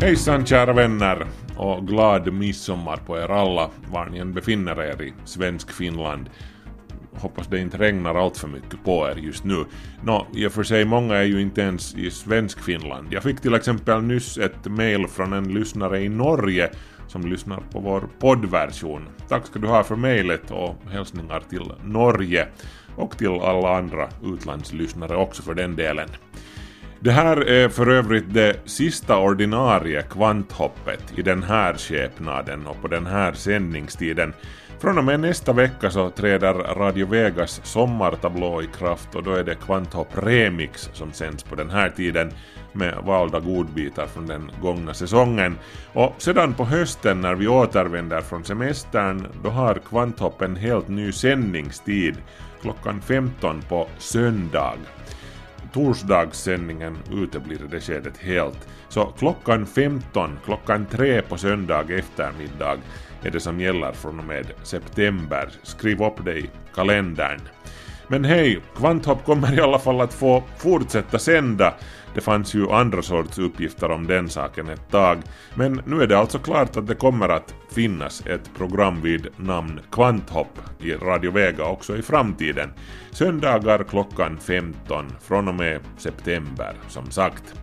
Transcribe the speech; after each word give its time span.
Hejsan 0.00 0.46
kära 0.46 0.72
vänner 0.72 1.26
och 1.56 1.86
glad 1.86 2.32
midsommar 2.32 2.96
på 2.96 3.18
er 3.18 3.30
alla 3.30 3.70
var 3.90 4.06
ni 4.06 4.18
än 4.18 4.34
befinner 4.34 4.80
er 4.82 5.02
i 5.02 5.14
svensk 5.24 5.72
Finland. 5.72 6.30
Hoppas 7.14 7.46
det 7.46 7.60
inte 7.60 7.78
regnar 7.78 8.14
allt 8.14 8.36
för 8.36 8.48
mycket 8.48 8.84
på 8.84 9.08
er 9.08 9.16
just 9.16 9.44
nu. 9.44 9.64
Nå, 10.02 10.26
i 10.34 10.46
och 10.46 10.52
för 10.52 10.62
sig 10.62 10.84
många 10.84 11.14
är 11.14 11.22
ju 11.22 11.40
inte 11.40 11.60
ens 11.60 11.94
i 11.94 12.10
svensk 12.10 12.60
Finland. 12.60 13.08
Jag 13.10 13.22
fick 13.22 13.40
till 13.40 13.54
exempel 13.54 14.02
nyss 14.02 14.38
ett 14.38 14.64
mail 14.64 15.06
från 15.06 15.32
en 15.32 15.54
lyssnare 15.54 16.00
i 16.00 16.08
Norge 16.08 16.70
som 17.08 17.26
lyssnar 17.26 17.60
på 17.72 17.80
vår 17.80 18.08
poddversion. 18.18 19.08
Tack 19.28 19.46
ska 19.46 19.58
du 19.58 19.68
ha 19.68 19.84
för 19.84 19.96
mejlet 19.96 20.50
och 20.50 20.76
hälsningar 20.90 21.42
till 21.50 21.72
Norge 21.84 22.48
och 22.96 23.18
till 23.18 23.40
alla 23.40 23.76
andra 23.76 24.08
utlandslyssnare 24.24 25.16
också 25.16 25.42
för 25.42 25.54
den 25.54 25.76
delen. 25.76 26.08
Det 27.00 27.10
här 27.10 27.36
är 27.36 27.68
för 27.68 27.86
övrigt 27.86 28.34
det 28.34 28.56
sista 28.64 29.18
ordinarie 29.18 30.02
kvanthoppet 30.02 31.18
i 31.18 31.22
den 31.22 31.42
här 31.42 31.74
skepnaden 31.74 32.66
och 32.66 32.82
på 32.82 32.88
den 32.88 33.06
här 33.06 33.32
sändningstiden. 33.32 34.32
Från 34.78 34.98
och 34.98 35.04
med 35.04 35.20
nästa 35.20 35.52
vecka 35.52 35.90
så 35.90 36.10
träder 36.10 36.54
Radio 36.54 37.06
Vegas 37.06 37.60
sommartablå 37.64 38.62
i 38.62 38.66
kraft 38.66 39.14
och 39.14 39.22
då 39.22 39.32
är 39.32 39.44
det 39.44 39.54
Kvanthopp 39.54 40.08
Remix 40.14 40.90
som 40.92 41.12
sänds 41.12 41.42
på 41.42 41.54
den 41.54 41.70
här 41.70 41.90
tiden 41.90 42.32
med 42.72 42.94
valda 43.04 43.40
godbitar 43.40 44.06
från 44.06 44.26
den 44.26 44.50
gångna 44.62 44.94
säsongen. 44.94 45.58
Och 45.92 46.14
sedan 46.18 46.54
på 46.54 46.64
hösten 46.64 47.20
när 47.20 47.34
vi 47.34 47.48
återvänder 47.48 48.20
från 48.20 48.44
semestern 48.44 49.26
då 49.42 49.50
har 49.50 49.74
Kvanthopp 49.74 50.42
en 50.42 50.56
helt 50.56 50.88
ny 50.88 51.12
sändningstid 51.12 52.16
klockan 52.62 53.00
15 53.00 53.62
på 53.68 53.88
söndag 53.98 54.76
torsdagssändningen 55.76 56.98
uteblir 57.12 57.64
i 57.64 57.68
det 57.70 57.80
skedet 57.80 58.16
helt. 58.18 58.68
Så 58.88 59.04
klockan 59.04 59.66
15, 59.66 60.38
klockan 60.44 60.86
3 60.86 61.22
på 61.22 61.36
söndag 61.36 61.84
eftermiddag 61.90 62.78
är 63.22 63.30
det 63.30 63.40
som 63.40 63.60
gäller 63.60 63.92
från 63.92 64.18
och 64.18 64.26
med 64.26 64.46
september. 64.62 65.48
Skriv 65.62 66.02
upp 66.02 66.24
det 66.24 66.38
i 66.38 66.50
kalendern. 66.74 67.40
Men 68.08 68.24
hej, 68.24 68.60
Kvanthopp 68.76 69.24
kommer 69.24 69.54
i 69.58 69.60
alla 69.60 69.78
fall 69.78 70.00
att 70.00 70.14
få 70.14 70.42
fortsätta 70.58 71.18
sända. 71.18 71.74
Det 72.14 72.20
fanns 72.20 72.54
ju 72.54 72.70
andra 72.70 73.02
sorts 73.02 73.38
uppgifter 73.38 73.90
om 73.90 74.06
den 74.06 74.28
saken 74.28 74.68
ett 74.68 74.90
tag. 74.90 75.18
Men 75.54 75.82
nu 75.86 76.02
är 76.02 76.06
det 76.06 76.18
alltså 76.18 76.38
klart 76.38 76.76
att 76.76 76.86
det 76.86 76.94
kommer 76.94 77.28
att 77.28 77.54
finnas 77.70 78.26
ett 78.26 78.50
program 78.58 79.02
vid 79.02 79.26
namn 79.36 79.80
Kvanthopp 79.92 80.58
i 80.80 80.92
Radio 80.92 81.30
Vega 81.30 81.64
också 81.64 81.96
i 81.96 82.02
framtiden. 82.02 82.72
Söndagar 83.10 83.84
klockan 83.84 84.38
15 84.40 85.06
från 85.22 85.48
och 85.48 85.54
med 85.54 85.80
september 85.98 86.74
som 86.88 87.10
sagt. 87.10 87.54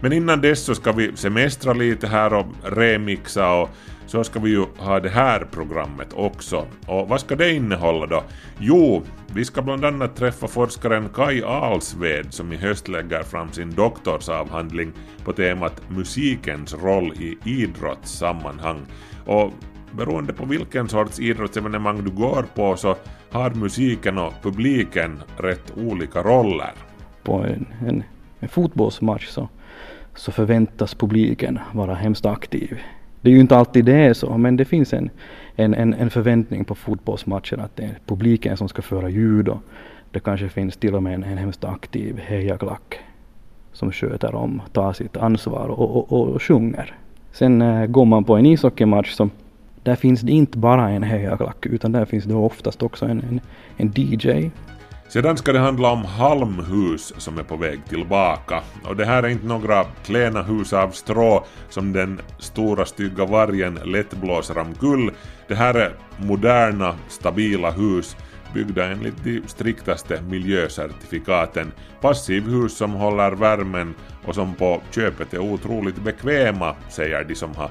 Men 0.00 0.12
innan 0.12 0.40
dess 0.40 0.64
så 0.64 0.74
ska 0.74 0.92
vi 0.92 1.16
semestra 1.16 1.72
lite 1.72 2.06
här 2.06 2.32
och 2.34 2.46
remixa 2.62 3.52
och 3.52 3.70
så 4.06 4.24
ska 4.24 4.40
vi 4.40 4.50
ju 4.50 4.64
ha 4.78 5.00
det 5.00 5.08
här 5.08 5.46
programmet 5.50 6.12
också. 6.12 6.66
Och 6.86 7.08
vad 7.08 7.20
ska 7.20 7.36
det 7.36 7.52
innehålla 7.52 8.06
då? 8.06 8.22
Jo, 8.58 9.02
vi 9.34 9.44
ska 9.44 9.62
bland 9.62 9.84
annat 9.84 10.16
träffa 10.16 10.48
forskaren 10.48 11.08
Kai 11.14 11.42
Alsved 11.42 12.34
som 12.34 12.52
i 12.52 12.56
höst 12.56 12.88
lägger 12.88 13.22
fram 13.22 13.52
sin 13.52 13.70
doktorsavhandling 13.70 14.92
på 15.24 15.32
temat 15.32 15.82
musikens 15.88 16.74
roll 16.74 17.12
i 17.12 17.38
idrottssammanhang. 17.44 18.80
Och 19.26 19.52
beroende 19.92 20.32
på 20.32 20.46
vilken 20.46 20.88
sorts 20.88 21.20
idrottsevenemang 21.20 22.04
du 22.04 22.10
går 22.10 22.46
på 22.54 22.76
så 22.76 22.96
har 23.30 23.50
musiken 23.50 24.18
och 24.18 24.32
publiken 24.42 25.22
rätt 25.36 25.72
olika 25.76 26.22
roller. 26.22 26.72
På 27.22 27.32
en, 27.32 27.66
en, 27.86 28.02
en 28.40 28.48
fotbollsmatch 28.48 29.26
så, 29.26 29.48
så 30.14 30.32
förväntas 30.32 30.94
publiken 30.94 31.58
vara 31.72 31.94
hemskt 31.94 32.26
aktiv. 32.26 32.78
Det 33.26 33.30
är 33.30 33.34
ju 33.34 33.40
inte 33.40 33.56
alltid 33.56 33.84
det 33.84 33.92
är 33.92 34.14
så, 34.14 34.38
men 34.38 34.56
det 34.56 34.64
finns 34.64 34.92
en, 34.92 35.10
en, 35.56 35.74
en, 35.74 35.94
en 35.94 36.10
förväntning 36.10 36.64
på 36.64 36.74
fotbollsmatchen 36.74 37.60
att 37.60 37.76
det 37.76 37.82
är 37.82 37.98
publiken 38.06 38.56
som 38.56 38.68
ska 38.68 38.82
föra 38.82 39.08
ljud 39.08 39.48
och 39.48 39.58
det 40.10 40.20
kanske 40.20 40.48
finns 40.48 40.76
till 40.76 40.94
och 40.94 41.02
med 41.02 41.14
en, 41.14 41.22
en 41.22 41.38
hemskt 41.38 41.64
aktiv 41.64 42.20
hejaklack 42.26 42.98
som 43.72 43.92
sköter 43.92 44.34
om, 44.34 44.62
tar 44.72 44.92
sitt 44.92 45.16
ansvar 45.16 45.68
och, 45.68 45.96
och, 45.96 46.12
och, 46.12 46.28
och 46.28 46.42
sjunger. 46.42 46.94
Sen 47.32 47.62
äh, 47.62 47.86
går 47.86 48.04
man 48.04 48.24
på 48.24 48.36
en 48.36 48.46
ishockeymatch 48.46 49.10
som 49.10 49.30
där 49.82 49.96
finns 49.96 50.20
det 50.20 50.32
inte 50.32 50.58
bara 50.58 50.90
en 50.90 51.02
hejaklack 51.02 51.66
utan 51.66 51.92
där 51.92 52.04
finns 52.04 52.24
det 52.24 52.34
oftast 52.34 52.82
också 52.82 53.06
en, 53.06 53.22
en, 53.30 53.40
en 53.76 53.92
DJ 53.96 54.50
sedan 55.08 55.36
ska 55.36 55.52
det 55.52 55.58
handla 55.58 55.90
om 55.90 56.04
halmhus 56.04 57.12
som 57.16 57.38
är 57.38 57.42
på 57.42 57.56
väg 57.56 57.80
tillbaka. 57.88 58.62
Och 58.84 58.96
det 58.96 59.04
här 59.04 59.22
är 59.22 59.28
inte 59.28 59.46
några 59.46 59.84
klena 60.04 60.42
hus 60.42 60.72
av 60.72 60.90
strå 60.90 61.44
som 61.70 61.92
den 61.92 62.20
stora 62.38 62.86
stygga 62.86 63.24
vargen 63.24 63.74
lätt 63.84 64.14
blåser 64.14 64.58
omkull. 64.58 65.10
Det 65.48 65.54
här 65.54 65.74
är 65.74 65.92
moderna, 66.18 66.94
stabila 67.08 67.70
hus 67.70 68.16
byggda 68.54 68.86
enligt 68.86 69.24
de 69.24 69.42
striktaste 69.46 70.22
miljöcertifikaten. 70.22 71.72
Passivhus 72.00 72.76
som 72.76 72.92
håller 72.92 73.30
värmen 73.30 73.94
och 74.24 74.34
som 74.34 74.54
på 74.54 74.82
köpet 74.90 75.34
är 75.34 75.38
otroligt 75.38 76.04
bekväma, 76.04 76.74
säger 76.88 77.24
de 77.24 77.34
som 77.34 77.54
har 77.54 77.70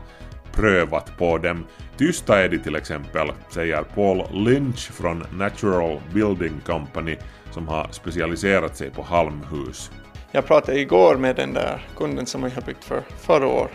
prövat 0.55 1.17
på 1.17 1.37
dem. 1.37 1.65
Tysta 1.97 2.43
är 2.43 2.49
de 2.49 2.57
till 2.57 2.75
exempel, 2.75 3.31
säger 3.49 3.83
Paul 3.83 4.23
Lynch 4.31 4.91
från 4.91 5.23
Natural 5.33 6.01
Building 6.13 6.61
Company 6.65 7.17
som 7.51 7.67
har 7.67 7.87
specialiserat 7.91 8.77
sig 8.77 8.89
på 8.89 9.01
halmhus. 9.01 9.91
Jag 10.31 10.45
pratade 10.45 10.79
igår 10.79 11.15
med 11.15 11.35
den 11.35 11.53
där 11.53 11.87
kunden 11.97 12.25
som 12.25 12.43
vi 12.43 12.49
har 12.49 12.61
byggt 12.61 12.83
för 12.83 13.01
förra 13.17 13.47
år 13.47 13.69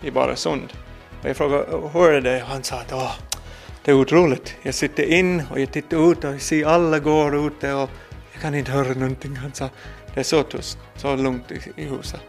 i 0.00 0.10
Baresund. 0.10 0.72
Och 1.22 1.28
jag 1.28 1.36
frågade 1.36 1.64
hur 1.92 2.08
är 2.08 2.20
det 2.20 2.42
och 2.42 2.48
han 2.48 2.62
sa 2.62 2.76
att 2.76 2.92
Åh, 2.92 3.12
det 3.84 3.90
är 3.90 3.94
otroligt. 3.94 4.54
Jag 4.62 4.74
sitter 4.74 5.02
in 5.02 5.42
och 5.50 5.60
jag 5.60 5.72
tittar 5.72 6.12
ut 6.12 6.24
och 6.24 6.40
ser 6.40 6.66
alla 6.66 6.98
går 6.98 7.46
ute 7.46 7.72
och 7.72 7.90
jag 8.32 8.42
kan 8.42 8.54
inte 8.54 8.72
höra 8.72 8.94
någonting. 8.94 9.36
Han 9.36 9.52
sa 9.52 9.68
det 10.14 10.20
är 10.20 10.24
så 10.24 10.42
tyst, 10.42 10.78
så 10.96 11.16
lugnt 11.16 11.52
i 11.76 11.84
huset. 11.84 12.20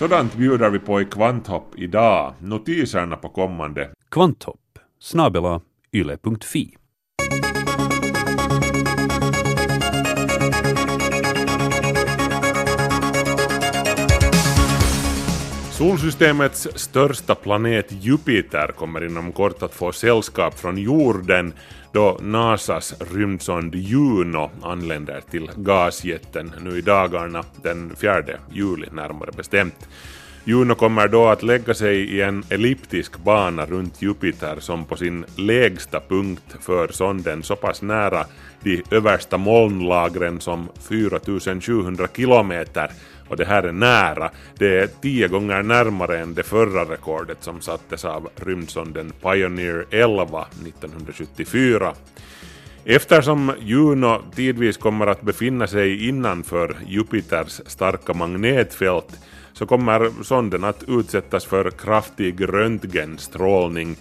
Sådant 0.00 0.36
bjuder 0.36 0.70
vi 0.70 0.78
på 0.78 1.00
i 1.00 1.04
Kvanthopp 1.04 1.78
idag. 1.78 2.34
Notiserna 2.40 3.16
på 3.16 3.28
kommande. 3.28 3.90
Kvanthopp 4.10 4.78
snabela 4.98 5.60
yle.fi 5.92 6.79
Solsystemets 15.80 16.68
största 16.74 17.34
planet 17.34 17.86
Jupiter 17.88 18.66
kommer 18.66 19.04
inom 19.06 19.32
kort 19.32 19.62
att 19.62 19.74
få 19.74 19.92
sällskap 19.92 20.58
från 20.58 20.78
jorden 20.78 21.52
då 21.92 22.18
NASAs 22.22 22.94
rymdsond 23.12 23.74
Juno 23.74 24.50
anländer 24.62 25.22
till 25.30 25.50
gasjätten 25.56 26.52
nu 26.62 26.78
i 26.78 26.80
dagarna, 26.80 27.44
den 27.62 27.96
4 27.96 28.22
juli 28.52 28.86
närmare 28.92 29.30
bestämt. 29.36 29.88
Juno 30.44 30.74
kommer 30.74 31.08
då 31.08 31.28
att 31.28 31.42
lägga 31.42 31.74
sig 31.74 31.96
i 31.96 32.20
en 32.22 32.44
elliptisk 32.50 33.18
bana 33.18 33.66
runt 33.66 34.02
Jupiter 34.02 34.56
som 34.60 34.84
på 34.84 34.96
sin 34.96 35.24
lägsta 35.36 36.00
punkt 36.08 36.56
för 36.60 36.88
sonden 36.88 37.42
så 37.42 37.56
pass 37.56 37.82
nära 37.82 38.26
de 38.62 38.82
översta 38.90 39.36
molnlagren 39.36 40.40
som 40.40 40.68
4700 40.88 42.08
kilometer 42.16 42.90
och 43.30 43.36
det 43.36 43.44
här 43.44 43.62
är 43.62 43.72
nära. 43.72 44.30
Det 44.58 44.78
är 44.78 44.86
tio 44.86 45.28
gånger 45.28 45.62
närmare 45.62 46.18
än 46.18 46.34
det 46.34 46.42
förra 46.42 46.84
rekordet 46.84 47.38
som 47.40 47.60
sattes 47.60 48.04
av 48.04 48.28
rymdsonden 48.36 49.12
Pioneer 49.22 49.86
11 49.90 50.46
1974. 50.66 51.94
Eftersom 52.84 53.52
Juno 53.60 54.22
tidvis 54.34 54.76
kommer 54.76 55.06
att 55.06 55.22
befinna 55.22 55.66
sig 55.66 56.08
innanför 56.08 56.76
Jupiters 56.86 57.60
starka 57.66 58.14
magnetfält 58.14 59.18
så 59.52 59.66
kommer 59.66 60.22
sonden 60.22 60.64
att 60.64 60.84
utsättas 60.88 61.44
för 61.44 61.70
kraftig 61.70 62.48
röntgenstrålning 62.48 63.96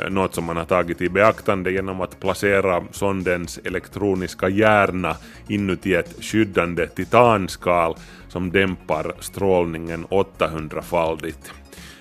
Eh, 0.00 0.10
något 0.10 0.34
som 0.34 0.44
man 0.44 0.56
har 0.56 0.64
tagit 0.64 1.00
i 1.00 1.08
beaktande 1.08 1.72
genom 1.72 2.00
att 2.00 2.20
placera 2.20 2.82
sondens 2.90 3.60
elektroniska 3.64 4.48
hjärna 4.48 5.16
inuti 5.48 5.94
ett 5.94 6.14
skyddande 6.20 6.86
titanskal 6.86 7.96
som 8.28 8.50
dämpar 8.50 9.12
strålningen 9.20 10.06
800-faldigt. 10.06 11.52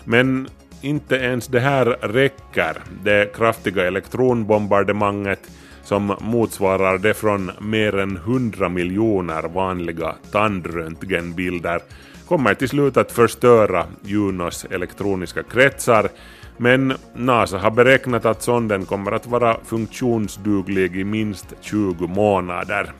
Men 0.03 0.47
inte 0.81 1.15
ens 1.15 1.47
det 1.47 1.59
här 1.59 1.85
räcker. 1.85 2.77
Det 3.03 3.35
kraftiga 3.35 3.87
elektronbombardemanget 3.87 5.51
som 5.83 6.15
motsvarar 6.21 6.97
det 6.97 7.13
från 7.13 7.51
mer 7.61 7.97
än 7.97 8.17
100 8.17 8.69
miljoner 8.69 9.43
vanliga 9.43 10.15
tandröntgenbilder 10.31 11.81
kommer 12.27 12.53
till 12.53 12.69
slut 12.69 12.97
att 12.97 13.11
förstöra 13.11 13.85
Junos 14.01 14.65
elektroniska 14.69 15.43
kretsar 15.43 16.09
men 16.57 16.93
NASA 17.13 17.57
har 17.57 17.71
beräknat 17.71 18.25
att 18.25 18.41
sonden 18.41 18.85
kommer 18.85 19.11
att 19.11 19.27
vara 19.27 19.57
funktionsduglig 19.65 20.95
i 20.95 21.03
minst 21.03 21.53
20 21.61 22.07
månader. 22.07 22.91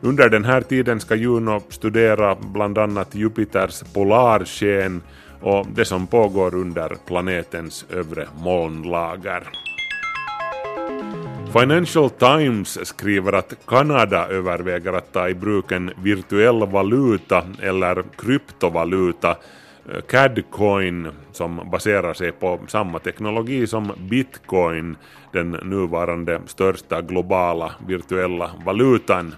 Under 0.00 0.28
den 0.28 0.44
här 0.44 0.60
tiden 0.60 1.00
ska 1.00 1.14
Juno 1.14 1.60
studera 1.68 2.34
bland 2.34 2.78
annat 2.78 3.14
Jupiters 3.14 3.82
polarsken 3.94 5.02
och 5.40 5.66
det 5.74 5.84
som 5.84 6.06
pågår 6.06 6.54
under 6.54 6.96
planetens 7.06 7.84
övre 7.90 8.28
molnlager. 8.38 9.42
Financial 11.52 12.10
Times 12.10 12.86
skriver 12.86 13.32
att 13.32 13.54
Kanada 13.66 14.28
överväger 14.28 14.92
att 14.92 15.12
ta 15.12 15.28
i 15.28 15.34
bruk 15.34 15.72
en 15.72 15.90
virtuell 16.02 16.66
valuta 16.66 17.44
eller 17.62 18.04
kryptovaluta, 18.18 19.36
CadCoin, 20.08 21.08
som 21.32 21.70
baserar 21.70 22.14
sig 22.14 22.32
på 22.32 22.58
samma 22.68 22.98
teknologi 22.98 23.66
som 23.66 23.92
bitcoin, 24.10 24.96
den 25.32 25.50
nuvarande 25.50 26.40
största 26.46 27.02
globala 27.02 27.72
virtuella 27.86 28.50
valutan. 28.64 29.34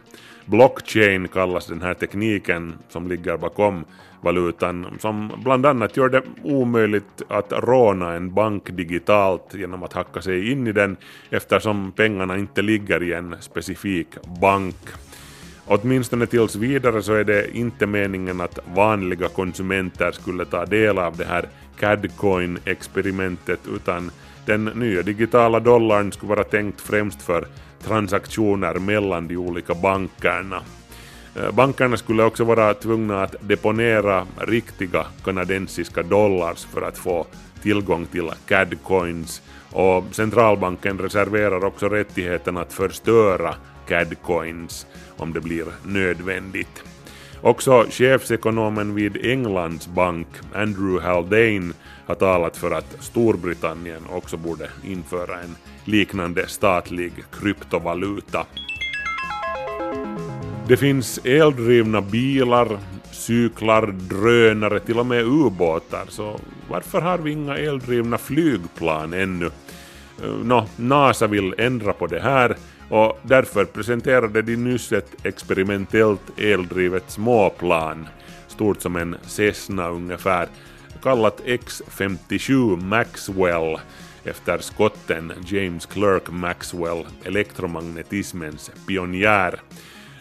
Blockchain 0.46 1.28
kallas 1.28 1.66
den 1.66 1.82
här 1.82 1.94
tekniken 1.94 2.74
som 2.88 3.08
ligger 3.08 3.36
bakom 3.36 3.84
valutan 4.22 4.86
som 4.98 5.32
bland 5.44 5.66
annat 5.66 5.96
gör 5.96 6.08
det 6.08 6.22
omöjligt 6.42 7.22
att 7.28 7.52
råna 7.52 8.12
en 8.12 8.34
bank 8.34 8.70
digitalt 8.70 9.54
genom 9.54 9.82
att 9.82 9.92
hacka 9.92 10.22
sig 10.22 10.52
in 10.52 10.66
i 10.66 10.72
den 10.72 10.96
eftersom 11.30 11.92
pengarna 11.92 12.38
inte 12.38 12.62
ligger 12.62 13.02
i 13.02 13.12
en 13.12 13.36
specifik 13.40 14.08
bank. 14.40 14.76
Åtminstone 15.66 16.26
tills 16.26 16.56
vidare 16.56 17.02
så 17.02 17.14
är 17.14 17.24
det 17.24 17.56
inte 17.56 17.86
meningen 17.86 18.40
att 18.40 18.58
vanliga 18.74 19.28
konsumenter 19.28 20.12
skulle 20.12 20.44
ta 20.44 20.66
del 20.66 20.98
av 20.98 21.16
det 21.16 21.24
här 21.24 21.48
CAD-coin-experimentet 21.78 23.60
utan 23.76 24.10
den 24.46 24.64
nya 24.64 25.02
digitala 25.02 25.60
dollarn 25.60 26.12
skulle 26.12 26.30
vara 26.30 26.44
tänkt 26.44 26.80
främst 26.80 27.22
för 27.22 27.46
transaktioner 27.84 28.74
mellan 28.74 29.28
de 29.28 29.36
olika 29.36 29.74
bankerna. 29.74 30.62
Eh, 31.36 31.50
bankerna 31.50 31.96
skulle 31.96 32.22
också 32.22 32.44
vara 32.44 32.74
tvungna 32.74 33.22
att 33.22 33.34
deponera 33.40 34.26
riktiga 34.36 35.06
kanadensiska 35.24 36.02
dollars 36.02 36.64
för 36.64 36.82
att 36.82 36.98
få 36.98 37.26
tillgång 37.62 38.06
till 38.06 38.30
CAD-coins 38.48 39.42
och 39.70 40.04
centralbanken 40.12 40.98
reserverar 40.98 41.64
också 41.64 41.88
rättigheten 41.88 42.56
att 42.56 42.72
förstöra 42.72 43.54
CAD-coins 43.88 44.86
om 45.16 45.32
det 45.32 45.40
blir 45.40 45.64
nödvändigt. 45.84 46.82
Också 47.40 47.86
chefsekonomen 47.90 48.94
vid 48.94 49.26
Englands 49.26 49.86
bank, 49.86 50.28
Andrew 50.54 51.08
Haldane, 51.08 51.72
har 52.06 52.14
talat 52.14 52.56
för 52.56 52.70
att 52.70 52.96
Storbritannien 53.00 54.02
också 54.10 54.36
borde 54.36 54.68
införa 54.84 55.40
en 55.40 55.56
liknande 55.84 56.46
statlig 56.46 57.12
kryptovaluta. 57.40 58.46
Det 60.68 60.76
finns 60.76 61.20
eldrivna 61.24 62.00
bilar, 62.00 62.78
cyklar, 63.10 63.86
drönare, 63.86 64.80
till 64.80 64.98
och 64.98 65.06
med 65.06 65.24
ubåtar, 65.24 66.04
så 66.08 66.40
varför 66.68 67.00
har 67.00 67.18
vi 67.18 67.30
inga 67.30 67.56
eldrivna 67.56 68.18
flygplan 68.18 69.12
ännu? 69.12 69.46
Eh, 70.22 70.30
nå, 70.44 70.66
NASA 70.76 71.26
vill 71.26 71.54
ändra 71.58 71.92
på 71.92 72.06
det 72.06 72.20
här 72.20 72.56
och 72.92 73.18
därför 73.22 73.64
presenterade 73.64 74.42
de 74.42 74.56
nyss 74.56 74.92
ett 74.92 75.26
experimentellt 75.26 76.38
eldrivet 76.40 77.10
småplan, 77.10 78.08
stort 78.48 78.82
som 78.82 78.96
en 78.96 79.16
Cessna 79.22 79.88
ungefär, 79.88 80.48
kallat 81.02 81.40
X-57 81.44 82.76
Maxwell 82.82 83.78
efter 84.24 84.58
skotten 84.58 85.32
James 85.46 85.86
Clerk 85.86 86.30
Maxwell, 86.30 87.06
elektromagnetismens 87.24 88.70
pionjär. 88.86 89.60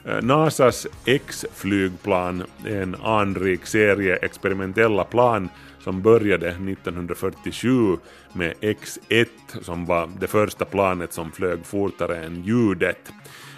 Eh, 0.06 0.22
Nasas 0.22 0.88
X-flygplan 1.06 2.44
är 2.66 2.82
en 2.82 2.96
anrik 2.96 3.66
serie 3.66 4.16
experimentella 4.16 5.04
plan 5.04 5.50
som 5.84 6.02
började 6.02 6.50
1947 6.50 7.98
med 8.34 8.54
X-1 8.62 9.28
som 9.62 9.86
var 9.86 10.10
det 10.20 10.28
första 10.28 10.66
planet 10.66 11.14
som 11.14 11.32
flög 11.32 11.66
fortare 11.66 12.24
än 12.24 12.44
ljudet. 12.44 13.12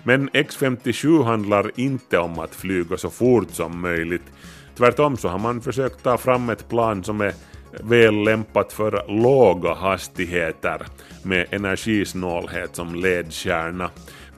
Men 0.04 0.30
X-57 0.34 1.24
handlar 1.24 1.72
inte 1.76 2.18
om 2.18 2.40
att 2.40 2.56
flyga 2.56 2.98
så 2.98 3.10
fort 3.10 3.52
som 3.52 3.82
möjligt. 3.82 4.32
Tvärtom 4.76 5.18
så 5.18 5.28
har 5.28 5.40
man 5.40 5.62
försökt 5.62 6.04
ta 6.04 6.18
fram 6.18 6.50
ett 6.50 6.70
plan 6.70 7.04
som 7.04 7.22
är 7.22 7.34
väl 7.82 8.16
lämpat 8.16 8.74
för 8.74 9.22
låga 9.22 9.74
hastigheter 9.74 10.82
med 11.24 11.48
energisnålhet 11.52 12.76
som 12.76 12.96
ledstjärna. 12.96 13.90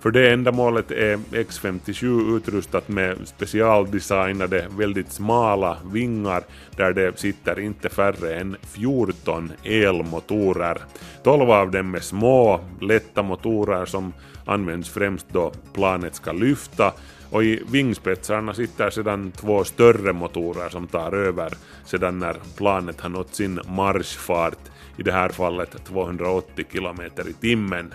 För 0.06 0.12
det 0.12 0.34
ändamålet 0.34 0.92
är 0.92 1.18
X57 1.18 2.38
utrustat 2.38 2.88
med 2.88 3.18
specialdesignade, 3.28 4.68
väldigt 4.78 5.12
smala 5.12 5.78
vingar 5.94 6.44
där 6.76 6.94
det 6.94 7.20
sitter 7.20 7.60
inte 7.60 7.90
färre 7.90 8.36
än 8.36 8.58
14 8.62 9.52
elmotorer. 9.64 10.78
12 11.24 11.52
av 11.52 11.72
dem 11.72 11.96
är 11.96 12.00
små, 12.00 12.60
lätta 12.82 13.24
motorer 13.24 13.86
som 13.86 14.14
används 14.46 14.90
främst 14.90 15.26
då 15.30 15.52
planet 15.74 16.16
ska 16.16 16.32
lyfta 16.32 16.94
och 17.32 17.44
i 17.44 17.64
vingspetsarna 17.72 18.54
sitter 18.54 18.90
sedan 18.90 19.32
två 19.32 19.64
större 19.64 20.14
motorer 20.14 20.70
som 20.70 20.88
tar 20.88 21.12
över 21.12 21.54
sedan 21.86 22.20
när 22.20 22.36
planet 22.58 23.02
har 23.02 23.10
nått 23.10 23.36
sin 23.36 23.60
marschfart, 23.68 24.60
i 24.98 25.04
det 25.04 25.12
här 25.12 25.30
fallet 25.30 25.86
280 25.86 26.66
km 26.72 27.02
i 27.30 27.34
timmen. 27.34 27.94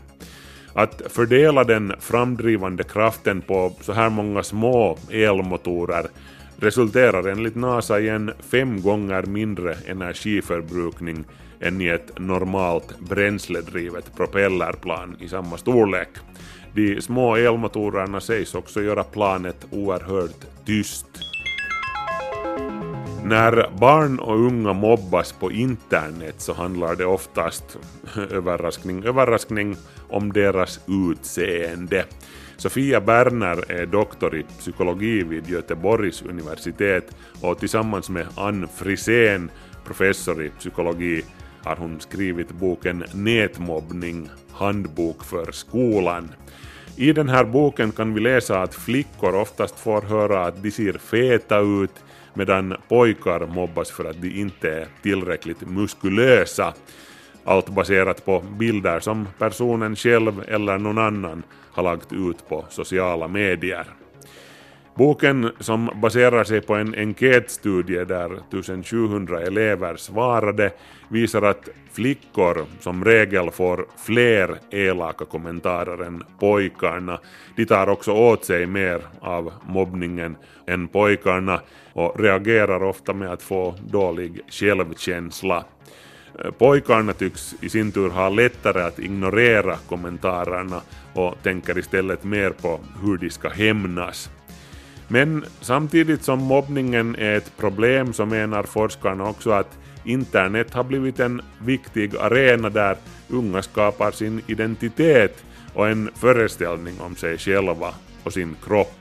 Att 0.74 1.02
fördela 1.08 1.64
den 1.64 1.92
framdrivande 2.00 2.84
kraften 2.84 3.40
på 3.40 3.72
så 3.80 3.92
här 3.92 4.10
många 4.10 4.42
små 4.42 4.98
elmotorer 5.10 6.06
resulterar 6.56 7.28
enligt 7.28 7.56
NASA 7.56 8.00
i 8.00 8.08
en 8.08 8.32
fem 8.50 8.82
gånger 8.82 9.22
mindre 9.22 9.76
energiförbrukning 9.86 11.24
än 11.60 11.80
i 11.80 11.88
ett 11.88 12.18
normalt 12.18 13.00
bränsledrivet 13.00 14.16
propellerplan 14.16 15.16
i 15.20 15.28
samma 15.28 15.58
storlek. 15.58 16.08
De 16.74 17.00
små 17.00 17.36
elmotorerna 17.36 18.20
sägs 18.20 18.54
också 18.54 18.82
göra 18.82 19.04
planet 19.04 19.66
oerhört 19.70 20.46
tyst. 20.66 21.29
När 23.30 23.70
barn 23.78 24.18
och 24.18 24.46
unga 24.46 24.72
mobbas 24.72 25.32
på 25.32 25.52
internet 25.52 26.34
så 26.38 26.52
handlar 26.52 26.96
det 26.96 27.04
oftast, 27.04 27.78
överraskning, 28.30 29.04
överraskning, 29.04 29.76
om 30.08 30.32
deras 30.32 30.80
utseende. 30.88 32.04
Sofia 32.56 33.00
Berner 33.00 33.72
är 33.72 33.86
doktor 33.86 34.36
i 34.36 34.42
psykologi 34.42 35.22
vid 35.22 35.48
Göteborgs 35.48 36.22
universitet 36.22 37.16
och 37.40 37.58
tillsammans 37.58 38.10
med 38.10 38.26
Ann 38.36 38.68
Frisén, 38.76 39.50
professor 39.84 40.44
i 40.44 40.48
psykologi, 40.48 41.24
har 41.64 41.76
hon 41.76 42.00
skrivit 42.00 42.52
boken 42.52 43.04
Nätmobbning, 43.14 44.30
handbok 44.52 45.24
för 45.24 45.52
skolan. 45.52 46.28
I 46.96 47.12
den 47.12 47.28
här 47.28 47.44
boken 47.44 47.92
kan 47.92 48.14
vi 48.14 48.20
läsa 48.20 48.62
att 48.62 48.74
flickor 48.74 49.34
oftast 49.34 49.80
får 49.80 50.02
höra 50.02 50.44
att 50.46 50.62
de 50.62 50.70
ser 50.70 50.92
feta 50.92 51.58
ut 51.58 51.94
medan 52.34 52.76
pojkar 52.88 53.46
mobbas 53.46 53.90
för 53.90 54.04
att 54.04 54.22
de 54.22 54.40
inte 54.40 54.70
är 54.70 54.86
tillräckligt 55.02 55.60
muskulösa. 55.60 56.74
Allt 57.44 57.68
baserat 57.68 58.24
på 58.24 58.40
bilder 58.40 59.00
som 59.00 59.28
personen 59.38 59.96
själv 59.96 60.44
eller 60.48 60.78
någon 60.78 60.98
annan 60.98 61.42
har 61.72 61.82
lagt 61.82 62.12
ut 62.12 62.48
på 62.48 62.64
sociala 62.68 63.28
medier. 63.28 63.86
Boken 65.00 65.50
som 65.60 65.90
baserar 65.94 66.44
sig 66.44 66.60
på 66.60 66.74
en 66.74 66.94
enkätstudie 66.94 68.04
där 68.04 68.32
1700 68.32 69.40
elever 69.40 69.96
svarade 69.96 70.72
visar 71.08 71.42
att 71.42 71.68
flickor 71.92 72.64
som 72.80 73.04
regel 73.04 73.50
får 73.50 73.86
fler 74.06 74.58
elaka 74.70 75.24
kommentarer 75.24 76.04
än 76.04 76.22
pojkarna. 76.38 77.18
De 77.56 77.66
tar 77.66 77.88
också 77.88 78.12
åt 78.12 78.44
sig 78.44 78.66
mer 78.66 79.00
av 79.20 79.52
mobbningen 79.66 80.36
än 80.66 80.88
pojkarna 80.88 81.60
och 81.92 82.20
reagerar 82.20 82.82
ofta 82.82 83.12
med 83.12 83.32
att 83.32 83.42
få 83.42 83.74
dålig 83.90 84.40
självkänsla. 84.48 85.64
Pojkarna 86.58 87.12
tycks 87.12 87.54
i 87.60 87.68
sin 87.68 87.92
tur 87.92 88.10
ha 88.10 88.28
lättare 88.28 88.82
att 88.82 88.98
ignorera 88.98 89.76
kommentarerna 89.88 90.80
och 91.14 91.34
tänker 91.42 91.78
istället 91.78 92.24
mer 92.24 92.50
på 92.50 92.80
hur 93.02 93.16
de 93.18 93.30
ska 93.30 93.48
hämnas. 93.48 94.30
Men 95.12 95.44
samtidigt 95.60 96.22
som 96.22 96.38
mobbningen 96.38 97.16
är 97.16 97.36
ett 97.36 97.56
problem 97.56 98.12
så 98.12 98.26
menar 98.26 98.62
forskarna 98.62 99.28
också 99.28 99.50
att 99.50 99.78
internet 100.04 100.74
har 100.74 100.84
blivit 100.84 101.20
en 101.20 101.42
viktig 101.58 102.16
arena 102.16 102.70
där 102.70 102.96
unga 103.28 103.62
skapar 103.62 104.10
sin 104.10 104.42
identitet 104.46 105.44
och 105.74 105.88
en 105.88 106.10
föreställning 106.14 107.00
om 107.00 107.16
sig 107.16 107.38
själva 107.38 107.94
och 108.24 108.32
sin 108.32 108.56
kropp. 108.64 108.94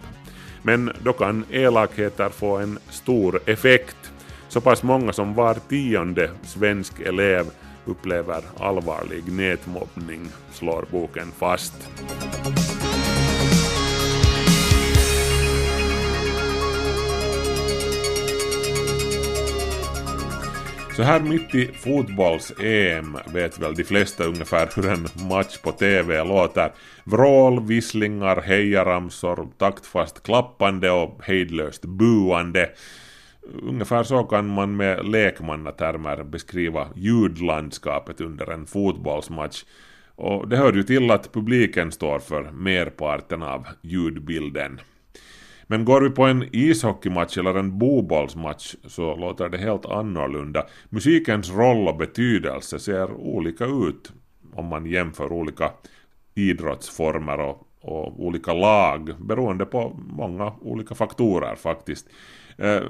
Men 0.61 0.91
då 1.03 1.13
kan 1.13 1.45
elakheter 1.49 2.29
få 2.29 2.57
en 2.57 2.79
stor 2.89 3.39
effekt. 3.45 4.11
Så 4.47 4.61
pass 4.61 4.83
många 4.83 5.13
som 5.13 5.33
var 5.33 5.57
tionde 5.69 6.31
svensk 6.43 6.99
elev 6.99 7.45
upplever 7.85 8.41
allvarlig 8.59 9.31
nätmobbning, 9.31 10.29
slår 10.51 10.85
boken 10.91 11.31
fast. 11.31 11.73
Så 20.99 21.03
här 21.03 21.19
mitt 21.19 21.55
i 21.55 21.65
fotbolls-EM 21.65 23.17
vet 23.33 23.59
väl 23.59 23.75
de 23.75 23.83
flesta 23.83 24.23
ungefär 24.23 24.69
hur 24.75 24.87
en 24.89 25.27
match 25.29 25.57
på 25.57 25.71
TV 25.71 26.23
låter. 26.23 26.71
Vrål, 27.03 27.67
visslingar, 27.67 28.41
hejaramsor, 28.41 29.47
taktfast 29.57 30.23
klappande 30.23 30.91
och 30.91 31.19
hejdlöst 31.23 31.85
buande. 31.85 32.69
Ungefär 33.63 34.03
så 34.03 34.23
kan 34.23 34.47
man 34.47 34.75
med 34.75 35.05
lekmannatermer 35.05 36.23
beskriva 36.23 36.87
ljudlandskapet 36.95 38.21
under 38.21 38.51
en 38.51 38.65
fotbollsmatch. 38.65 39.63
Och 40.15 40.47
det 40.47 40.57
hör 40.57 40.73
ju 40.73 40.83
till 40.83 41.11
att 41.11 41.33
publiken 41.33 41.91
står 41.91 42.19
för 42.19 42.51
merparten 42.51 43.43
av 43.43 43.67
ljudbilden. 43.81 44.79
Men 45.71 45.85
går 45.85 46.01
vi 46.01 46.09
på 46.09 46.23
en 46.23 46.49
ishockeymatch 46.51 47.37
eller 47.37 47.53
en 47.53 47.77
bobollsmatch 47.79 48.75
så 48.87 49.15
låter 49.15 49.49
det 49.49 49.57
helt 49.57 49.85
annorlunda. 49.85 50.65
Musikens 50.89 51.51
roll 51.51 51.87
och 51.87 51.97
betydelse 51.97 52.79
ser 52.79 53.11
olika 53.11 53.65
ut 53.65 54.11
om 54.53 54.65
man 54.65 54.85
jämför 54.85 55.31
olika 55.31 55.71
idrottsformer 56.35 57.39
och, 57.39 57.67
och 57.81 58.25
olika 58.25 58.53
lag 58.53 59.13
beroende 59.19 59.65
på 59.65 59.97
många 60.09 60.53
olika 60.61 60.95
faktorer 60.95 61.55
faktiskt. 61.55 62.07
Eh, 62.57 62.81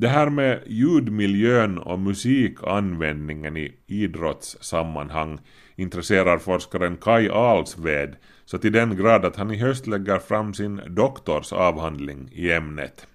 det 0.00 0.08
här 0.08 0.30
med 0.30 0.60
ljudmiljön 0.66 1.78
och 1.78 1.98
musikanvändningen 1.98 3.56
i 3.56 3.72
idrottssammanhang 3.86 5.38
intresserar 5.76 6.38
forskaren 6.38 6.96
Kai 6.96 7.28
Alsved 7.28 8.16
så 8.44 8.58
till 8.58 8.72
den 8.72 8.96
grad 8.96 9.24
att 9.24 9.36
han 9.36 9.50
i 9.50 9.56
höst 9.56 9.86
lägger 9.86 10.18
fram 10.18 10.54
sin 10.54 10.80
doktorsavhandling 10.88 12.28
i 12.32 12.52
ämnet. 12.52 13.06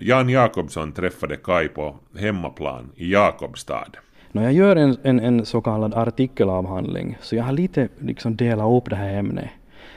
Jan 0.00 0.28
Jakobsson 0.28 0.92
träffade 0.92 1.36
Kai 1.36 1.68
på 1.68 1.96
hemmaplan 2.16 2.90
i 2.94 3.12
Jakobstad. 3.12 3.90
När 4.32 4.42
jag 4.42 4.52
gör 4.52 4.76
en, 4.76 4.96
en, 5.02 5.20
en 5.20 5.46
så 5.46 5.60
kallad 5.60 5.94
artikelavhandling, 5.94 7.18
så 7.20 7.36
jag 7.36 7.44
har 7.44 7.52
lite 7.52 7.88
liksom 7.98 8.36
delat 8.36 8.82
upp 8.82 8.90
det 8.90 8.96
här 8.96 9.14
ämnet. 9.14 9.50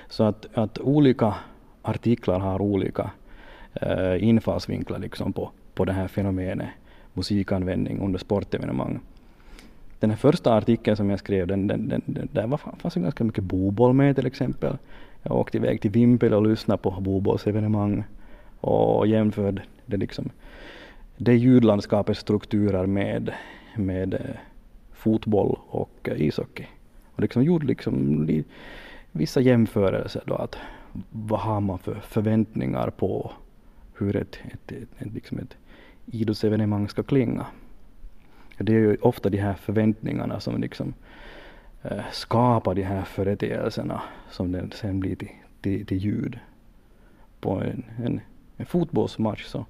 Så 0.10 0.24
att, 0.24 0.46
att 0.54 0.80
olika 0.80 1.36
artiklar 1.82 2.40
har 2.40 2.62
olika 2.62 3.12
eh, 3.74 4.24
infallsvinklar 4.24 5.00
liksom 5.00 5.34
på, 5.34 5.52
på 5.82 5.86
det 5.86 5.94
här 5.94 6.08
fenomenet 6.08 6.70
musikanvändning 7.14 8.00
under 8.00 8.20
sportevenemang. 8.20 9.00
Den 10.00 10.10
här 10.10 10.18
första 10.18 10.54
artikeln 10.54 10.98
som 10.98 11.10
jag 11.10 11.20
skrev, 11.20 11.48
den, 11.48 11.68
den, 11.68 11.90
den, 11.90 12.02
den 12.06 12.30
där 12.32 12.48
var, 12.48 12.58
fanns 12.58 12.94
det 12.94 13.00
ganska 13.00 13.24
mycket 13.24 13.44
boboll 13.44 13.94
med 13.94 14.16
till 14.16 14.26
exempel. 14.26 14.78
Jag 15.24 15.36
åkte 15.36 15.58
iväg 15.58 15.82
till 15.82 15.92
Vimpel 15.92 16.34
och 16.34 16.48
lyssnade 16.48 16.82
på 16.82 16.92
bobollsevenemang 16.92 18.04
och 18.60 19.08
jämförde 19.08 19.62
det 19.86 19.98
liksom 19.98 20.30
det 21.18 21.36
ljudlandskapets 21.36 22.20
strukturer 22.20 22.86
med, 22.86 23.34
med 23.76 24.14
eh, 24.14 24.20
fotboll 24.94 25.60
och 25.70 26.10
eh, 26.10 26.22
ishockey. 26.22 26.66
Och 27.16 27.22
liksom 27.22 27.44
gjorde 27.44 27.66
liksom 27.66 28.26
li, 28.26 28.44
vissa 29.12 29.42
jämförelser 29.42 30.24
då 30.26 30.36
att 30.36 30.56
vad 31.10 31.40
har 31.40 31.62
man 31.62 31.80
för 31.80 31.96
förväntningar 31.96 32.90
på 32.90 33.32
hur 34.02 34.16
ett, 34.16 34.40
ett, 34.46 34.72
ett, 34.72 34.90
ett, 34.98 35.14
liksom 35.14 35.40
ett 35.40 35.56
idrottsevenemang 36.12 36.90
ska 36.90 37.04
klinga. 37.04 37.46
Det 38.58 38.74
är 38.74 38.80
ju 38.80 38.98
ofta 39.02 39.30
de 39.30 39.38
här 39.38 39.54
förväntningarna 39.54 40.40
som 40.40 40.62
liksom 40.62 40.94
eh, 41.84 42.04
skapar 42.12 42.76
de 42.76 42.84
här 42.84 43.04
företeelserna 43.04 44.02
som 44.30 44.52
den 44.52 44.72
sen 44.72 45.00
blir 45.00 45.16
till, 45.16 45.30
till, 45.62 45.86
till 45.86 45.98
ljud. 45.98 46.40
På 47.40 47.62
en, 47.62 47.84
en, 48.06 48.22
en 48.58 48.66
fotbollsmatch 48.66 49.44
så, 49.44 49.66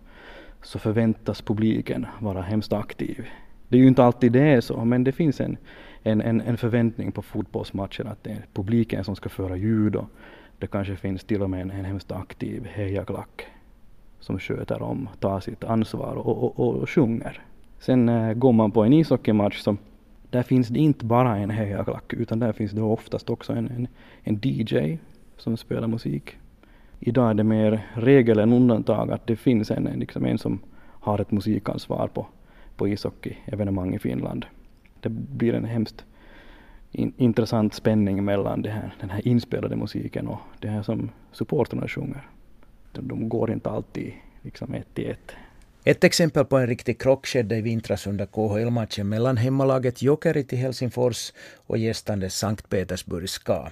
så 0.62 0.80
förväntas 0.80 1.42
publiken 1.42 2.06
vara 2.20 2.42
hemskt 2.42 2.74
aktiv. 2.74 3.28
Det 3.68 3.78
är 3.78 3.82
ju 3.82 3.88
inte 3.88 4.04
alltid 4.04 4.32
det 4.32 4.42
är 4.42 4.62
så, 4.62 4.86
men 4.86 5.04
det 5.04 5.12
finns 5.12 5.42
en, 5.42 5.58
en, 6.04 6.22
en, 6.22 6.42
en 6.42 6.58
förväntning 6.58 7.12
på 7.12 7.22
fotbollsmatcher 7.22 8.06
att 8.06 8.24
det 8.24 8.32
är 8.32 8.46
publiken 8.54 9.04
som 9.04 9.16
ska 9.16 9.30
föra 9.30 9.56
ljud 9.56 9.96
och 9.96 10.10
det 10.58 10.68
kanske 10.68 10.96
finns 10.96 11.24
till 11.24 11.42
och 11.42 11.50
med 11.50 11.62
en, 11.62 11.72
en 11.72 11.86
hemskt 11.86 12.12
aktiv 12.12 12.68
hejaklack 12.74 13.46
som 14.22 14.40
sköter 14.40 14.82
om, 14.82 15.10
tar 15.20 15.40
sitt 15.40 15.64
ansvar 15.64 16.16
och, 16.16 16.60
och, 16.60 16.82
och, 16.82 16.90
sjunger. 16.90 17.42
Sen 17.80 18.10
äh, 18.10 18.34
går 18.34 18.52
man 18.52 18.72
på 18.72 18.84
en 18.84 18.94
ishockeymatch 18.94 19.60
så 19.60 19.78
där 20.30 20.44
finns 20.44 20.68
det 20.68 20.80
inte 20.80 21.06
bara 21.06 21.38
en 21.38 21.50
hejaklack 21.50 22.14
utan 22.14 22.40
där 22.40 22.54
finns 22.54 22.72
det 22.72 22.82
oftast 22.82 23.30
också 23.30 23.54
en, 23.54 23.70
en, 23.70 23.88
en 24.24 24.40
DJ 24.44 24.98
som 25.38 25.58
spelar 25.58 25.88
musik. 25.88 26.38
Idag 27.00 27.30
är 27.30 27.34
det 27.34 27.44
mer 27.44 27.88
regel 27.94 28.40
än 28.40 28.54
undantag 28.54 29.12
att 29.12 29.28
det 29.28 29.36
finns 29.36 29.72
en, 29.72 29.84
liksom 29.84 30.26
en 30.26 30.38
som 30.38 30.60
har 30.84 31.20
ett 31.20 31.32
musikansvar 31.32 32.08
på, 32.08 32.28
på 32.76 32.88
ishockeyevenemang 32.88 33.96
i 33.96 34.00
Finland. 34.00 34.46
Det 35.00 35.10
blir 35.10 35.54
en 35.54 35.66
hemskt 35.66 36.06
in, 36.92 37.14
intressant 37.18 37.74
spänning 37.74 38.26
mellan 38.26 38.62
det 38.62 38.70
här, 38.70 38.96
den 39.00 39.10
här 39.10 39.28
inspelade 39.28 39.76
musiken 39.76 40.28
och 40.28 40.40
det 40.60 40.68
här 40.68 40.82
som 40.82 41.10
supporterna 41.32 41.88
sjunger. 41.88 42.28
De, 42.92 43.08
de 43.08 43.30
går 43.30 43.52
inte 43.52 43.70
alltid 43.70 44.14
liksom 44.42 44.74
ett 44.74 45.00
i 45.00 45.06
ett. 45.06 45.32
Ett 45.84 46.04
exempel 46.04 46.46
på 46.46 46.58
en 46.58 46.68
riktig 46.68 47.02
krock 47.02 47.28
skedde 47.28 47.58
i 47.58 47.62
vintras 47.62 48.08
under 48.08 48.26
KHL-matchen 48.26 49.10
mellan 49.10 49.38
hemmalaget 49.38 50.02
Jokerit 50.02 50.54
i 50.54 50.56
Helsingfors 50.56 51.34
och 51.68 51.78
gästande 51.78 52.30
Sankt 52.30 52.70
Petersburg 52.70 53.30
SKA. 53.30 53.72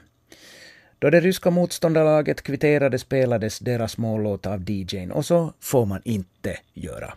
Då 0.99 1.09
det 1.09 1.19
ryska 1.19 1.49
motståndarlaget 1.49 2.41
kvitterade 2.41 2.99
spelades 2.99 3.59
deras 3.59 3.97
mållåt 3.97 4.45
av 4.45 4.69
DJn 4.69 5.11
och 5.11 5.25
så 5.25 5.53
får 5.59 5.85
man 5.85 6.01
inte 6.05 6.57
göra. 6.73 7.13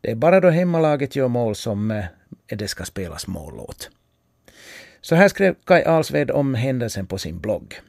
Det 0.00 0.10
är 0.10 0.14
bara 0.14 0.40
då 0.40 0.50
hemmalaget 0.50 1.16
gör 1.16 1.28
mål 1.28 1.54
som 1.54 1.90
eh, 1.90 2.04
det 2.46 2.68
ska 2.68 2.84
spelas 2.84 3.26
mållåt. 3.26 3.90
Så 5.00 5.14
här 5.14 5.28
skrev 5.28 5.54
Kai 5.64 5.84
Alsved 5.84 6.30
om 6.30 6.54
händelsen 6.54 7.06
på 7.06 7.18
sin 7.18 7.40
blogg. 7.40 7.80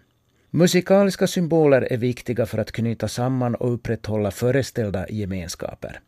Musikaliska 0.53 1.27
symboler 1.27 1.87
är 1.93 1.97
viktiga 1.97 2.45
för 2.45 2.57
att 2.57 2.71
knyta 2.71 3.07
samman 3.07 3.55
och 3.55 3.73
upprätthålla 3.73 4.31
föreställda 4.31 5.09
gemenskaper. 5.09 5.99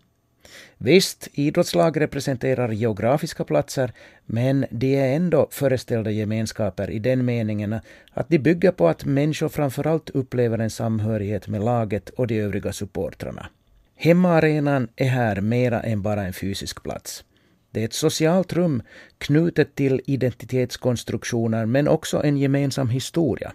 Visst, 0.77 1.27
idrottslag 1.33 2.01
representerar 2.01 2.71
geografiska 2.71 3.43
platser, 3.43 3.91
men 4.25 4.65
de 4.69 4.95
är 4.95 5.15
ändå 5.15 5.47
föreställda 5.51 6.11
gemenskaper 6.11 6.89
i 6.89 6.99
den 6.99 7.25
meningen 7.25 7.79
att 8.11 8.29
de 8.29 8.39
bygger 8.39 8.71
på 8.71 8.87
att 8.87 9.05
människor 9.05 9.49
framförallt 9.49 10.09
upplever 10.09 10.57
en 10.59 10.69
samhörighet 10.69 11.47
med 11.47 11.63
laget 11.63 12.09
och 12.09 12.27
de 12.27 12.39
övriga 12.39 12.73
supportrarna. 12.73 13.49
Hemmaarenan 13.95 14.87
är 14.95 15.09
här 15.09 15.41
mera 15.41 15.81
än 15.81 16.01
bara 16.01 16.23
en 16.23 16.33
fysisk 16.33 16.83
plats. 16.83 17.23
Det 17.71 17.81
är 17.81 17.85
ett 17.85 17.93
socialt 17.93 18.53
rum 18.53 18.83
knutet 19.17 19.75
till 19.75 20.01
identitetskonstruktioner 20.05 21.65
men 21.65 21.87
också 21.87 22.23
en 22.23 22.37
gemensam 22.37 22.89
historia. 22.89 23.53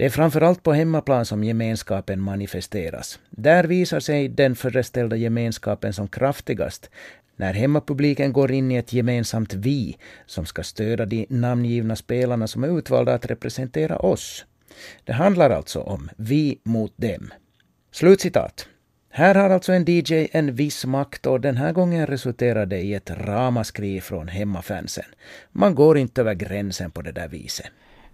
Det 0.00 0.06
är 0.06 0.10
framförallt 0.10 0.62
på 0.62 0.72
hemmaplan 0.72 1.26
som 1.26 1.44
gemenskapen 1.44 2.20
manifesteras. 2.20 3.18
Där 3.30 3.64
visar 3.64 4.00
sig 4.00 4.28
den 4.28 4.56
föreställda 4.56 5.16
gemenskapen 5.16 5.92
som 5.92 6.08
kraftigast 6.08 6.90
när 7.36 7.54
hemmapubliken 7.54 8.32
går 8.32 8.52
in 8.52 8.70
i 8.70 8.76
ett 8.76 8.92
gemensamt 8.92 9.54
vi 9.54 9.96
som 10.26 10.46
ska 10.46 10.62
stödja 10.62 11.06
de 11.06 11.26
namngivna 11.30 11.96
spelarna 11.96 12.46
som 12.46 12.64
är 12.64 12.78
utvalda 12.78 13.14
att 13.14 13.26
representera 13.26 13.98
oss. 13.98 14.44
Det 15.04 15.12
handlar 15.12 15.50
alltså 15.50 15.80
om 15.80 16.10
vi 16.16 16.60
mot 16.64 16.92
dem. 16.96 17.32
Slutcitat. 17.92 18.68
Här 19.10 19.34
har 19.34 19.50
alltså 19.50 19.72
en 19.72 19.84
DJ 19.88 20.28
en 20.32 20.54
viss 20.54 20.86
makt 20.86 21.26
och 21.26 21.40
den 21.40 21.56
här 21.56 21.72
gången 21.72 22.06
resulterar 22.06 22.66
det 22.66 22.80
i 22.80 22.94
ett 22.94 23.10
ramaskri 23.10 24.00
från 24.00 24.28
hemmafansen. 24.28 25.06
Man 25.52 25.74
går 25.74 25.98
inte 25.98 26.20
över 26.20 26.34
gränsen 26.34 26.90
på 26.90 27.02
det 27.02 27.12
där 27.12 27.28
viset. 27.28 27.70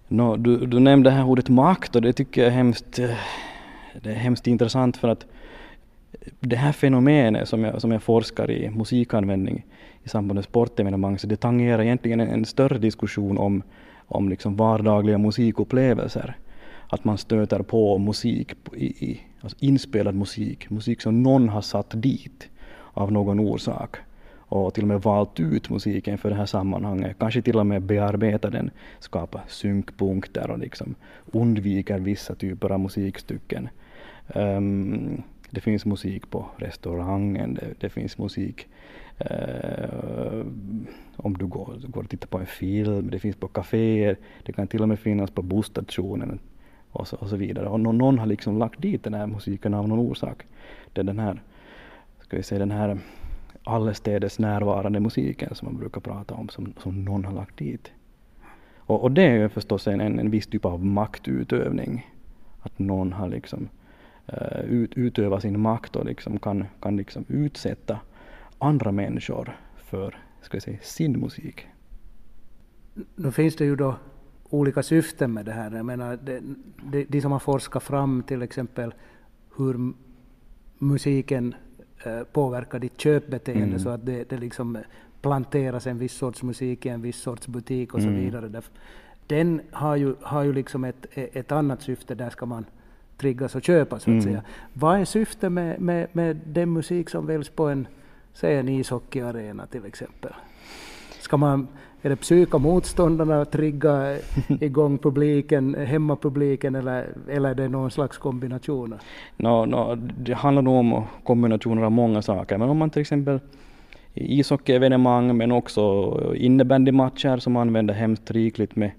No, 0.09 0.37
du, 0.37 0.67
du 0.67 0.81
nämnde 0.81 1.11
här 1.11 1.25
ordet 1.25 1.49
makt 1.49 1.97
och 1.97 2.03
det 2.03 2.13
tycker 2.13 2.41
jag 2.41 2.49
är 2.49 2.55
hemskt, 2.55 2.99
eh, 2.99 3.11
det 4.03 4.11
är 4.11 4.15
hemskt 4.15 4.47
intressant 4.47 4.97
för 4.97 5.09
att 5.09 5.27
det 6.41 6.57
här 6.57 6.73
fenomenet 6.73 7.49
som 7.49 7.65
jag, 7.65 7.81
som 7.81 7.93
jag 7.93 8.03
forskar 8.03 8.51
i, 8.51 8.71
musikanvändning 8.71 9.65
i 10.03 10.09
samband 10.09 10.35
med 10.35 10.45
sportevenemang, 10.45 11.19
så 11.19 11.27
det 11.27 11.37
tangerar 11.37 11.83
egentligen 11.83 12.21
en, 12.21 12.29
en 12.29 12.45
större 12.45 12.79
diskussion 12.79 13.39
om, 13.39 13.63
om 14.07 14.29
liksom 14.29 14.57
vardagliga 14.57 15.19
musikupplevelser. 15.19 16.37
Att 16.89 17.05
man 17.05 17.19
stöter 17.19 17.63
på 17.63 17.99
musik, 17.99 18.53
i, 18.77 18.87
i, 18.87 19.21
alltså 19.41 19.59
inspelad 19.61 20.15
musik, 20.15 20.71
musik 20.71 21.01
som 21.01 21.23
någon 21.23 21.49
har 21.49 21.61
satt 21.63 22.03
dit 22.03 22.49
av 22.93 23.13
någon 23.13 23.41
orsak 23.41 23.97
och 24.49 24.75
till 24.75 24.85
och 24.85 24.89
med 24.89 25.03
valt 25.03 25.41
ut 25.41 25.71
musiken 25.71 26.19
för 26.19 26.31
det 26.31 26.37
här 26.37 26.47
sammanhanget, 26.47 27.17
kanske 27.19 27.43
till 27.43 27.59
och 27.59 27.67
med 27.67 27.83
bearbetar 27.83 28.51
den, 28.51 28.71
skapar 28.99 29.45
synkpunkter 29.49 30.51
och 30.51 30.59
liksom 30.59 30.95
undviker 31.33 31.99
vissa 31.99 32.35
typer 32.35 32.73
av 32.73 32.81
musikstycken. 32.81 33.69
Um, 34.35 35.23
det 35.51 35.61
finns 35.61 35.87
musik 35.87 36.31
på 36.31 36.47
restaurangen, 36.57 37.55
det, 37.55 37.75
det 37.81 37.89
finns 37.89 38.19
musik 38.19 38.67
uh, 39.21 40.47
om 41.17 41.37
du 41.39 41.47
går, 41.47 41.75
går 41.89 42.03
och 42.03 42.11
tittar 42.11 42.29
på 42.29 42.39
en 42.39 42.47
film, 42.47 43.11
det 43.11 43.19
finns 43.19 43.37
på 43.37 43.49
kaféer, 43.49 44.17
det 44.43 44.53
kan 44.53 44.67
till 44.67 44.83
och 44.83 44.89
med 44.89 44.99
finnas 44.99 45.31
på 45.31 45.43
busstationen 45.43 46.39
och 46.91 47.09
så, 47.09 47.17
och 47.17 47.29
så 47.29 47.37
vidare. 47.37 47.69
Och 47.69 47.81
någon, 47.81 47.99
någon 47.99 48.19
har 48.19 48.27
liksom 48.27 48.59
lagt 48.59 48.83
dit 48.83 49.05
den 49.05 49.15
här 49.15 49.27
musiken 49.27 49.75
av 49.75 49.89
någon 49.89 49.99
orsak. 49.99 50.43
Det 50.93 51.01
är 51.01 51.05
den 51.05 51.19
här, 51.19 51.43
ska 52.21 52.37
vi 52.37 52.43
säga 52.43 52.59
den 52.59 52.71
här 52.71 52.99
allestädes 53.67 54.39
närvarande 54.39 55.01
musiken 55.01 55.55
som 55.55 55.67
man 55.67 55.77
brukar 55.77 56.01
prata 56.01 56.35
om, 56.35 56.49
som, 56.49 56.73
som 56.79 57.05
någon 57.05 57.25
har 57.25 57.33
lagt 57.33 57.59
dit. 57.59 57.93
Och, 58.77 59.03
och 59.03 59.13
det 59.13 59.23
är 59.23 59.37
ju 59.37 59.49
förstås 59.49 59.87
en, 59.87 60.01
en, 60.01 60.19
en 60.19 60.31
viss 60.31 60.47
typ 60.47 60.65
av 60.65 60.85
maktutövning. 60.85 62.07
Att 62.61 62.79
någon 62.79 63.13
har 63.13 63.29
liksom 63.29 63.69
uh, 64.33 64.61
ut, 64.61 64.95
utövat 64.95 65.43
sin 65.43 65.61
makt 65.61 65.97
och 65.97 66.05
liksom 66.05 66.39
kan, 66.39 66.65
kan 66.81 66.97
liksom 66.97 67.25
utsätta 67.29 68.01
andra 68.59 68.93
människor 68.93 69.57
för 69.77 70.19
ska 70.43 70.57
jag 70.57 70.63
säga, 70.63 70.79
sin 70.83 71.21
musik. 71.21 71.67
Nu 73.17 73.33
finns 73.33 73.57
det 73.57 73.65
ju 73.65 73.77
då 73.77 73.95
olika 74.51 74.83
syften 74.83 75.33
med 75.33 75.45
det 75.45 75.53
här. 75.53 75.77
Jag 75.77 75.87
menar, 75.87 76.19
de, 76.23 76.41
de, 76.83 77.05
de 77.05 77.21
som 77.21 77.33
har 77.33 77.39
forskat 77.39 77.83
fram 77.83 78.23
till 78.23 78.43
exempel 78.43 78.95
hur 79.57 79.93
musiken 80.79 81.55
påverkar 82.33 82.79
ditt 82.79 83.01
köpbeteende 83.01 83.67
mm. 83.67 83.79
så 83.79 83.89
att 83.89 84.07
det, 84.07 84.31
det 84.31 84.37
liksom 84.37 84.79
planteras 85.23 85.87
en 85.87 85.99
viss 85.99 86.13
sorts 86.13 86.43
musik 86.43 86.87
i 86.87 86.89
en 86.89 87.03
viss 87.03 87.17
sorts 87.17 87.47
butik 87.47 87.95
och 87.95 88.01
så 88.01 88.09
mm. 88.09 88.21
vidare. 88.21 88.63
Den 89.27 89.61
har 89.71 89.97
ju, 89.97 90.15
har 90.21 90.43
ju 90.43 90.53
liksom 90.53 90.85
ett, 90.85 91.07
ett 91.15 91.53
annat 91.53 91.83
syfte, 91.83 92.15
där 92.15 92.31
ska 92.31 92.47
man 92.47 92.65
triggas 93.17 93.55
och 93.55 93.63
köpa 93.63 93.99
så 93.99 94.03
att 94.03 94.07
mm. 94.09 94.23
säga. 94.23 94.43
Vad 94.73 95.01
är 95.01 95.05
syftet 95.05 95.53
med, 95.53 95.81
med, 95.81 96.09
med 96.13 96.41
den 96.47 96.73
musik 96.73 97.11
som 97.11 97.27
väljs 97.27 97.49
på 97.49 97.69
en, 97.69 97.89
säg 98.33 98.57
en 98.57 98.69
ishockeyarena 98.69 99.67
till 99.67 99.85
exempel? 99.85 100.33
Ska 101.21 101.37
man 101.37 101.69
är 102.03 102.09
det 102.11 102.17
psyka 102.17 102.59
motståndarna, 102.59 103.45
trigga 103.45 104.17
igång 104.61 104.99
publiken, 104.99 105.75
hemmapubliken 105.75 106.75
eller, 106.75 107.07
eller 107.29 107.51
är 107.51 107.55
det 107.55 107.69
någon 107.69 107.91
slags 107.91 108.19
kombination? 108.19 108.95
No, 109.37 109.65
no, 109.65 109.95
det 109.95 110.35
handlar 110.35 110.63
nog 110.63 110.75
om 110.75 111.05
kombinationer 111.25 111.83
av 111.83 111.93
många 111.93 112.23
saker, 112.23 112.59
men 112.59 112.69
om 112.69 112.79
man 112.79 112.91
till 112.91 113.03
exempel 113.03 113.41
ishockeyevenemang 114.15 115.37
men 115.37 115.53
också 115.53 116.15
innebandymatcher 116.37 117.37
som 117.39 117.57
använder 117.57 117.95
hemskt 117.95 118.31
rikligt 118.31 118.77
med, 118.77 118.91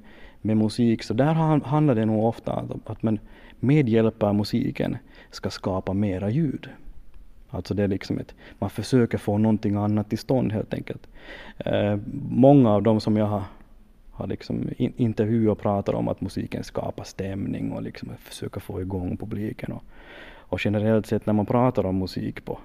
med 0.42 0.58
musik, 0.58 1.04
så 1.04 1.14
där 1.14 1.34
handlar 1.66 1.96
det 1.96 2.06
nog 2.06 2.26
ofta 2.26 2.54
om 2.54 2.82
att 2.86 3.04
man 3.04 3.20
med 3.60 3.90
hjälp 3.90 4.24
av 4.24 4.36
musiken 4.36 4.98
ska 5.32 5.50
skapa 5.50 5.94
mera 5.94 6.30
ljud. 6.30 6.70
Alltså 7.58 7.74
det 7.74 7.84
är 7.84 7.88
liksom 7.88 8.20
ett, 8.20 8.36
man 8.60 8.70
försöker 8.70 9.18
få 9.18 9.38
någonting 9.38 9.76
annat 9.76 10.10
till 10.10 10.18
stånd 10.18 10.52
helt 10.52 10.74
enkelt. 10.74 11.08
Eh, 11.58 11.98
många 12.30 12.74
av 12.74 12.84
dem 12.84 13.00
som 13.00 13.18
jag 13.18 13.26
har, 13.26 13.44
har 14.12 14.28
liksom 14.28 14.70
in, 14.78 14.94
intervjuat 14.98 15.60
pratar 15.60 15.94
om 15.94 16.08
att 16.08 16.22
musiken 16.22 16.64
skapar 16.64 17.04
stämning 17.04 17.72
och 17.72 17.82
liksom 17.82 18.10
försöker 18.20 18.60
få 18.60 18.82
igång 18.82 19.18
publiken. 19.18 19.72
Och, 19.72 19.84
och 20.50 20.60
generellt 20.66 21.06
sett 21.06 21.26
när 21.26 21.34
man 21.34 21.46
pratar 21.46 21.86
om 21.86 22.00
musik 22.00 22.46
på, 22.46 22.60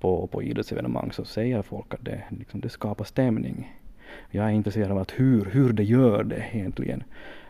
på, 0.00 0.26
på 0.26 0.42
idrottsevenemang 0.42 1.12
så 1.12 1.24
säger 1.24 1.62
folk 1.62 1.94
att 1.94 2.04
det, 2.04 2.22
liksom, 2.28 2.60
det 2.60 2.68
skapar 2.68 3.04
stämning. 3.04 3.76
Jag 4.30 4.46
är 4.46 4.50
intresserad 4.50 4.90
av 4.90 4.98
att 4.98 5.12
hur, 5.16 5.44
hur 5.44 5.72
det 5.72 5.84
gör 5.84 6.24
det 6.24 6.44
egentligen. 6.52 7.02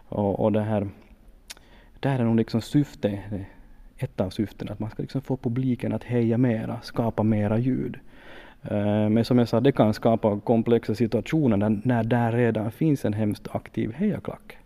Och, 0.08 0.40
och 0.40 0.52
det 0.52 0.62
här, 0.62 0.88
det 2.00 2.08
här 2.08 2.18
är 2.18 2.24
nog 2.24 2.36
liksom 2.36 2.60
syftet 2.60 3.20
ett 3.98 4.20
av 4.20 4.30
syftena, 4.30 4.72
att 4.72 4.80
man 4.80 4.90
ska 4.90 5.02
liksom 5.02 5.20
få 5.20 5.36
publiken 5.36 5.92
att 5.92 6.04
heja 6.04 6.38
mera, 6.38 6.80
skapa 6.82 7.22
mera 7.22 7.58
ljud. 7.58 7.98
Eh, 8.62 9.08
men 9.08 9.24
som 9.24 9.38
jag 9.38 9.48
sa, 9.48 9.60
det 9.60 9.72
kan 9.72 9.94
skapa 9.94 10.40
komplexa 10.40 10.94
situationer 10.94 11.56
när, 11.56 11.80
när 11.84 12.04
där 12.04 12.32
redan 12.32 12.70
finns 12.70 13.04
en 13.04 13.12
hemskt 13.12 13.48
aktiv 13.52 13.92
hejaklack. 13.92 14.58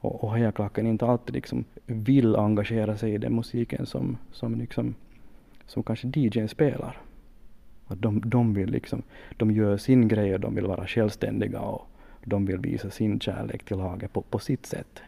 Och, 0.00 0.24
och 0.24 0.36
hejaklacken 0.36 0.86
inte 0.86 1.06
alltid 1.06 1.34
liksom 1.34 1.64
vill 1.86 2.36
engagera 2.36 2.96
sig 2.96 3.14
i 3.14 3.18
den 3.18 3.34
musiken 3.34 3.86
som, 3.86 4.16
som, 4.32 4.54
liksom, 4.54 4.94
som 5.66 5.82
kanske 5.82 6.08
DJn 6.08 6.48
spelar. 6.48 6.98
Att 7.86 8.02
de, 8.02 8.22
de, 8.24 8.54
vill 8.54 8.70
liksom, 8.70 9.02
de 9.36 9.50
gör 9.50 9.76
sin 9.76 10.08
grej 10.08 10.34
och 10.34 10.40
de 10.40 10.54
vill 10.54 10.66
vara 10.66 10.86
självständiga 10.86 11.60
och 11.60 11.86
de 12.24 12.46
vill 12.46 12.58
visa 12.58 12.90
sin 12.90 13.20
kärlek 13.20 13.64
till 13.64 13.76
laget 13.76 14.12
på, 14.12 14.22
på 14.22 14.38
sitt 14.38 14.66
sätt 14.66 15.02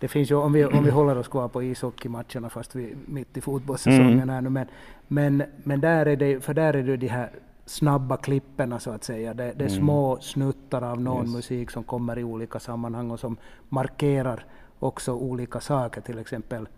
det 0.00 0.08
finns 0.08 0.30
ju, 0.30 0.34
om 0.34 0.52
vi, 0.52 0.64
om 0.64 0.84
vi 0.84 0.90
håller 0.90 1.18
oss 1.18 1.28
kvar 1.28 1.48
på 1.48 1.62
ishockeymatcherna 1.62 2.50
fast 2.50 2.74
vi 2.74 2.84
är 2.84 2.96
mitt 3.06 3.36
i 3.36 3.40
fotbollssäsongen 3.40 4.12
mm. 4.12 4.28
här 4.28 4.40
nu, 4.40 4.50
men, 4.50 4.66
men, 5.08 5.42
men 5.64 5.80
där 5.80 6.06
är 6.06 6.16
det, 6.16 6.44
för 6.44 6.54
där 6.54 6.74
är 6.74 6.82
det 6.82 6.96
de 6.96 7.08
här 7.08 7.30
snabba 7.66 8.16
klipperna 8.16 8.80
så 8.80 8.90
att 8.90 9.04
säga. 9.04 9.34
Det, 9.34 9.44
det 9.44 9.64
är 9.64 9.68
mm. 9.68 9.80
små 9.80 10.18
snuttar 10.20 10.82
av 10.82 11.00
någon 11.00 11.24
yes. 11.24 11.34
musik 11.34 11.70
som 11.70 11.84
kommer 11.84 12.18
i 12.18 12.24
olika 12.24 12.58
sammanhang 12.58 13.10
och 13.10 13.20
som 13.20 13.36
markerar 13.68 14.44
också 14.78 15.12
olika 15.12 15.60
saker, 15.60 16.00
till 16.00 16.18
exempel 16.18 16.68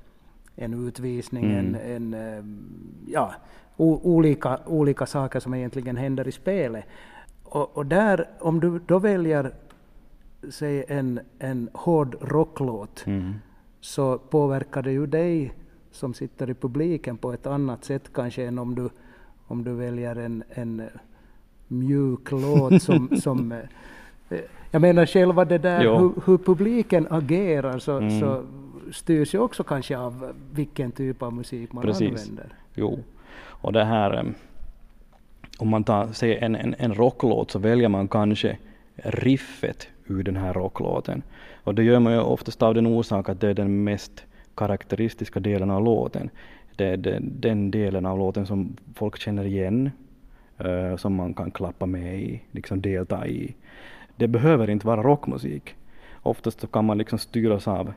en 0.56 0.87
utvisning, 0.87 1.44
mm. 1.44 1.74
en, 1.74 1.74
en, 1.74 2.14
eh, 2.14 2.44
ja, 3.12 3.35
o, 3.76 4.00
olika, 4.02 4.59
olika 4.66 5.06
saker 5.06 5.40
som 5.40 5.54
egentligen 5.54 5.96
händer 5.96 6.28
i 6.28 6.33
spelet. 6.33 6.85
Och, 7.44 7.76
och 7.76 7.87
där, 7.87 8.28
om 8.40 8.61
du 8.61 8.80
då 8.87 8.98
väljer 8.98 9.52
säg 10.48 10.85
en, 10.88 11.20
en 11.38 11.68
hård 11.72 12.16
rocklåt 12.20 13.05
mm. 13.07 13.35
så 13.81 14.18
påverkar 14.18 14.83
det 14.83 14.92
ju 14.92 15.07
dig 15.07 15.53
som 15.90 16.14
sitter 16.14 16.50
i 16.50 16.55
publiken 16.55 17.16
på 17.16 17.33
ett 17.33 17.46
annat 17.46 17.85
sätt 17.85 18.12
kanske 18.12 18.44
än 18.44 18.59
om 18.59 18.74
du, 18.74 18.90
om 19.46 19.64
du 19.64 19.74
väljer 19.74 20.16
en, 20.16 20.42
en 20.50 20.83
mjuk 21.68 22.31
låt 22.31 22.83
som, 22.83 23.16
som 23.20 23.53
eh, 23.53 24.38
jag 24.70 24.83
menar 24.83 25.07
själva 25.07 25.44
det 25.44 25.59
där 25.59 25.98
hur, 25.98 26.12
hur, 26.26 26.38
publiken 26.38 27.07
agerar 27.11 27.79
så, 27.79 27.96
mm. 27.96 28.20
så 28.20 28.44
styrs 28.92 29.35
ju 29.35 29.38
också 29.38 29.64
kanske 29.64 29.98
av 29.98 30.33
vilken 30.53 30.92
typ 30.92 31.22
av 31.22 31.33
musik 31.33 31.72
man 31.72 31.85
Precis. 31.85 32.09
använder. 32.09 32.55
Jo, 32.74 32.98
och 33.42 33.72
det 33.72 33.85
här 33.85 34.16
eh, 34.16 34.24
om 35.59 35.68
man 35.68 35.85
tar, 35.85 36.07
säger 36.12 36.44
en, 36.44 36.57
en, 36.57 36.74
en 36.79 36.94
rocklåt 36.94 37.50
så 37.50 37.59
väljer 37.59 37.88
man 37.88 38.09
kanske 38.09 38.59
riffet 38.96 39.88
ur 40.10 40.22
den 40.22 40.36
här 40.36 40.52
rocklåten. 40.52 41.22
Och 41.64 41.74
det 41.74 41.82
gör 41.82 42.00
man 42.00 42.12
ju 42.12 42.20
oftast 42.20 42.62
av 42.62 42.74
den 42.74 42.86
orsak 42.86 43.28
att 43.28 43.40
det 43.40 43.48
är 43.48 43.54
den 43.54 43.84
mest 43.84 44.24
karaktäristiska 44.54 45.40
delen 45.40 45.70
av 45.70 45.84
låten. 45.84 46.30
Det 46.76 46.86
är 46.86 47.20
den 47.20 47.70
delen 47.70 48.06
av 48.06 48.18
låten 48.18 48.46
som 48.46 48.76
folk 48.94 49.18
känner 49.18 49.44
igen, 49.44 49.90
uh, 50.64 50.96
som 50.96 51.14
man 51.14 51.34
kan 51.34 51.50
klappa 51.50 51.86
med 51.86 52.20
i, 52.20 52.42
liksom 52.50 52.80
delta 52.80 53.26
i. 53.26 53.54
Det 54.16 54.28
behöver 54.28 54.70
inte 54.70 54.86
vara 54.86 55.02
rockmusik. 55.02 55.74
Oftast 56.22 56.60
så 56.60 56.66
kan 56.66 56.84
man 56.84 56.98
liksom 56.98 57.18
styras 57.18 57.68
av 57.68 57.92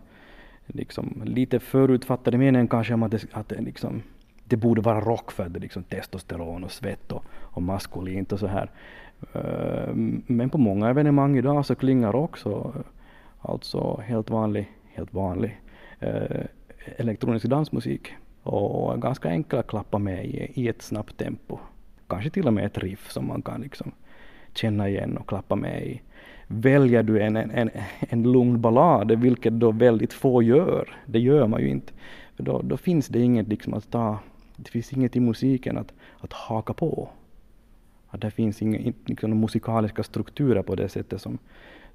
liksom, 0.68 1.22
lite 1.26 1.60
förutfattade 1.60 2.38
meningen 2.38 2.68
kanske 2.68 2.94
om 2.94 3.04
att 3.04 3.12
det, 3.12 3.26
att 3.32 3.50
det, 3.50 3.62
liksom, 3.62 4.02
det 4.44 4.56
borde 4.56 4.82
vara 4.82 5.02
rock 5.02 5.32
för 5.32 5.46
att 5.46 5.54
det 5.54 5.60
är 5.60 5.62
liksom 5.62 5.84
testosteron 5.84 6.64
och 6.64 6.72
svett 6.72 7.12
och, 7.12 7.26
och 7.32 7.64
maskulint 7.64 8.32
och 8.32 8.40
så 8.40 8.48
här. 8.48 8.70
Eh, 9.34 9.94
men 10.28 10.50
på 10.50 10.58
många 10.58 10.90
evenemang 10.90 11.38
idag 11.38 11.66
så 11.66 11.76
klingar 11.76 12.16
också 12.16 12.74
eh, 12.76 12.82
alltså 13.42 14.02
helt 14.06 14.30
vanlig, 14.30 14.72
helt 14.94 15.14
vanlig 15.14 15.62
eh, 16.00 16.46
elektronisk 16.98 17.46
dansmusik 17.46 18.14
och 18.44 19.02
ganska 19.02 19.30
enkel 19.30 19.60
att 19.60 19.68
klappa 19.68 19.98
med 19.98 20.26
i, 20.26 20.68
ett 20.68 20.82
snabbt 20.82 21.18
tempo. 21.18 21.58
Kanske 22.08 22.30
till 22.30 22.48
och 22.48 22.54
med 22.54 22.66
ett 22.66 22.78
riff 22.78 23.12
som 23.12 23.28
man 23.28 23.42
kan 23.42 23.62
liksom 23.62 23.92
känna 24.54 24.90
igen 24.90 25.18
och 25.18 25.30
klappa 25.30 25.56
med 25.56 25.88
i. 25.88 26.02
Väljer 26.48 27.04
du 27.04 27.22
en, 27.22 27.36
en, 27.36 27.70
en 28.00 28.32
lugn 28.32 28.62
ballad, 28.62 29.12
vilket 29.12 29.54
då 29.54 29.72
väldigt 29.72 30.14
få 30.14 30.44
gör, 30.44 30.98
det 31.06 31.20
gör 31.20 31.48
man 31.48 31.62
ju 31.62 31.70
inte, 31.70 31.94
då, 32.38 32.62
då 32.62 32.78
finns 32.78 33.08
det 33.08 33.20
inget 33.20 33.48
liksom 33.48 33.74
att 33.74 33.92
ta, 33.92 34.20
det 34.56 34.70
finns 34.70 34.94
inget 34.94 35.16
i 35.16 35.20
musiken 35.20 35.78
att, 35.78 35.94
att 36.20 36.34
haka 36.34 36.74
på 36.74 37.10
att 38.14 38.22
det 38.22 38.32
finns 38.32 38.62
inga 38.62 38.94
liksom, 39.06 39.40
musikaliska 39.40 40.04
strukturer 40.04 40.64
på 40.64 40.76
det 40.76 40.90
sättet 40.90 41.22
som, 41.22 41.38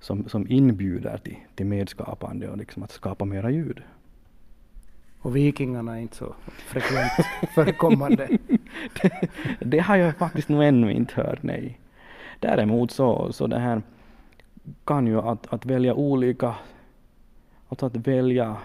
som, 0.01 0.29
som 0.29 0.47
inbjuder 0.49 1.19
till, 1.19 1.37
till 1.55 1.67
medskapande 1.67 2.49
och 2.49 2.57
liksom 2.57 2.83
att 2.83 2.91
skapa 2.91 3.25
mera 3.25 3.51
ljud. 3.51 3.83
Och 5.21 5.37
vikingarna 5.37 5.97
är 5.97 6.01
inte 6.01 6.17
så 6.17 6.35
frekvent 6.57 7.13
förekommande. 7.55 8.29
det, 9.03 9.29
det 9.61 9.79
har 9.79 9.97
jag 9.97 10.17
faktiskt 10.17 10.49
nog 10.49 10.65
ännu 10.65 10.93
inte 10.93 11.15
hört, 11.15 11.43
nej. 11.43 11.79
Däremot 12.41 12.91
så, 12.91 13.33
så 13.33 13.47
det 13.47 13.59
här 13.59 13.83
kan 14.85 15.07
ju 15.07 15.21
att, 15.21 15.53
att 15.53 15.67
välja 15.67 15.95
olika, 15.95 16.55
alltså 17.69 17.87
att 17.87 17.97
välja 17.97 18.57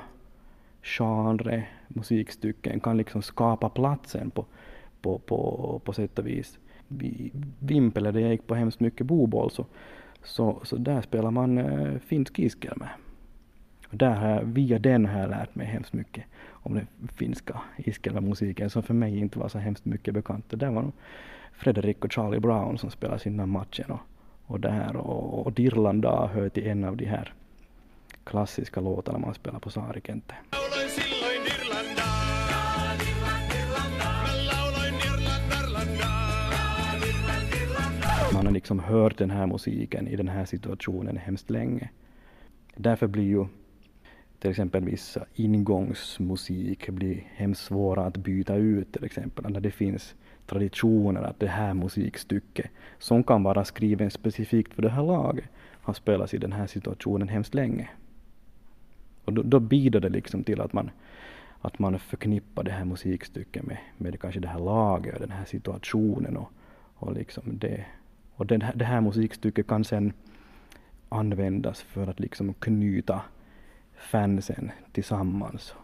genre, 0.82 1.68
musikstycken 1.88 2.80
kan 2.80 2.98
liksom 2.98 3.22
skapa 3.22 3.70
platsen 3.70 4.32
på, 4.32 4.46
på, 5.02 5.20
på, 5.20 5.82
på 5.86 5.94
sätt 5.94 6.20
och 6.20 6.28
vis. 6.28 6.60
Vimpele, 7.60 8.12
där 8.12 8.20
jag 8.20 8.32
gick 8.32 8.48
på 8.48 8.56
hemskt 8.56 8.80
mycket 8.80 9.06
boboll, 9.06 9.52
så, 9.52 9.66
så, 10.24 10.60
så 10.64 10.76
där 10.76 11.02
spelar 11.02 11.32
man 11.32 11.58
eh, 11.58 11.84
äh, 11.84 12.00
finsk 12.00 12.40
iskelme. 12.40 12.90
Och 13.90 13.98
där 13.98 14.16
har 14.16 14.30
jag, 14.30 14.44
via 14.44 14.80
den 14.80 15.06
har 15.06 15.20
jag 15.20 15.30
lärt 15.30 15.56
mig 15.56 15.68
hemskt 15.68 15.94
mycket 15.94 16.24
om 16.50 16.74
den 16.74 16.88
finska 17.08 17.62
iskelmemusiken 17.78 18.70
som 18.70 18.84
för 18.84 18.94
mig 18.94 19.20
inte 19.20 19.40
var 19.40 19.50
så 19.50 19.58
hemskt 19.60 19.86
mycket 19.86 20.14
bekant. 20.14 20.50
Det 20.50 20.56
där 20.56 20.72
var 20.72 20.82
nog 20.82 20.92
Fredrik 21.54 22.06
och 22.06 22.12
Charlie 22.12 22.40
Brown 22.40 22.78
som 22.78 22.92
spelade 22.92 23.20
sina 23.20 23.46
matcher 23.46 23.92
och, 23.92 24.00
och 24.46 24.60
där 24.60 24.96
och, 24.96 25.46
och 25.46 25.54
Dirlanda 25.54 26.28
hör 26.34 26.50
till 26.50 26.68
en 26.68 26.84
av 26.84 26.98
de 26.98 27.06
här 27.06 27.34
klassiska 28.24 28.82
låtarna 28.82 29.20
man 29.20 29.34
spelar 29.34 29.60
på 29.60 29.70
Saarikente. 29.70 30.36
Man 38.44 38.48
har 38.48 38.54
liksom 38.54 38.80
hört 38.80 39.18
den 39.18 39.32
här 39.32 39.48
musiken 39.48 40.08
i 40.08 40.16
den 40.16 40.28
här 40.28 40.46
situationen 40.46 41.18
hemskt 41.18 41.50
länge. 41.50 41.90
Därför 42.76 43.08
blir 43.08 43.24
ju 43.24 43.46
till 44.40 44.50
exempel 44.50 44.84
viss 44.84 45.18
ingångsmusik 45.36 46.90
blir 46.90 47.24
hemskt 47.36 47.62
svåra 47.62 48.06
att 48.06 48.18
byta 48.18 48.56
ut 48.56 48.92
till 48.94 49.04
exempel 49.04 49.52
när 49.52 49.60
det 49.60 49.72
finns 49.72 50.16
traditioner 50.46 51.22
att 51.22 51.40
det 51.40 51.48
här 51.48 51.74
musikstycket 51.74 52.72
som 53.00 53.24
kan 53.24 53.44
vara 53.44 53.66
skriven 53.66 54.12
specifikt 54.12 54.74
för 54.74 54.82
det 54.82 54.90
här 54.90 55.04
laget 55.04 55.46
har 55.82 55.94
spelats 55.94 56.34
i 56.34 56.38
den 56.38 56.54
här 56.54 56.68
situationen 56.68 57.30
hemskt 57.30 57.54
länge. 57.54 57.90
Och 59.26 59.34
då, 59.34 59.42
då 59.42 59.60
bidrar 59.60 60.02
det 60.02 60.10
liksom 60.10 60.44
till 60.44 60.62
att 60.62 60.74
man, 60.74 60.92
att 61.62 61.80
man 61.80 62.00
förknippar 62.00 62.64
det 62.64 62.72
här 62.72 62.86
musikstycket 62.86 63.64
med, 63.66 63.78
med 63.98 64.20
kanske 64.20 64.40
det 64.40 64.48
här 64.48 64.60
laget 64.60 65.14
och 65.14 65.22
den 65.22 65.32
här 65.32 65.46
situationen 65.46 66.38
och, 66.38 66.52
och 66.96 67.14
liksom 67.14 67.44
det. 67.46 67.86
Och 68.36 68.46
den, 68.46 68.64
det 68.76 68.86
här 68.86 69.02
musikstycket 69.02 69.68
kan 69.68 69.84
sen 69.84 70.14
användas 71.10 71.82
för 71.82 72.08
att 72.08 72.20
liksom 72.20 72.54
knyta 72.54 73.22
fansen 73.96 74.72
tillsammans 74.92 75.76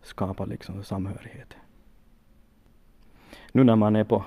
och 0.00 0.06
skapa 0.06 0.44
liksom 0.44 0.84
samhörighet. 0.84 1.56
Nu 3.52 3.64
när 3.64 3.76
man 3.76 3.96
är 3.96 4.04
på, 4.04 4.24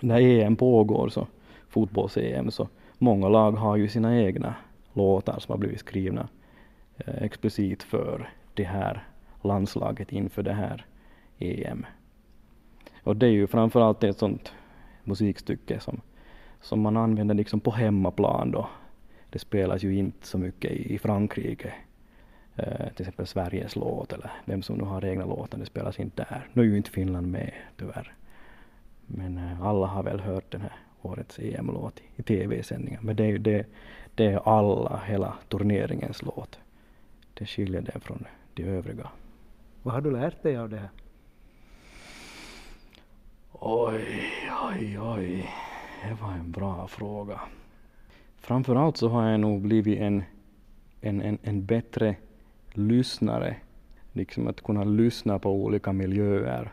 när 0.00 0.20
EM 0.20 0.56
pågår, 0.56 1.08
så 1.08 1.26
fotbolls-EM, 1.68 2.50
så 2.50 2.68
många 2.98 3.28
lag 3.28 3.52
har 3.52 3.76
ju 3.76 3.88
sina 3.88 4.20
egna 4.20 4.54
låtar 4.92 5.38
som 5.38 5.52
har 5.52 5.58
blivit 5.58 5.80
skrivna 5.80 6.28
eh, 6.96 7.22
explicit 7.22 7.82
för 7.82 8.30
det 8.54 8.64
här 8.64 9.04
landslaget 9.42 10.12
inför 10.12 10.42
det 10.42 10.52
här 10.52 10.86
EM. 11.38 11.86
Och 13.02 13.16
det 13.16 13.26
är 13.26 13.30
ju 13.30 13.46
framförallt 13.46 14.04
ett 14.04 14.18
sånt 14.18 14.52
musikstycke 15.04 15.80
som, 15.80 16.00
som 16.60 16.80
man 16.80 16.96
använder 16.96 17.34
liksom 17.34 17.60
på 17.60 17.70
hemmaplan 17.70 18.50
då. 18.50 18.68
Det 19.30 19.38
spelas 19.38 19.82
ju 19.82 19.94
inte 19.96 20.26
så 20.26 20.38
mycket 20.38 20.70
i 20.70 20.98
Frankrike 20.98 21.74
Eh, 22.58 22.88
till 22.94 23.02
exempel 23.02 23.26
Sveriges 23.26 23.76
låt 23.76 24.12
eller 24.12 24.30
vem 24.44 24.62
som 24.62 24.76
nu 24.76 24.84
har 24.84 25.04
egna 25.04 25.24
låtar, 25.24 25.58
det 25.58 25.66
spelas 25.66 26.00
inte 26.00 26.26
där. 26.30 26.48
Nu 26.52 26.62
är 26.62 26.66
ju 26.66 26.76
inte 26.76 26.90
Finland 26.90 27.30
med 27.30 27.52
tyvärr. 27.76 28.14
Men 29.06 29.38
eh, 29.38 29.62
alla 29.62 29.86
har 29.86 30.02
väl 30.02 30.20
hört 30.20 30.50
den 30.50 30.60
här 30.60 30.72
årets 31.02 31.38
EM-låt 31.38 32.00
i 32.16 32.22
tv-sändningar. 32.22 33.00
Men 33.02 33.16
det 33.16 33.24
är 33.24 33.28
ju 33.28 33.38
det, 33.38 33.66
det 34.14 34.26
är 34.26 34.48
alla, 34.48 35.02
hela 35.06 35.34
turneringens 35.48 36.22
låt. 36.22 36.58
Det 37.34 37.46
skiljer 37.46 37.80
den 37.80 38.00
från 38.00 38.24
de 38.54 38.62
övriga. 38.62 39.08
Vad 39.82 39.94
har 39.94 40.00
du 40.00 40.10
lärt 40.10 40.42
dig 40.42 40.56
av 40.56 40.68
det 40.68 40.78
här? 40.78 40.90
Oj, 43.52 44.04
oj, 44.62 44.98
oj. 45.00 45.50
Det 46.02 46.14
var 46.22 46.32
en 46.32 46.50
bra 46.50 46.88
fråga. 46.88 47.40
Framförallt 48.36 48.96
så 48.96 49.08
har 49.08 49.28
jag 49.28 49.40
nog 49.40 49.60
blivit 49.60 49.98
en, 49.98 50.22
en, 51.00 51.22
en, 51.22 51.38
en 51.42 51.64
bättre 51.64 52.16
lyssnare, 52.72 53.56
liksom 54.12 54.48
att 54.48 54.60
kunna 54.60 54.84
lyssna 54.84 55.38
på 55.38 55.52
olika 55.52 55.92
miljöer. 55.92 56.72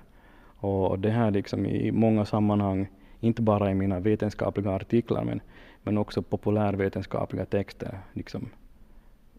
Och 0.58 1.00
det 1.00 1.10
här 1.10 1.32
liksom 1.32 1.66
i 1.66 1.92
många 1.92 2.26
sammanhang, 2.26 2.88
inte 3.20 3.42
bara 3.42 3.72
i 3.72 3.74
mina 3.74 4.00
vetenskapliga 4.00 4.72
artiklar 4.72 5.24
men, 5.24 5.42
men 5.84 5.98
också 5.98 6.22
populärvetenskapliga 6.22 7.46
texter, 7.46 8.00
liksom 8.14 8.50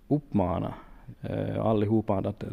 uppmana 0.09 0.75
eh, 1.21 1.67
allihopa 1.67 2.19
att, 2.19 2.27
att, 2.27 2.45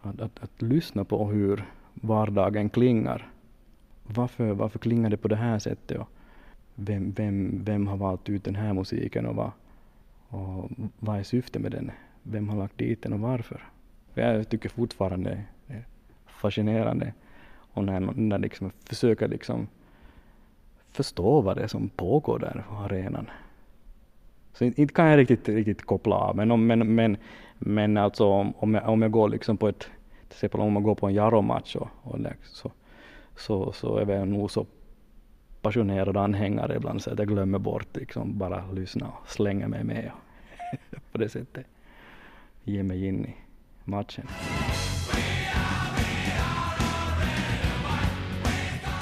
att, 0.00 0.20
att, 0.20 0.42
att 0.42 0.62
lyssna 0.62 1.04
på 1.04 1.26
hur 1.26 1.64
vardagen 1.94 2.70
klingar. 2.70 3.28
Varför, 4.06 4.52
varför 4.52 4.78
klingar 4.78 5.10
det 5.10 5.16
på 5.16 5.28
det 5.28 5.36
här 5.36 5.58
sättet? 5.58 5.98
Och 5.98 6.08
vem, 6.80 7.12
vem, 7.12 7.64
vem 7.64 7.86
har 7.86 7.96
valt 7.96 8.28
ut 8.28 8.44
den 8.44 8.54
här 8.54 8.72
musiken 8.72 9.26
och 9.26 9.34
vad, 9.34 9.50
och 10.28 10.70
vad 10.98 11.18
är 11.18 11.22
syftet 11.22 11.62
med 11.62 11.72
den? 11.72 11.90
vem 12.22 12.48
har 12.48 12.56
lagt 12.56 12.78
dit 12.78 13.02
den 13.02 13.12
och 13.12 13.20
varför. 13.20 13.62
Jag 14.14 14.48
tycker 14.48 14.68
fortfarande 14.68 15.44
det 15.66 15.74
är 15.74 15.84
fascinerande 16.26 17.12
och 17.72 17.84
när 17.84 18.00
man 18.00 18.40
liksom 18.40 18.70
försöker 18.84 19.28
liksom 19.28 19.68
förstå 20.92 21.40
vad 21.40 21.56
det 21.56 21.62
är 21.62 21.68
som 21.68 21.88
pågår 21.88 22.38
där 22.38 22.64
på 22.68 22.74
arenan. 22.74 23.30
Så 24.52 24.64
inte 24.64 24.86
kan 24.86 25.06
jag 25.06 25.18
riktigt, 25.18 25.48
riktigt 25.48 25.82
koppla 25.82 26.16
av, 26.16 26.36
men, 26.36 26.50
om, 26.50 26.66
men, 26.66 26.94
men, 26.94 27.16
men 27.58 27.96
alltså 27.96 28.26
om, 28.26 28.54
om, 28.56 28.74
jag, 28.74 28.88
om 28.88 29.02
jag 29.02 29.10
går 29.10 29.28
liksom 29.28 29.56
på 29.56 29.68
ett, 29.68 29.80
till 30.28 30.36
exempel 30.36 30.60
om 30.60 30.72
man 30.72 30.82
går 30.82 30.94
på 30.94 31.06
en 31.06 31.14
Jaro-match 31.14 31.76
och, 31.76 31.88
och 32.02 32.18
så, 32.42 32.72
så, 33.36 33.72
så 33.72 33.96
är 33.96 34.10
jag 34.10 34.28
nog 34.28 34.50
så 34.50 34.66
passionerad 35.62 36.16
anhängare 36.16 36.76
ibland 36.76 37.02
så 37.02 37.10
att 37.10 37.18
jag 37.18 37.28
glömmer 37.28 37.58
bort 37.58 37.96
liksom 37.96 38.38
bara 38.38 38.70
lyssna 38.72 39.06
och 39.06 39.30
slänga 39.30 39.68
mig 39.68 39.84
med 39.84 40.10
och 40.14 41.02
på 41.12 41.18
det 41.18 41.28
sättet 41.28 41.66
ge 42.64 42.82
mig 42.82 43.06
in 43.06 43.24
i 43.24 43.34
matchen. 43.84 44.26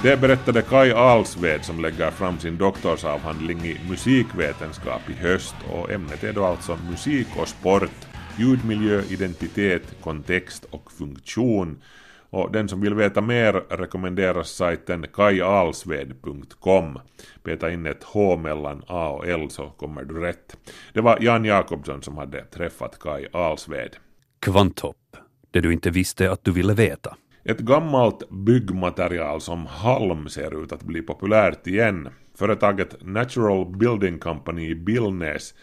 Det 0.03 0.21
berättade 0.21 0.63
Kai 0.63 0.93
Alsved 0.93 1.65
som 1.65 1.81
lägger 1.81 2.11
fram 2.11 2.39
sin 2.39 2.59
doktorsavhandling 2.59 3.61
i 3.61 3.81
musikvetenskap 3.89 5.11
i 5.11 5.13
höst 5.13 5.55
och 5.73 5.91
ämnet 5.91 6.25
är 6.25 6.33
då 6.33 6.45
alltså 6.45 6.79
musik 6.91 7.27
och 7.37 7.49
sport, 7.49 8.07
ljudmiljö, 8.39 9.03
identitet, 9.09 9.83
kontext 10.01 10.65
och 10.71 10.93
funktion. 10.93 11.83
Och 12.31 12.53
den 12.53 12.69
som 12.69 12.81
vill 12.81 12.95
veta 12.95 13.21
mer 13.21 13.53
rekommenderas 13.53 14.51
sajten 14.51 15.07
kajalsved.com. 15.13 16.99
Peta 17.43 17.71
in 17.71 17.87
ett 17.87 18.05
H 18.05 18.37
mellan 18.37 18.83
A 18.87 19.09
och 19.09 19.29
L 19.29 19.51
så 19.51 19.71
kommer 19.71 20.05
du 20.05 20.21
rätt. 20.21 20.57
Det 20.93 21.01
var 21.01 21.19
Jan 21.21 21.45
Jakobsson 21.45 22.03
som 22.03 22.17
hade 22.17 22.45
träffat 22.45 22.99
Kai 22.99 23.27
Alsved. 23.33 23.97
Kvanthopp, 24.41 25.17
det 25.51 25.61
du 25.61 25.73
inte 25.73 25.91
visste 25.91 26.31
att 26.31 26.45
du 26.45 26.53
ville 26.53 26.75
veta. 26.75 27.17
Ett 27.45 27.59
gammalt 27.59 28.31
byggmaterial 28.31 29.41
som 29.41 29.67
halm 29.67 30.29
ser 30.29 30.65
ut 30.65 30.73
att 30.73 30.83
bli 30.83 31.03
populärt 31.03 31.67
igen. 31.67 32.09
Företaget 32.35 32.97
Natural 33.01 33.77
Building 33.77 34.19
Company 34.19 34.71
i 34.71 34.75
Billnäs 34.75 35.55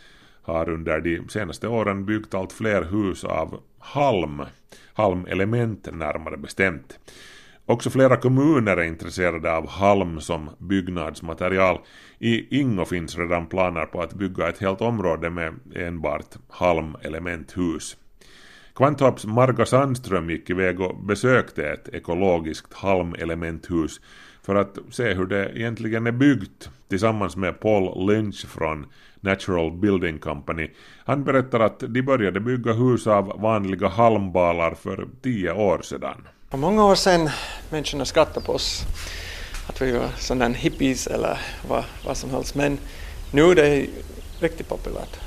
har 0.46 0.70
under 0.70 1.02
de 1.02 1.30
senaste 1.30 1.68
åren 1.68 2.06
byggt 2.06 2.34
allt 2.34 2.54
fler 2.54 2.82
hus 2.82 3.24
av 3.24 3.60
halm, 3.80 4.42
halmelement 4.94 5.88
närmare 5.94 6.38
bestämt. 6.38 7.00
Också 7.66 7.90
flera 7.90 8.18
kommuner 8.18 8.78
är 8.78 8.84
intresserade 8.84 9.56
av 9.56 9.68
halm 9.68 10.22
som 10.22 10.50
byggnadsmaterial. 10.58 11.80
I 12.20 12.60
Ingo 12.60 12.86
finns 12.86 13.18
redan 13.18 13.48
planer 13.48 13.86
på 13.86 14.02
att 14.02 14.14
bygga 14.14 14.50
ett 14.50 14.58
helt 14.60 14.82
område 14.82 15.30
med 15.30 15.54
enbart 15.76 16.36
halmelementhus. 16.50 17.98
Kvantorps 18.76 19.26
Marga 19.26 19.66
Sandström 19.66 20.30
gick 20.30 20.50
iväg 20.50 20.82
och 20.82 21.04
besökte 21.04 21.70
ett 21.70 21.90
ekologiskt 21.90 22.74
halmelementhus 22.74 24.02
för 24.42 24.56
att 24.56 24.78
se 24.92 25.14
hur 25.14 25.26
det 25.26 25.52
egentligen 25.60 26.08
är 26.08 26.12
byggt 26.12 26.70
tillsammans 26.90 27.36
med 27.36 27.60
Paul 27.60 28.08
Lynch 28.08 28.48
från 28.48 28.86
Natural 29.26 29.72
Building 29.72 30.20
Company. 30.20 30.70
Han 31.06 31.24
berättar 31.24 31.60
att 31.60 31.80
de 31.80 32.02
började 32.02 32.40
bygga 32.40 32.74
hus 32.74 33.08
av 33.08 33.42
vanliga 33.42 33.88
halmbalar 33.88 34.76
för 34.76 35.08
tio 35.22 35.52
år 35.52 35.82
sedan. 35.82 36.28
För 36.50 36.58
många 36.58 36.86
år 36.86 36.96
sedan 36.96 37.30
människorna 37.70 38.06
skrattade 38.06 38.46
på 38.46 38.54
oss 38.54 38.84
att 39.68 39.82
vi 39.82 39.92
var 39.92 40.08
sådana 40.18 40.56
hippies 40.56 41.08
eller 41.08 41.40
vad, 41.70 41.84
vad 42.06 42.18
som 42.18 42.30
helst 42.30 42.56
men 42.56 42.78
nu 43.32 43.52
är 43.52 43.56
det 43.56 43.88
riktigt 44.40 44.70
populärt. 44.70 45.20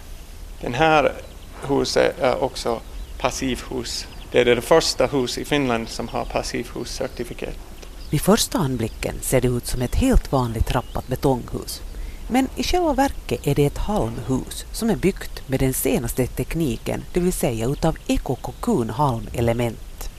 Den 0.61 0.75
här 0.75 1.13
huset 1.69 2.19
är 2.21 2.43
också 2.43 2.81
passivhus 3.21 4.07
Det 4.33 4.41
är 4.41 4.45
det 4.45 4.61
första 4.61 5.07
hus 5.07 5.39
i 5.39 5.45
Finland 5.45 5.89
som 5.89 6.09
har 6.09 6.25
passivhuscertifikat. 6.25 7.57
Vid 8.11 8.21
första 8.21 8.59
anblicken 8.59 9.15
ser 9.21 9.41
det 9.41 9.49
ut 9.49 9.67
som 9.67 9.83
ett 9.83 9.95
helt 9.95 10.33
vanligt 10.33 10.67
trappat 10.67 11.09
betonghus. 11.09 11.83
Men 12.31 12.49
i 12.57 12.63
själva 12.63 12.93
verket 12.93 13.47
är 13.47 13.55
det 13.55 13.67
ett 13.67 13.79
halmhus 13.79 14.65
som 14.73 14.91
är 14.91 14.97
byggt 14.97 15.49
med 15.49 15.61
den 15.61 15.75
senaste 15.75 16.27
tekniken, 16.27 17.05
det 17.13 17.21
vill 17.21 17.33
säga 17.33 17.67
utav 17.67 17.97
ekokokun 18.07 18.91
halmelement. 18.91 20.11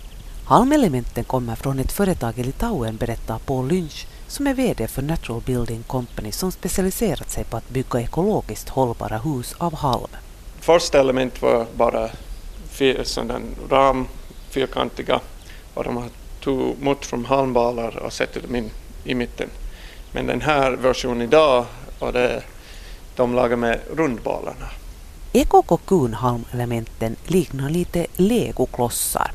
Halmelementen 0.45 1.24
kommer 1.24 1.56
från 1.56 1.80
ett 1.80 1.91
företag 1.91 2.39
i 2.39 2.43
Litauen 2.43 2.98
berättar 2.98 3.39
Paul 3.39 3.67
Lynch 3.67 4.08
som 4.28 4.48
är 4.48 4.54
VD 4.54 4.88
för 4.88 5.02
Natural 5.02 5.41
Building 5.45 5.84
Company 5.84 6.32
som 6.32 6.52
specialiserat 6.52 7.30
sig 7.30 7.43
på 7.43 7.58
att 7.58 7.69
bygga 7.69 8.02
ekologiskt 8.02 8.69
hållbara 8.69 9.17
hus 9.17 9.56
av 9.58 9.76
halm. 9.76 10.12
Första 10.60 11.00
element 11.00 11.41
var 11.41 11.65
bara 11.76 12.10
sådana 13.04 13.39
ram, 13.69 14.08
fyrkantiga 14.50 15.19
och 15.74 15.84
de 15.84 15.98
har 15.98 16.10
tog 16.39 16.82
mått 16.82 17.06
från 17.06 17.26
halmbalar 17.26 17.98
och 17.98 18.13
satte 18.13 18.39
dem 18.39 18.56
in 18.56 18.72
i 19.04 19.15
mitten. 19.15 19.50
Men 20.12 20.28
den 20.28 20.41
här 20.41 20.72
versionen 20.72 21.22
idag, 21.22 21.65
och 21.99 22.13
det, 22.13 22.43
de 23.15 23.35
lagar 23.35 23.57
med 23.57 23.79
rundbalarna. 23.95 24.69
Ekokokun-halmelementen 25.33 27.15
liknar 27.27 27.69
lite 27.69 28.07
legoklossar. 28.15 29.31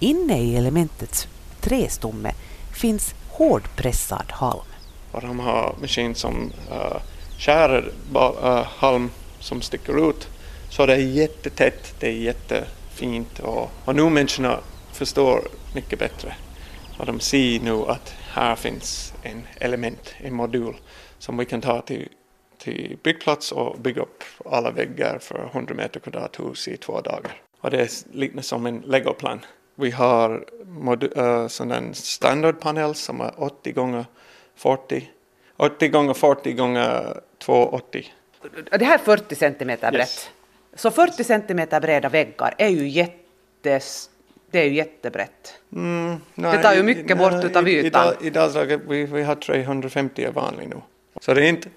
Inne 0.00 0.40
i 0.40 0.56
elementets 0.56 1.28
trästomme 1.60 2.32
finns 2.72 3.14
hårdpressad 3.28 4.26
halm. 4.28 4.68
Och 5.12 5.20
de 5.20 5.38
har 5.40 5.74
maskin 5.80 6.14
som 6.14 6.52
uh, 6.70 7.00
skär 7.38 7.92
uh, 8.16 8.62
halm 8.64 9.10
som 9.40 9.62
sticker 9.62 10.10
ut. 10.10 10.28
Så 10.70 10.86
det 10.86 10.92
är 10.92 10.98
jättetätt, 10.98 11.94
det 11.98 12.06
är 12.06 12.12
jättefint 12.12 13.38
och, 13.38 13.70
och 13.84 13.96
nu 13.96 14.10
människorna 14.10 14.58
förstår 14.92 15.48
mycket 15.74 15.98
bättre. 15.98 16.34
Och 16.98 17.06
de 17.06 17.20
ser 17.20 17.60
nu 17.60 17.84
att 17.86 18.14
här 18.32 18.56
finns 18.56 19.12
en 19.22 19.42
element, 19.60 20.14
en 20.18 20.34
modul 20.34 20.74
som 21.18 21.36
vi 21.36 21.44
kan 21.44 21.60
ta 21.60 21.80
till, 21.80 22.08
till 22.58 22.98
byggplats 23.02 23.52
och 23.52 23.78
bygga 23.78 24.02
upp 24.02 24.24
alla 24.44 24.70
väggar 24.70 25.18
för 25.18 25.50
100 25.52 25.74
meter 25.74 26.00
kvadrathus 26.00 26.68
i 26.68 26.76
två 26.76 27.00
dagar. 27.00 27.42
Och 27.60 27.70
det 27.70 28.06
liknar 28.12 28.42
som 28.42 28.66
en 28.66 28.80
legoplan. 28.80 29.40
Vi 29.74 29.90
har 29.90 30.44
uh, 31.18 31.48
sån 31.48 31.72
en 31.72 31.94
standardpanel 31.94 32.94
som 32.94 33.20
är 33.20 33.32
80 33.36 33.72
gånger 33.72 34.04
40 34.54 35.10
80 35.56 35.88
gånger 35.88 36.14
40 36.14 36.52
gånger 36.52 37.20
280. 37.38 38.06
Det 38.70 38.84
här 38.84 38.94
är 38.94 38.98
40 38.98 39.34
centimeter 39.34 39.90
brett. 39.92 40.00
Yes. 40.00 40.30
Så 40.74 40.90
40 40.90 41.24
centimeter 41.24 41.80
breda 41.80 42.08
väggar 42.08 42.54
är 42.58 42.68
ju 42.68 42.88
jättes 42.88 44.10
det 44.50 44.60
är 44.60 44.64
ju 44.64 44.74
jättebrett. 44.74 45.60
Mm, 45.72 46.20
nej, 46.34 46.56
det 46.56 46.62
tar 46.62 46.74
ju 46.74 46.82
mycket 46.82 47.18
nej, 47.18 47.30
bort 47.30 47.56
av 47.56 47.68
ytan. 47.68 48.14
I, 48.20 48.30
dagsläget 48.30 48.80
vi, 48.88 49.04
vi 49.04 49.22
har 49.22 49.34
350 49.34 50.24
är 50.24 50.32
vanlig 50.32 50.68
nu. 50.68 50.76
Så 51.20 51.34
det 51.34 51.44
är 51.44 51.48
inte 51.48 51.68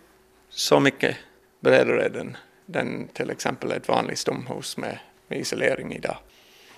så 0.49 0.79
mycket 0.79 1.15
bredare 1.59 2.19
än 2.19 2.37
den 2.65 3.07
till 3.07 3.29
exempel 3.29 3.71
ett 3.71 3.87
vanligt 3.87 4.19
stomhus 4.19 4.77
med, 4.77 4.99
med 5.27 5.39
isolering 5.39 5.93
idag. 5.93 6.17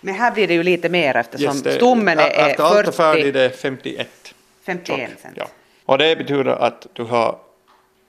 Men 0.02 0.15
här 0.15 0.32
blir 0.32 0.47
det 0.47 0.54
ju 0.54 0.63
lite 0.63 0.89
mer 0.89 1.15
eftersom 1.15 1.56
yes, 1.56 1.63
det, 1.63 1.71
stommen 1.73 2.19
är 2.19 2.30
40. 2.30 2.41
Efter 2.41 2.63
allt 2.63 2.88
är 2.88 2.91
färdigt 2.91 3.36
är 3.36 3.49
51. 3.49 4.34
51 4.63 5.12
cent. 5.21 5.38
Ja. 5.38 5.47
Och 5.86 5.97
det 5.97 6.15
betyder 6.15 6.45
att 6.45 6.88
du 6.93 7.04
har 7.04 7.39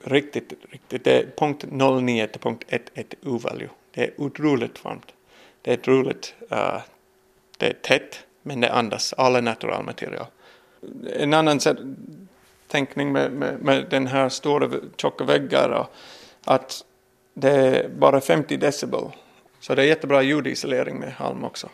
riktigt, 0.03 0.53
riktigt, 0.69 1.03
det 1.03 1.19
är 1.19 1.25
punkt 1.37 1.65
09 1.71 2.27
till 2.27 2.41
punkt 2.41 2.63
11 2.67 2.83
U-value. 3.21 3.69
Det 3.91 4.03
är 4.03 4.11
otroligt 4.17 4.83
varmt. 4.83 5.13
Det 5.61 5.73
är 5.73 5.79
otroligt 5.79 6.33
uh, 6.51 6.79
det 7.57 7.67
är 7.67 7.73
tätt, 7.73 8.19
men 8.41 8.61
det 8.61 8.71
andas 8.71 9.13
alla 9.13 9.41
naturalmaterial. 9.41 10.25
En 11.19 11.33
annan 11.33 11.59
sätt, 11.59 11.77
tänkning 12.67 13.11
med, 13.11 13.31
med, 13.31 13.61
med 13.61 13.85
den 13.89 14.07
här 14.07 14.29
stora 14.29 14.69
tjocka 14.97 15.23
väggar 15.23 15.69
och 15.69 15.87
att 16.43 16.83
det 17.33 17.51
är 17.51 17.89
bara 17.89 18.21
50 18.21 18.57
decibel. 18.57 19.11
Så 19.59 19.75
det 19.75 19.81
är 19.81 19.85
jättebra 19.85 20.21
ljudisolering 20.21 20.99
med 20.99 21.13
halm 21.13 21.43
också. 21.43 21.69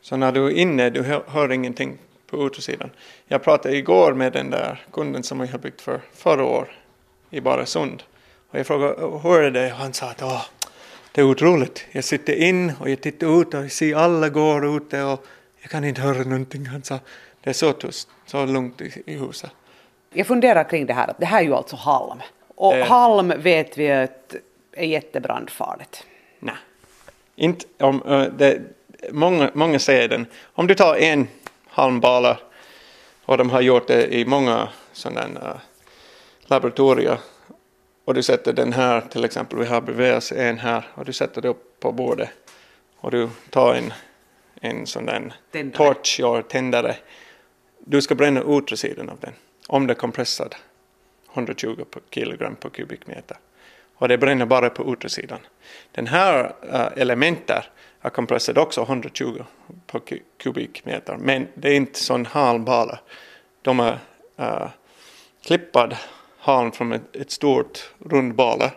Så 0.00 0.16
när 0.16 0.32
du 0.32 0.46
är 0.46 0.50
inne, 0.50 0.90
du 0.90 1.02
hör, 1.02 1.22
hör 1.26 1.52
ingenting 1.52 1.98
på 2.26 2.46
utsidan. 2.46 2.90
Jag 3.26 3.42
pratade 3.42 3.76
igår 3.76 4.14
med 4.14 4.32
den 4.32 4.50
där 4.50 4.86
kunden 4.92 5.22
som 5.22 5.38
vi 5.38 5.46
har 5.46 5.58
byggt 5.58 5.80
för 5.80 6.00
förra 6.12 6.44
år 6.44 6.76
i 7.30 7.40
Baresund. 7.40 8.02
Och 8.50 8.58
jag 8.58 8.66
frågade 8.66 9.18
hur 9.22 9.40
är 9.40 9.50
det? 9.50 9.72
Och 9.72 9.78
han 9.78 9.92
sa 9.92 10.10
att 10.10 10.22
Åh, 10.22 10.44
det 11.12 11.20
är 11.20 11.24
otroligt. 11.24 11.86
Jag 11.92 12.04
sitter 12.04 12.34
in 12.34 12.72
och 12.80 12.90
jag 12.90 13.00
tittar 13.00 13.40
ut 13.40 13.54
och 13.54 13.72
ser 13.72 13.96
alla 13.96 14.28
går 14.28 14.76
ute 14.76 15.02
och 15.02 15.26
jag 15.60 15.70
kan 15.70 15.84
inte 15.84 16.00
höra 16.00 16.24
någonting. 16.24 16.66
Han 16.66 16.82
sa 16.82 16.98
det 17.40 17.50
är 17.50 17.54
så 17.54 17.72
tyst, 17.72 18.08
så 18.26 18.46
lugnt 18.46 18.80
i, 18.80 19.02
i 19.06 19.14
huset. 19.14 19.50
Jag 20.16 20.26
funderar 20.26 20.64
kring 20.64 20.86
det 20.86 20.92
här, 20.92 21.14
det 21.18 21.26
här 21.26 21.38
är 21.38 21.42
ju 21.42 21.54
alltså 21.54 21.76
halm. 21.76 22.18
Och 22.54 22.74
eh. 22.74 22.86
halm 22.86 23.32
vet 23.36 23.78
vi 23.78 23.92
att 23.92 24.34
är 24.72 24.86
jättebrandfarligt. 24.86 26.06
Nej, 26.38 26.54
inte 27.36 27.66
om, 27.78 28.02
uh, 28.02 28.22
det, 28.22 28.60
många, 29.10 29.50
många 29.54 29.78
säger 29.78 30.08
den. 30.08 30.26
Om 30.42 30.66
du 30.66 30.74
tar 30.74 30.96
en 30.96 31.28
halmbala 31.68 32.38
och 33.24 33.38
de 33.38 33.50
har 33.50 33.60
gjort 33.60 33.86
det 33.86 34.14
i 34.14 34.24
många 34.24 34.68
sådana 34.92 35.40
uh, 35.40 35.56
laboratorier 36.42 37.18
och 38.04 38.14
du 38.14 38.22
sätter 38.22 38.52
den 38.52 38.72
här 38.72 39.00
till 39.00 39.24
exempel, 39.24 39.58
vi 39.58 39.66
har 39.66 39.80
bredvid 39.80 40.14
oss 40.14 40.32
en 40.32 40.58
här 40.58 40.88
och 40.94 41.04
du 41.04 41.12
sätter 41.12 41.42
det 41.42 41.48
upp 41.48 41.80
på 41.80 41.92
bordet 41.92 42.28
och 42.96 43.10
du 43.10 43.28
tar 43.50 43.74
en, 43.74 43.92
en 44.60 44.86
sån 44.86 45.06
där 45.06 45.32
torch 45.72 46.20
och 46.20 46.48
tändare. 46.48 46.96
Du 47.78 48.02
ska 48.02 48.14
bränna 48.14 48.42
utsidan 48.42 49.08
av 49.08 49.18
den 49.20 49.32
om 49.68 49.86
det 49.86 49.92
är 49.92 49.94
kompressad 49.94 50.54
120 51.34 51.84
kilogram 52.10 52.56
per 52.56 52.68
kubikmeter 52.68 53.36
och 53.96 54.08
det 54.08 54.18
bränner 54.18 54.46
bara 54.46 54.70
på 54.70 54.92
utsidan. 54.92 55.38
Den 55.92 56.06
här 56.06 56.54
uh, 56.64 57.02
elementet 57.02 57.64
är 58.00 58.10
kompressad 58.10 58.58
också 58.58 58.82
120 58.82 59.44
per 59.86 60.00
kubikmeter 60.38 61.16
men 61.16 61.48
det 61.54 61.68
är 61.68 61.74
inte 61.74 61.98
sån 61.98 62.26
halmbala. 62.26 62.98
De 63.62 63.80
är 63.80 63.98
uh, 64.40 64.68
klippad 65.42 65.96
halm 66.38 66.72
från 66.72 66.92
ett, 66.92 67.16
ett 67.16 67.30
stort 67.30 67.92
rundbala 67.98 68.70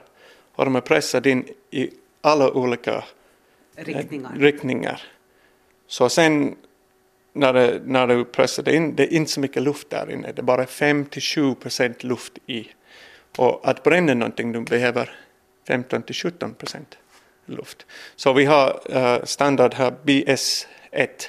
och 0.56 0.65
de 0.65 0.76
är 0.76 0.82
pressade 0.82 1.30
in 1.30 1.47
i 1.71 1.89
alla 2.21 2.52
olika 2.52 3.04
riktningar. 3.76 4.32
riktningar. 4.36 5.02
Så 5.88 6.10
sen 6.10 6.56
när, 7.39 7.54
det, 7.54 7.82
när 7.86 8.08
du 8.08 8.26
pressar 8.26 8.69
in, 8.69 8.95
det 8.95 9.04
är 9.04 9.13
inte 9.13 9.32
så 9.32 9.39
mycket 9.39 9.63
luft 9.63 9.89
där 9.89 10.12
inne, 10.12 10.32
det 10.32 10.41
är 10.41 10.43
bara 10.43 10.65
5-7% 10.65 12.06
luft 12.06 12.34
i. 12.45 12.67
Och 13.38 13.69
att 13.69 13.84
bränna 13.84 14.13
någonting, 14.13 14.52
du 14.52 14.62
behöver 14.62 15.15
15-17% 15.67 16.78
luft. 17.45 17.86
Så 18.15 18.34
vi 18.34 18.45
har 18.45 18.82
uh, 18.95 19.23
standard 19.23 19.73
här 19.73 19.93
BS1 20.04 21.28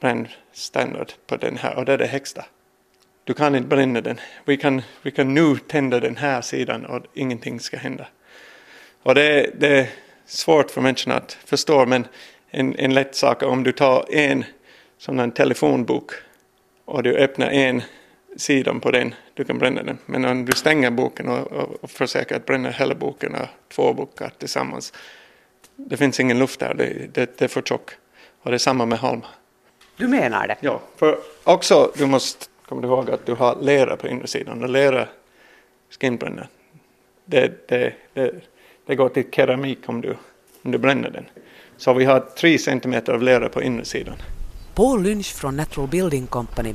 brännstandard 0.00 1.12
på 1.26 1.36
den 1.36 1.56
här 1.56 1.76
och 1.76 1.84
det 1.84 1.92
är 1.92 1.98
det 1.98 2.06
högsta 2.06 2.44
du 3.26 3.34
kan 3.34 3.54
inte 3.54 3.68
bränna 3.68 4.00
den. 4.00 4.20
Vi 4.44 4.56
kan, 4.56 4.82
vi 5.02 5.10
kan 5.10 5.34
nu 5.34 5.56
tända 5.56 6.00
den 6.00 6.16
här 6.16 6.40
sidan 6.40 6.86
och 6.86 7.06
ingenting 7.14 7.60
ska 7.60 7.76
hända. 7.76 8.06
Och 9.02 9.14
det, 9.14 9.50
det 9.58 9.78
är 9.78 9.86
svårt 10.26 10.70
för 10.70 10.80
människorna 10.80 11.16
att 11.16 11.32
förstå 11.32 11.86
men 11.86 12.06
en, 12.50 12.76
en 12.78 12.94
lätt 12.94 13.14
sak 13.14 13.42
om 13.42 13.62
du 13.62 13.72
tar 13.72 14.14
en 14.14 14.44
sån 14.98 15.18
här 15.18 15.30
telefonbok 15.30 16.12
och 16.84 17.02
du 17.02 17.16
öppnar 17.16 17.50
en 17.50 17.82
sida 18.36 18.74
på 18.74 18.90
den, 18.90 19.14
du 19.34 19.44
kan 19.44 19.58
bränna 19.58 19.82
den. 19.82 19.98
Men 20.06 20.24
om 20.24 20.44
du 20.44 20.52
stänger 20.52 20.90
boken 20.90 21.28
och, 21.28 21.52
och, 21.52 21.76
och 21.80 21.90
försöker 21.90 22.36
att 22.36 22.46
bränna 22.46 22.70
hela 22.70 22.94
boken 22.94 23.34
och 23.34 23.46
två 23.68 23.92
böcker 23.92 24.30
tillsammans, 24.38 24.92
det 25.76 25.96
finns 25.96 26.20
ingen 26.20 26.38
luft 26.38 26.60
där, 26.60 26.74
det, 26.74 27.14
det, 27.14 27.38
det 27.38 27.44
är 27.44 27.48
för 27.48 27.62
tjock. 27.62 27.90
Och 28.42 28.50
det 28.50 28.56
är 28.56 28.58
samma 28.58 28.86
med 28.86 28.98
halm. 28.98 29.22
Du 29.96 30.08
menar 30.08 30.46
det? 30.46 30.56
Ja, 30.60 30.80
för 30.96 31.18
också 31.44 31.92
du 31.96 32.06
måste 32.06 32.46
kommer 32.68 32.82
du 32.82 32.88
ihåg 32.88 33.10
att 33.10 33.26
du 33.26 33.34
har 33.34 33.62
lera 33.62 33.96
på 33.96 34.08
insidan 34.08 34.62
och 34.62 34.68
lera 34.68 35.08
skinbränner. 36.00 36.48
Det, 37.24 37.68
det, 37.68 37.92
det, 38.12 38.34
det 38.86 38.94
går 38.94 39.08
till 39.08 39.30
keramik 39.30 39.78
om 39.86 40.00
du, 40.00 40.16
om 40.62 40.70
du 40.70 40.78
bränner 40.78 41.10
den. 41.10 41.24
Så 41.76 41.94
vi 41.94 42.04
har 42.04 42.20
tre 42.20 42.58
centimeter 42.58 43.12
av 43.12 43.22
lera 43.22 43.48
på 43.48 43.62
insidan. 43.62 44.16
Paul 44.76 45.02
Lynch 45.02 45.34
från 45.34 45.56
Natural 45.56 45.88
Building 45.88 46.26
Company 46.26 46.74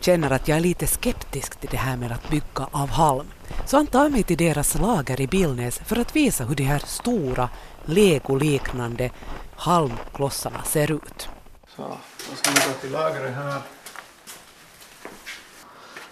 känner 0.00 0.30
att 0.30 0.48
jag 0.48 0.56
är 0.56 0.60
lite 0.60 0.86
skeptisk 0.86 1.56
till 1.56 1.70
det 1.70 1.76
här 1.76 1.96
med 1.96 2.12
att 2.12 2.30
bygga 2.30 2.68
av 2.70 2.88
halm. 2.88 3.26
Så 3.66 3.76
han 3.76 3.86
tar 3.86 4.08
mig 4.08 4.22
till 4.22 4.36
deras 4.36 4.78
lager 4.78 5.20
i 5.20 5.26
Billnäs 5.26 5.78
för 5.78 5.98
att 5.98 6.16
visa 6.16 6.44
hur 6.44 6.54
de 6.54 6.62
här 6.62 6.78
stora 6.78 7.48
legoliknande 7.84 9.10
halmklossarna 9.56 10.62
ser 10.62 10.92
ut. 10.92 11.28
Så, 11.76 11.82
då 12.30 12.36
ska 12.36 12.50
vi 12.50 12.72
gå 12.72 12.78
till 12.80 12.92
lagret 12.92 13.34
här. 13.34 13.60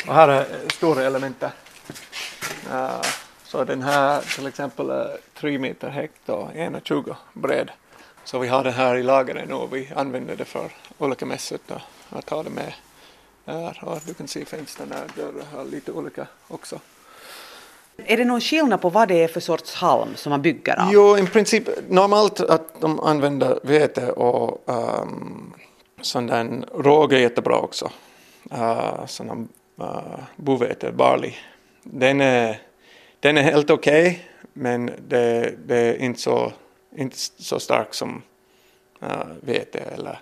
Och 0.07 0.15
här 0.15 0.29
är 0.29 0.47
stora 0.69 1.03
element. 1.03 1.43
Uh, 1.43 3.03
så 3.45 3.65
den 3.65 3.83
här 3.83 4.21
till 4.37 4.47
exempel 4.47 4.91
eh, 4.91 4.97
är 4.97 5.19
3 5.35 5.59
meter 5.59 5.89
högt 5.89 6.29
och 6.29 6.51
1,20 6.51 7.17
bred. 7.33 7.71
Så 8.25 8.39
vi 8.39 8.49
har 8.49 8.65
det 8.65 8.71
här 8.71 8.97
i 8.97 9.03
lagret 9.03 9.49
nu 9.49 9.55
och 9.55 9.77
vi 9.77 9.89
använder 9.97 10.37
det 10.37 10.45
för 10.45 10.71
olika 10.99 11.27
mässor 11.27 11.59
och 12.09 12.19
att 12.19 12.31
ha 12.31 12.43
det 12.43 12.51
med 12.51 12.73
där. 13.45 13.79
Och 13.83 14.01
du 14.07 14.15
kan 14.15 14.29
se 14.29 14.45
fönstren 14.45 14.89
där, 14.89 15.23
dörrar 15.23 15.45
har 15.53 15.65
lite 15.65 15.93
olika 15.93 16.27
också. 16.49 16.81
Är 17.97 18.17
det 18.17 18.25
någon 18.25 18.41
skillnad 18.41 18.81
på 18.81 18.91
vad 18.91 19.09
det 19.09 19.23
är 19.23 19.29
för 19.29 19.41
sorts 19.41 19.75
halm 19.75 20.17
som 20.17 20.31
man 20.31 20.43
bygger 20.43 20.81
av? 20.81 20.89
Jo, 20.93 21.19
i 21.19 21.27
princip 21.27 21.69
normalt 21.89 22.41
att 22.41 22.81
de 22.81 23.01
använder 23.01 23.59
vete 23.63 24.13
och 24.13 24.63
um, 24.67 25.55
sån 26.01 26.27
där 26.27 26.65
råge 26.75 27.17
är 27.17 27.21
jättebra 27.21 27.59
också. 27.59 27.91
Uh, 28.53 29.07
sån 29.07 29.49
uh, 29.81 30.19
bovete, 30.37 30.93
barley. 30.93 31.33
Den 31.83 32.21
är, 32.21 32.61
den 33.21 33.39
är 33.39 33.43
helt 33.43 33.71
okej, 33.71 34.07
okay, 34.07 34.19
men 34.53 34.91
det, 35.09 35.55
det, 35.67 35.77
är 35.77 35.97
inte 35.97 36.21
så, 36.21 36.53
inte 36.97 37.17
så 37.19 37.61
stark 37.61 37.95
som 37.95 38.23
uh, 39.03 39.25
vete 39.41 39.79
eller 39.79 40.21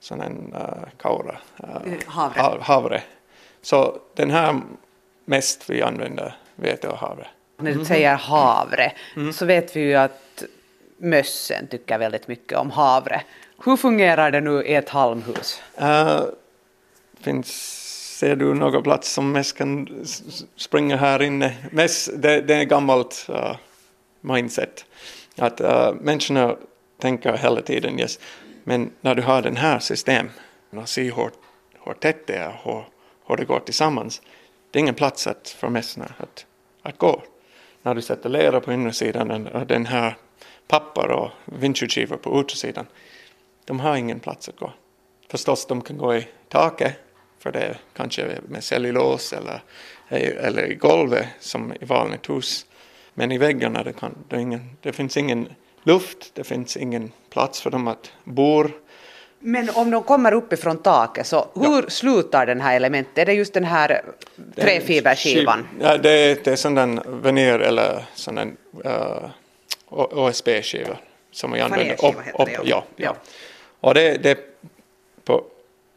sån 0.00 0.20
en 0.20 0.54
uh, 0.54 0.88
kaura. 0.98 1.38
Uh, 1.64 1.92
havre. 2.06 2.62
havre. 2.62 3.02
Så 3.62 3.98
den 4.14 4.30
här 4.30 4.60
mest 5.24 5.70
vi 5.70 5.82
använder 5.82 6.36
vete 6.56 6.88
och 6.88 6.98
havre. 6.98 7.26
När 7.56 7.74
du 7.74 7.84
säger 7.84 8.14
havre 8.14 8.92
mm. 9.16 9.32
så 9.32 9.46
vet 9.46 9.76
vi 9.76 9.80
ju 9.80 9.94
att 9.94 10.44
mössen 10.96 11.66
tycker 11.66 11.98
väldigt 11.98 12.28
mycket 12.28 12.58
om 12.58 12.70
havre. 12.70 13.22
Hur 13.64 13.76
fungerar 13.76 14.30
det 14.30 14.40
nu 14.40 14.64
i 14.64 14.74
ett 14.74 14.88
halmhus? 14.88 15.62
Uh, 15.80 16.22
finns, 17.20 17.48
ser 18.18 18.36
du 18.36 18.54
någon 18.54 18.82
plats 18.82 19.12
som 19.12 19.32
möss 19.32 19.52
kan 19.52 20.04
springa 20.56 20.96
här 20.96 21.22
inne? 21.22 21.54
Möss, 21.70 22.10
det, 22.14 22.40
det 22.40 22.54
är 22.54 22.64
gammalt 22.64 23.26
uh, 23.28 23.56
mindset. 24.20 24.84
Att 25.36 25.60
uh, 25.60 25.92
människorna 26.00 26.56
tänker 26.98 27.36
hela 27.36 27.62
tiden 27.62 28.00
yes, 28.00 28.18
men 28.64 28.90
när 29.00 29.14
du 29.14 29.22
har 29.22 29.42
den 29.42 29.56
här 29.56 29.78
system 29.78 30.30
och 30.70 30.88
ser 30.88 31.02
hur, 31.02 31.30
hur 31.84 31.94
tätt 31.94 32.26
det 32.26 32.34
är 32.34 32.60
hur, 32.64 32.84
hur 33.26 33.36
det 33.36 33.44
går 33.44 33.60
tillsammans, 33.60 34.22
det 34.70 34.78
är 34.78 34.80
ingen 34.80 34.94
plats 34.94 35.26
att, 35.26 35.48
för 35.48 35.68
mössorna 35.68 36.14
att, 36.18 36.46
att 36.82 36.98
gå. 36.98 37.22
När 37.82 37.94
du 37.94 38.02
sätter 38.02 38.28
lera 38.28 38.60
på 38.60 38.72
insidan 38.72 39.46
och 39.46 39.66
den 39.66 39.86
här 39.86 40.16
papper 40.68 41.10
och 41.10 41.30
vindskyddsskivor 41.44 42.16
på 42.16 42.40
utsidan, 42.40 42.86
de 43.64 43.80
har 43.80 43.96
ingen 43.96 44.20
plats 44.20 44.48
att 44.48 44.56
gå. 44.56 44.72
Förstås, 45.30 45.66
de 45.66 45.82
kan 45.82 45.98
gå 45.98 46.14
i 46.14 46.28
taket, 46.48 46.92
för 47.38 47.52
det 47.52 47.60
är 47.60 47.76
kanske 47.92 48.38
med 48.48 48.64
cellulos 48.64 49.32
eller, 49.32 49.62
eller 50.08 50.70
i 50.70 50.74
golvet 50.74 51.26
som 51.40 51.72
i 51.72 51.84
vanligt 51.84 52.30
hus. 52.30 52.66
Men 53.14 53.32
i 53.32 53.38
väggarna 53.38 53.82
det, 53.82 53.92
kan, 53.92 54.14
det, 54.28 54.40
ingen, 54.40 54.76
det 54.80 54.92
finns 54.92 55.16
ingen 55.16 55.48
luft, 55.82 56.30
det 56.34 56.44
finns 56.44 56.76
ingen 56.76 57.12
plats 57.30 57.60
för 57.60 57.70
dem 57.70 57.88
att 57.88 58.12
bo. 58.24 58.64
Men 59.38 59.70
om 59.70 59.90
de 59.90 60.02
kommer 60.02 60.32
uppifrån 60.32 60.78
taket, 60.78 61.26
så 61.26 61.48
hur 61.54 61.82
ja. 61.82 61.90
slutar 61.90 62.46
den 62.46 62.60
här 62.60 62.76
elementet? 62.76 63.18
Är 63.18 63.26
det 63.26 63.32
just 63.32 63.54
den 63.54 63.64
här 63.64 64.02
träfiberskivan? 64.56 65.68
Ja, 65.80 65.98
det 65.98 66.10
är, 66.10 66.38
det 66.44 66.50
är 66.50 66.56
sån 66.56 66.74
där 66.74 67.02
veneer 67.06 67.58
eller 67.58 68.04
sån 68.14 68.34
där 68.34 68.52
uh, 68.86 69.30
OSB-skiva 69.88 70.96
som 71.30 71.52
vi 71.52 71.60
använder. 71.60 71.92
Upp, 71.92 72.16
upp, 72.38 72.46
det, 72.46 72.52
ja. 72.52 72.62
Ja, 72.64 72.84
ja. 72.96 73.16
Och 73.80 73.94
det, 73.94 74.22
det 74.22 74.30
är 74.30 74.38
på 75.24 75.44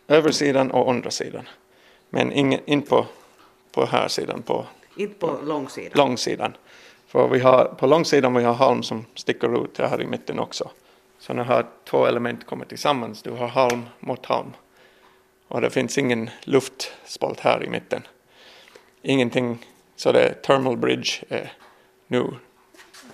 översidan 0.08 0.72
och 0.72 0.90
undersidan. 0.90 1.50
Men 2.10 2.32
ingen, 2.32 2.60
inte 2.66 2.90
på, 2.90 3.06
på 3.72 3.86
här 3.86 4.08
sidan. 4.08 4.42
På, 4.42 4.66
inte 4.98 5.20
på 5.20 5.40
långsidan? 5.44 5.92
Långsidan. 5.96 6.54
För 7.18 7.28
vi 7.28 7.40
har, 7.40 7.66
på 7.66 7.88
långsidan 7.88 8.34
vi 8.34 8.44
har 8.44 8.54
halm 8.54 8.84
som 8.84 9.06
sticker 9.16 9.64
ut 9.64 9.78
här 9.78 10.02
i 10.02 10.06
mitten 10.06 10.40
också. 10.40 10.70
Så 11.20 11.34
när 11.34 11.44
har 11.44 11.66
två 11.90 12.06
element 12.06 12.46
kommer 12.46 12.66
tillsammans, 12.66 13.22
du 13.22 13.32
har 13.32 13.48
halm 13.48 13.86
mot 14.00 14.26
halm. 14.26 14.54
Och 15.48 15.62
det 15.62 15.70
finns 15.70 15.98
ingen 15.98 16.30
luftspolt 16.44 17.40
här 17.40 17.64
i 17.64 17.70
mitten. 17.70 18.08
Ingenting, 19.02 19.66
så 19.96 20.12
det 20.12 20.34
thermal 20.34 20.78
bridge 20.78 21.12
är 21.30 21.54
nu 22.08 22.26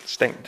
stängd. 0.06 0.48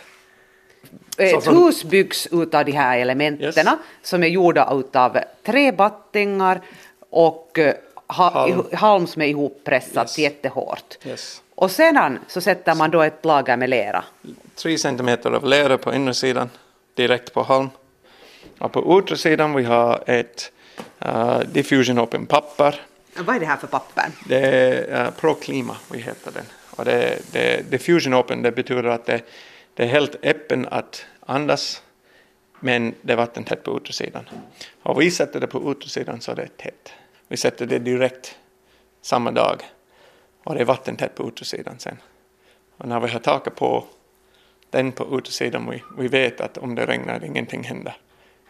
Ett 1.18 1.48
hus 1.48 1.84
byggs 1.84 2.28
utav 2.32 2.66
de 2.66 2.72
här 2.72 3.00
elementen 3.00 3.68
yes. 3.68 3.80
som 4.02 4.24
är 4.24 4.28
gjorda 4.28 4.74
utav 4.74 5.18
träbattingar 5.44 6.62
och 7.10 7.60
eh, 7.60 7.76
ha, 8.08 8.30
halm. 8.30 8.64
halm 8.74 9.08
som 9.08 9.22
är 9.22 9.28
ihoppressat 9.28 10.08
yes. 10.08 10.20
jättehårt. 10.20 10.98
Yes. 11.06 11.42
Och 11.56 11.72
sedan 11.72 12.20
så 12.28 12.42
sätter 12.42 12.76
man 12.76 12.92
då 12.92 13.02
ett 13.02 13.26
lager 13.26 13.58
med 13.58 13.70
lera. 13.70 14.04
Tre 14.56 14.78
centimeter 14.78 15.32
av 15.32 15.46
lera 15.46 15.78
på 15.78 15.94
insidan 15.94 16.50
direkt 16.94 17.34
på 17.34 17.44
halm. 17.44 17.70
Och 18.58 18.72
på 18.72 19.04
utsidan 19.10 19.56
vi 19.56 19.64
har 19.64 20.04
ett 20.08 20.52
uh, 21.06 21.40
diffusion 21.40 22.00
open 22.00 22.26
papper. 22.26 22.82
Vad 23.18 23.36
är 23.36 23.40
det 23.40 23.46
här 23.46 23.58
för 23.58 23.68
papper? 23.68 24.06
Det 24.28 24.40
är 24.40 25.06
uh, 25.06 25.12
Proclima, 25.12 25.78
vi 25.92 26.00
heter 26.00 26.32
den. 26.32 26.46
Och 26.76 26.86
det, 26.86 27.20
det, 27.32 27.72
diffusion 27.72 28.14
open 28.14 28.42
det 28.42 28.52
betyder 28.52 28.84
att 28.84 29.06
det, 29.06 29.22
det 29.74 29.84
är 29.84 29.88
helt 29.88 30.16
öppen 30.26 30.68
att 30.72 31.06
andas 31.20 31.82
men 32.60 32.94
det 33.02 33.14
är 33.14 33.18
vattentätt 33.18 33.64
på 33.64 33.78
utsidan. 33.78 34.30
Och 34.84 35.02
vi 35.02 35.12
sätter 35.12 35.40
det 35.40 35.48
på 35.48 35.72
utsidan 35.72 36.22
så 36.22 36.34
det 36.34 36.42
är 36.42 36.48
tätt. 36.48 36.94
Vi 37.28 37.38
sätter 37.38 37.66
det 37.66 37.80
direkt 37.80 38.36
samma 39.02 39.32
dag 39.32 39.64
och 40.46 40.56
det 40.56 40.62
är 40.62 40.66
vattentätt 40.66 41.16
på 41.16 41.28
utsidan 41.28 41.80
sen. 41.80 41.98
Och 42.78 42.88
när 42.88 43.00
vi 43.00 43.10
har 43.10 43.20
taket 43.20 43.56
på 43.56 43.86
den 44.70 44.92
på 44.92 45.18
utsidan, 45.18 45.70
vi, 45.70 45.84
vi 45.98 46.08
vet 46.08 46.42
att 46.42 46.58
om 46.58 46.76
det 46.76 46.86
regnar 46.86 47.26
ingenting 47.26 47.64
händer. 47.64 47.98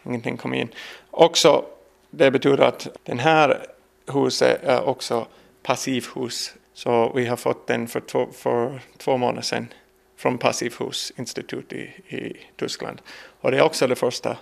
Ingenting 0.02 0.36
kommer 0.36 0.56
in. 0.56 0.68
Också, 1.10 1.64
det 2.10 2.30
betyder 2.30 2.64
att 2.64 2.88
den 3.02 3.18
här 3.18 3.66
huset 4.12 4.64
är 4.64 4.88
också 4.88 5.26
passivhus. 5.62 6.54
Så 6.74 7.12
vi 7.14 7.26
har 7.26 7.36
fått 7.36 7.66
den 7.66 7.88
för 7.88 8.00
två, 8.00 8.28
för 8.32 8.80
två 8.96 9.16
månader 9.16 9.42
sedan 9.42 9.68
från 10.16 10.38
Passivhusinstitut 10.38 11.72
i, 11.72 11.82
i 12.16 12.36
Tyskland. 12.56 13.00
Och 13.40 13.50
det 13.50 13.56
är 13.58 13.62
också 13.62 13.86
det 13.86 13.96
första 13.96 14.36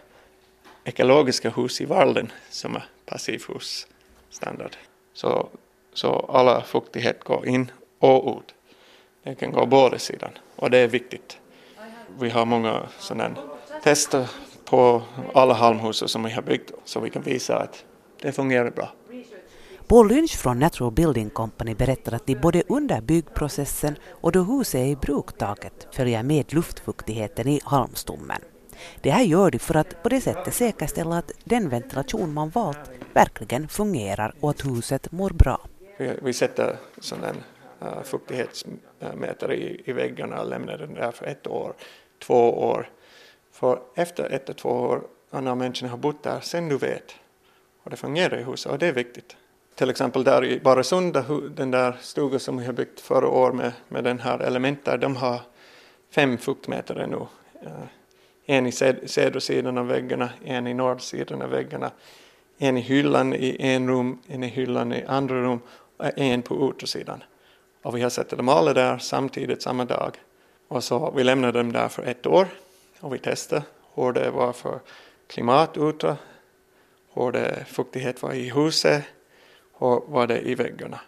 ekologiska 0.84 1.50
hus 1.50 1.80
i 1.80 1.84
världen 1.84 2.32
som 2.50 2.76
är 2.76 2.84
passivhusstandard. 3.06 4.76
Så, 5.12 5.48
så 5.94 6.26
alla 6.28 6.62
fuktighet 6.62 7.24
går 7.24 7.48
in 7.48 7.70
och 7.98 8.38
ut. 8.38 8.54
Det 9.22 9.34
kan 9.34 9.52
gå 9.52 9.66
båda 9.66 9.98
sidan 9.98 10.30
och 10.56 10.70
det 10.70 10.78
är 10.78 10.88
viktigt. 10.88 11.38
Vi 12.18 12.30
har 12.30 12.44
många 12.44 12.82
sådana 12.98 13.36
tester 13.82 14.30
på 14.64 15.02
alla 15.34 15.54
halmhus 15.54 16.10
som 16.10 16.24
vi 16.24 16.32
har 16.32 16.42
byggt 16.42 16.72
så 16.84 17.00
vi 17.00 17.10
kan 17.10 17.22
visa 17.22 17.58
att 17.58 17.84
det 18.20 18.32
fungerar 18.32 18.70
bra. 18.70 18.92
Paul 19.86 20.08
Lynch 20.08 20.36
från 20.36 20.58
Natural 20.58 20.92
Building 20.92 21.30
Company 21.30 21.74
berättar 21.74 22.12
att 22.12 22.26
de 22.26 22.34
både 22.34 22.62
under 22.68 23.00
byggprocessen 23.00 23.96
och 24.10 24.32
då 24.32 24.42
huset 24.42 24.80
är 24.80 24.84
i 24.84 24.96
bruktaket 24.96 25.88
följer 25.92 26.22
med 26.22 26.54
luftfuktigheten 26.54 27.48
i 27.48 27.60
halmstommen. 27.64 28.40
Det 29.00 29.10
här 29.10 29.22
gör 29.22 29.50
de 29.50 29.58
för 29.58 29.74
att 29.74 30.02
på 30.02 30.08
det 30.08 30.20
sättet 30.20 30.54
säkerställa 30.54 31.18
att 31.18 31.32
den 31.44 31.68
ventilation 31.68 32.34
man 32.34 32.50
valt 32.50 32.90
verkligen 33.12 33.68
fungerar 33.68 34.34
och 34.40 34.50
att 34.50 34.66
huset 34.66 35.12
mår 35.12 35.30
bra. 35.30 35.60
Vi, 35.96 36.16
vi 36.22 36.32
sätter 36.32 36.76
sån 36.98 37.24
en 37.24 37.42
uh, 37.82 38.02
fuktighetsmätare 38.02 39.56
i, 39.56 39.82
i 39.84 39.92
väggarna 39.92 40.40
och 40.40 40.48
lämnar 40.48 40.78
den 40.78 40.94
där 40.94 41.10
för 41.10 41.26
ett 41.26 41.46
år, 41.46 41.74
två 42.18 42.50
år. 42.58 42.90
För 43.52 43.80
efter 43.94 44.30
ett 44.30 44.48
och 44.48 44.56
två 44.56 44.70
år, 44.70 45.02
när 45.30 45.54
människorna 45.54 45.90
har 45.90 45.98
bott 45.98 46.22
där, 46.22 46.40
sen 46.40 46.68
du 46.68 46.78
vet. 46.78 47.14
Och 47.82 47.90
det 47.90 47.96
fungerar 47.96 48.38
i 48.38 48.42
huset 48.42 48.72
och 48.72 48.78
det 48.78 48.86
är 48.86 48.92
viktigt 48.92 49.36
till 49.74 49.90
exempel 49.90 50.24
där 50.24 50.44
i 50.44 50.60
Baresund, 50.60 51.16
den 51.56 51.70
där 51.70 51.96
stugan 52.00 52.40
som 52.40 52.58
vi 52.58 52.66
har 52.66 52.72
byggt 52.72 53.00
förra 53.00 53.28
året 53.28 53.54
med, 53.54 53.72
med 53.88 54.04
den 54.04 54.18
här 54.18 54.38
elementen, 54.38 55.00
de 55.00 55.16
har 55.16 55.40
fem 56.10 56.38
fuktmätare 56.38 57.06
nu. 57.06 57.26
Eh, 57.62 57.86
en 58.46 58.66
i 58.66 58.72
södersidan 58.72 59.78
av 59.78 59.86
väggarna, 59.86 60.30
en 60.44 60.66
i 60.66 60.74
nordsidan 60.74 61.42
av 61.42 61.50
väggarna, 61.50 61.90
en 62.58 62.76
i 62.76 62.80
hyllan 62.80 63.34
i 63.34 63.56
en 63.58 63.88
rum, 63.88 64.18
en 64.26 64.44
i 64.44 64.48
hyllan 64.48 64.92
i 64.92 65.04
andra 65.04 65.42
rum 65.42 65.60
Eh, 65.98 66.10
en 66.16 66.42
på 66.42 66.70
utsidan. 66.70 67.22
Och 67.82 67.96
vi 67.96 68.02
har 68.02 68.10
sett 68.10 68.30
dem 68.30 68.48
alla 68.48 68.74
där 68.74 68.98
samtidigt 68.98 69.62
samma 69.62 69.84
dag. 69.84 70.16
Och 70.68 70.84
så 70.84 71.10
vi 71.16 71.24
lämnade 71.24 71.58
dem 71.58 71.72
där 71.72 71.88
för 71.88 72.02
ett 72.02 72.26
år 72.26 72.48
och 73.00 73.14
vi 73.14 73.18
testade 73.18 73.62
hur 73.94 74.12
det 74.12 74.30
var 74.30 74.52
för 74.52 74.80
klimat 75.26 75.76
ute, 75.76 76.16
hur 77.12 77.32
det 77.32 77.64
fuktighet 77.66 78.22
var 78.22 78.32
i 78.32 78.50
huset, 78.50 79.04
och 79.72 80.04
var 80.08 80.26
det 80.26 80.40
i 80.40 80.54
väggarna. 80.54 81.00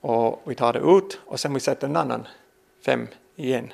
Och 0.00 0.42
vi 0.44 0.54
tar 0.54 0.72
det 0.72 0.78
ut 0.78 1.20
och 1.24 1.40
sen 1.40 1.54
vi 1.54 1.60
sätter 1.60 1.86
en 1.86 1.96
annan 1.96 2.26
fem 2.84 3.08
igen 3.36 3.72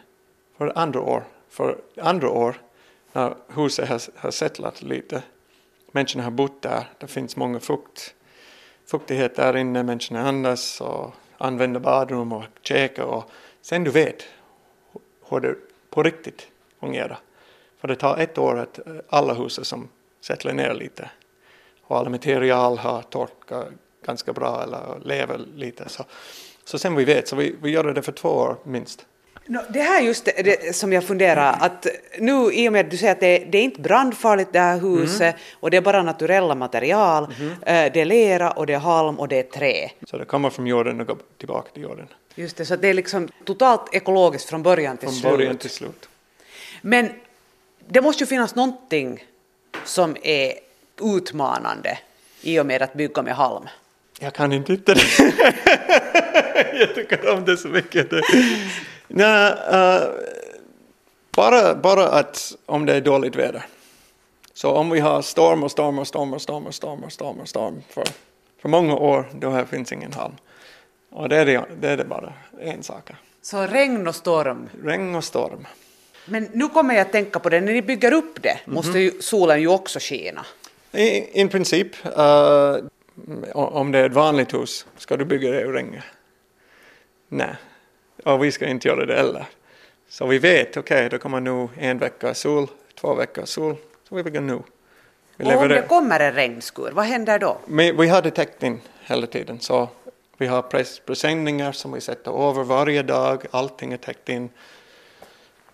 för 0.56 0.72
andra 0.78 1.00
år. 1.00 1.24
För 1.48 1.78
andra 1.96 2.30
år 2.30 2.60
när 3.12 3.34
huset 3.48 3.88
har, 3.88 4.00
har 4.16 4.30
settlat 4.30 4.82
lite, 4.82 5.22
människorna 5.92 6.24
har 6.24 6.30
bott 6.30 6.62
där, 6.62 6.90
det 6.98 7.06
finns 7.06 7.36
många 7.36 7.60
fukt, 7.60 8.14
fuktighet 8.90 9.36
där 9.36 9.56
inne, 9.56 9.82
människorna 9.82 10.28
andas 10.28 10.80
och 10.80 11.14
använder 11.38 11.80
badrum 11.80 12.32
och 12.32 12.44
käkar 12.62 13.02
och 13.02 13.30
sen 13.62 13.84
du 13.84 13.90
vet 13.90 14.24
hur 15.28 15.40
det 15.40 15.54
på 15.90 16.02
riktigt 16.02 16.46
fungerar. 16.80 17.18
För 17.80 17.88
det 17.88 17.96
tar 17.96 18.16
ett 18.18 18.38
år 18.38 18.58
att 18.58 18.86
eh, 18.86 18.94
alla 19.08 19.34
hus 19.34 19.66
som 19.66 19.88
sätter 20.20 20.52
ner 20.52 20.74
lite 20.74 21.10
och 21.82 21.98
alla 21.98 22.10
material 22.10 22.78
har 22.78 23.02
torkat 23.02 23.68
ganska 24.04 24.32
bra 24.32 24.62
eller 24.62 25.00
lever 25.08 25.38
lite. 25.54 25.88
Så, 25.88 26.04
så 26.64 26.78
sen 26.78 26.94
vi 26.94 27.04
vet, 27.04 27.28
så 27.28 27.36
vi, 27.36 27.56
vi 27.62 27.70
gör 27.70 27.84
det 27.84 28.02
för 28.02 28.12
två 28.12 28.28
år 28.28 28.56
minst. 28.62 29.06
No, 29.50 29.58
det 29.68 29.80
här 29.82 30.00
är 30.00 30.04
just 30.04 30.24
det, 30.24 30.42
det 30.42 30.76
som 30.76 30.92
jag 30.92 31.04
funderar 31.04 31.56
att 31.60 31.86
nu 32.18 32.52
i 32.52 32.68
och 32.68 32.72
med 32.72 32.84
att 32.84 32.90
du 32.90 32.96
säger 32.96 33.12
att 33.12 33.20
det, 33.20 33.38
det 33.38 33.58
är 33.58 33.62
inte 33.62 33.80
brandfarligt 33.80 34.52
det 34.52 34.58
här 34.60 34.80
huset 34.80 35.36
och 35.52 35.70
det 35.70 35.76
är 35.76 35.80
bara 35.80 36.02
naturella 36.02 36.54
material, 36.54 37.22
eh, 37.22 37.92
det 37.92 38.00
är 38.00 38.04
lera 38.04 38.50
och 38.50 38.66
det 38.66 38.72
är 38.74 38.78
halm 38.78 39.18
och 39.18 39.28
det 39.28 39.38
är 39.38 39.42
trä. 39.42 39.90
Så 40.06 40.18
det 40.18 40.24
kommer 40.24 40.50
från 40.50 40.66
jorden 40.66 41.00
och 41.00 41.06
går 41.06 41.18
tillbaka 41.38 41.70
till 41.72 41.82
jorden. 41.82 42.06
Just 42.34 42.56
det, 42.56 42.64
så 42.64 42.76
det 42.76 42.88
är 42.88 42.94
liksom 42.94 43.28
totalt 43.44 43.94
ekologiskt 43.94 44.48
från 44.48 44.62
början 44.62 44.96
till 44.96 45.08
Från 45.08 45.14
slut. 45.16 45.32
början 45.32 45.56
till 45.56 45.70
slut. 45.70 46.08
Men 46.80 47.10
det 47.88 48.00
måste 48.00 48.22
ju 48.24 48.26
finnas 48.28 48.54
någonting 48.54 49.24
som 49.84 50.16
är 50.22 50.52
utmanande 51.02 51.98
i 52.42 52.58
och 52.60 52.66
med 52.66 52.82
att 52.82 52.94
bygga 52.94 53.22
med 53.22 53.34
halm. 53.34 53.64
Jag 54.20 54.34
kan 54.34 54.52
inte 54.52 54.72
hitta 54.72 54.94
det. 54.94 55.00
jag 56.78 56.94
tycker 56.94 57.34
om 57.34 57.44
det 57.44 57.56
så 57.56 57.68
mycket. 57.68 58.06
Nej, 59.08 59.52
eh, 59.72 60.02
bara, 61.30 61.74
bara 61.74 62.08
att 62.08 62.56
om 62.66 62.86
det 62.86 62.94
är 62.94 63.00
dåligt 63.00 63.36
väder. 63.36 63.66
Så 64.54 64.70
om 64.70 64.90
vi 64.90 65.00
har 65.00 65.22
storm 65.22 65.62
och 65.62 65.70
storm 65.70 65.98
och 65.98 66.06
storm 66.06 66.32
och 66.32 66.42
storm 66.42 66.66
och 66.66 66.74
storm 66.74 67.04
och 67.04 67.12
storm 67.12 67.40
och 67.40 67.48
storm 67.48 67.82
för, 67.88 68.04
för 68.62 68.68
många 68.68 68.94
år, 68.94 69.24
då 69.34 69.50
här 69.50 69.64
finns 69.64 69.92
ingen 69.92 70.12
halm. 70.12 70.34
Och 71.10 71.28
det 71.28 71.36
är 71.36 71.46
det, 71.46 71.64
det 71.80 71.88
är 71.88 71.96
det 71.96 72.04
bara 72.04 72.32
en 72.60 72.82
sak. 72.82 73.10
Så 73.42 73.66
regn 73.66 74.08
och 74.08 74.14
storm. 74.14 74.68
Regn 74.84 75.14
och 75.14 75.24
storm. 75.24 75.66
Men 76.24 76.48
nu 76.52 76.68
kommer 76.68 76.94
jag 76.94 77.02
att 77.02 77.12
tänka 77.12 77.38
på 77.38 77.48
det, 77.48 77.60
när 77.60 77.72
ni 77.72 77.82
bygger 77.82 78.12
upp 78.12 78.42
det 78.42 78.58
måste 78.64 78.98
ju 78.98 79.10
solen 79.20 79.60
ju 79.60 79.68
också 79.68 79.98
skina. 80.02 80.46
I, 80.92 81.42
i 81.42 81.48
princip, 81.48 82.06
eh, 82.16 82.76
om 83.52 83.92
det 83.92 83.98
är 83.98 84.06
ett 84.06 84.12
vanligt 84.12 84.54
hus, 84.54 84.86
ska 84.96 85.16
du 85.16 85.24
bygga 85.24 85.50
det 85.50 85.60
i 85.60 85.64
regn? 85.64 86.00
Nej, 87.28 87.54
och 88.24 88.44
vi 88.44 88.52
ska 88.52 88.66
inte 88.66 88.88
göra 88.88 89.06
det 89.06 89.14
heller. 89.14 89.46
Så 90.08 90.26
vi 90.26 90.38
vet, 90.38 90.76
okej, 90.76 91.08
det 91.08 91.18
kommer 91.18 91.40
nu 91.40 91.68
en 91.78 91.98
vecka 91.98 92.34
sol, 92.34 92.66
två 92.94 93.14
veckor 93.14 93.44
sol, 93.44 93.76
så 94.08 94.14
vi 94.14 94.22
bygger 94.22 94.40
nu. 94.40 94.62
Vi 95.36 95.44
Och 95.44 95.62
om 95.62 95.68
det 95.68 95.82
kommer 95.88 96.20
en 96.20 96.32
regnskur, 96.32 96.90
vad 96.92 97.04
händer 97.04 97.38
då? 97.38 97.58
Men 97.66 97.96
vi 97.96 98.08
hade 98.08 98.30
täckt 98.30 98.62
in 98.62 98.80
hela 99.00 99.26
tiden, 99.26 99.60
så 99.60 99.88
vi 100.36 100.46
har 100.46 100.62
presenningar 101.06 101.72
som 101.72 101.92
vi 101.92 102.00
sätter 102.00 102.48
över 102.50 102.64
varje 102.64 103.02
dag, 103.02 103.44
allting 103.50 103.92
är 103.92 103.96
täckt 103.96 104.28
in. 104.28 104.50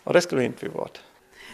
Och 0.05 0.13
det 0.13 0.21
skulle 0.21 0.45
inte 0.45 0.67
vi 0.67 0.73
vårt. 0.73 1.01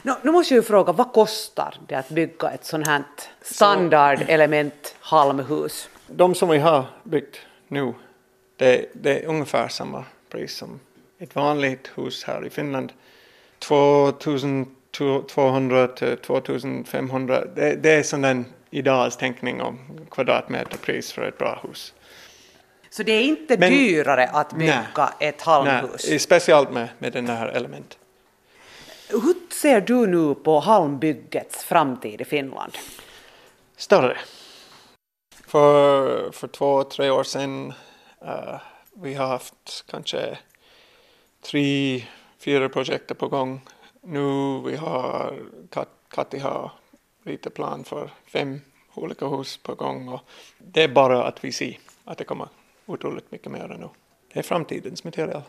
Nu, 0.03 0.15
nu 0.23 0.31
måste 0.31 0.55
jag 0.55 0.63
ju 0.63 0.67
fråga, 0.67 0.93
vad 0.93 1.13
kostar 1.13 1.75
det 1.87 1.95
att 1.95 2.09
bygga 2.09 2.51
ett 2.51 2.65
sånt 2.65 2.87
här 2.87 3.03
standardelement 3.43 4.95
halmhus? 5.01 5.89
De 6.07 6.35
som 6.35 6.49
vi 6.49 6.59
har 6.59 6.85
byggt 7.03 7.37
nu, 7.69 7.95
det, 8.57 8.87
det 8.93 9.19
är 9.19 9.27
ungefär 9.27 9.69
samma 9.69 10.05
pris 10.31 10.57
som 10.57 10.81
ett 11.19 11.35
vanligt 11.35 11.91
hus 11.95 12.25
här 12.25 12.47
i 12.47 12.51
Finland. 12.51 12.93
2200 13.59 15.89
till 15.89 16.17
2500, 16.17 17.45
det, 17.45 17.75
det 17.75 17.91
är 17.91 18.03
sån 18.03 18.23
där 18.23 18.45
idags 18.71 19.17
tänkning 19.17 19.61
om 19.61 19.79
kvadratmeterpris 20.11 21.13
för 21.13 21.23
ett 21.23 21.39
bra 21.39 21.61
hus. 21.69 21.95
Så 22.91 23.03
det 23.03 23.13
är 23.13 23.23
inte 23.23 23.59
Men- 23.59 23.73
dyrare 23.73 24.27
att 24.27 24.53
bygga 24.53 25.13
ett 25.21 25.43
halmhus? 25.43 26.07
Nej, 26.09 26.19
speciellt 26.19 26.73
med, 26.73 26.89
med 26.99 27.13
den 27.13 27.27
här 27.27 27.49
element. 27.49 27.99
Hur 29.09 29.35
ser 29.61 29.81
du 29.81 30.07
nu 30.07 30.35
på 30.35 30.61
halmbyggets 30.61 31.65
framtid 31.65 32.21
i 32.21 32.25
Finland? 32.25 32.73
större. 33.81 34.17
För, 35.47 36.33
för 36.33 36.49
två, 36.49 36.85
tre 36.85 37.11
år 37.11 37.25
sedan 37.25 37.73
uh, 38.25 38.61
vi 39.03 39.15
har 39.15 39.27
haft 39.27 39.85
kanske 39.91 40.39
tre, 41.41 42.03
fyra 42.39 42.69
projekt 42.69 43.19
på 43.19 43.29
gång. 43.29 43.61
Nu 44.03 44.61
vi 44.67 44.77
har, 44.77 45.39
Kat, 45.71 45.89
Kati 46.09 46.39
har 46.39 46.73
lite 47.25 47.51
plan 47.51 47.85
för 47.85 48.11
fem 48.27 48.61
olika 48.95 49.27
hus 49.27 49.57
på 49.57 49.75
gång 49.75 50.09
och 50.09 50.21
det 50.59 50.83
är 50.83 50.89
bara 50.89 51.25
att 51.25 51.45
vi 51.45 51.53
ser 51.53 51.79
att 52.05 52.19
det 52.19 52.25
kommer 52.25 52.49
otroligt 52.87 53.33
mycket 53.33 53.53
mer 53.53 53.69
nu. 53.69 53.89
Det 54.33 54.39
är 54.39 54.43
framtidens 54.43 55.05
material. 55.05 55.43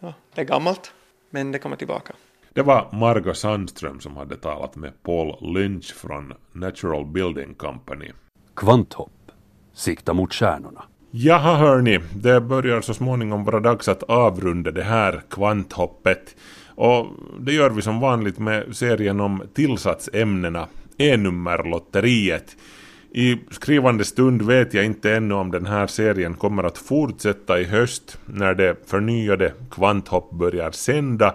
Ja, 0.00 0.14
det 0.34 0.40
är 0.40 0.44
gammalt, 0.44 0.92
men 1.30 1.52
det 1.52 1.58
kommer 1.58 1.76
tillbaka. 1.76 2.14
Det 2.52 2.62
var 2.62 2.92
Margot 2.92 3.36
Sandström 3.36 4.00
som 4.00 4.16
hade 4.16 4.36
talat 4.36 4.76
med 4.76 5.02
Paul 5.02 5.54
Lynch 5.54 5.94
från 5.94 6.34
Natural 6.52 7.06
Building 7.06 7.54
Company. 7.54 8.12
Kvanthopp. 8.56 9.32
Sikta 9.72 10.14
mot 10.14 10.34
stjärnorna. 10.34 10.84
Jaha 11.12 11.56
hörni, 11.56 11.98
det 12.14 12.40
börjar 12.40 12.80
så 12.80 12.94
småningom 12.94 13.44
vara 13.44 13.60
dags 13.60 13.88
att 13.88 14.02
avrunda 14.02 14.70
det 14.70 14.82
här 14.82 15.22
kvanthoppet. 15.30 16.36
Och 16.66 17.06
det 17.40 17.52
gör 17.52 17.70
vi 17.70 17.82
som 17.82 18.00
vanligt 18.00 18.38
med 18.38 18.76
serien 18.76 19.20
om 19.20 19.42
tillsatsämnena, 19.54 20.66
E-nummerlotteriet. 20.98 22.56
I 23.10 23.38
skrivande 23.50 24.04
stund 24.04 24.42
vet 24.42 24.74
jag 24.74 24.84
inte 24.84 25.14
ännu 25.14 25.34
om 25.34 25.50
den 25.50 25.66
här 25.66 25.86
serien 25.86 26.34
kommer 26.34 26.62
att 26.62 26.78
fortsätta 26.78 27.60
i 27.60 27.64
höst 27.64 28.18
när 28.26 28.54
det 28.54 28.76
förnyade 28.86 29.52
kvanthopp 29.70 30.30
börjar 30.30 30.70
sända 30.70 31.34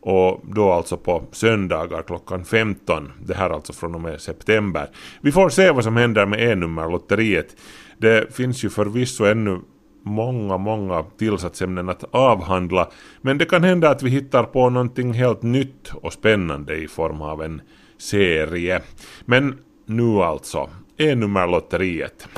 och 0.00 0.40
då 0.44 0.72
alltså 0.72 0.96
på 0.96 1.22
söndagar 1.32 2.02
klockan 2.02 2.44
15. 2.44 3.12
Det 3.26 3.34
här 3.34 3.50
alltså 3.50 3.72
från 3.72 3.94
och 3.94 4.00
med 4.00 4.20
september. 4.20 4.88
Vi 5.20 5.32
får 5.32 5.48
se 5.48 5.70
vad 5.70 5.84
som 5.84 5.96
händer 5.96 6.26
med 6.26 6.40
E-nummerlotteriet. 6.40 7.56
Det 8.02 8.34
finns 8.34 8.64
ju 8.64 8.70
förvisso 8.70 9.24
ännu 9.24 9.60
många, 10.04 10.56
många 10.56 11.04
tillsatsämnen 11.18 11.88
att 11.88 12.04
avhandla. 12.10 12.88
Men 13.20 13.38
det 13.38 13.44
kan 13.44 13.64
hända 13.64 13.90
att 13.90 14.02
vi 14.02 14.10
hittar 14.10 14.44
på 14.44 14.70
någonting 14.70 15.12
helt 15.12 15.42
nytt 15.42 15.92
och 15.94 16.12
spännande 16.12 16.76
i 16.76 16.88
form 16.88 17.22
av 17.22 17.42
en 17.42 17.60
serie. 17.98 18.80
Men 19.24 19.58
nu 19.86 20.22
alltså, 20.22 20.70
E-nummerlotteriet. 20.96 22.28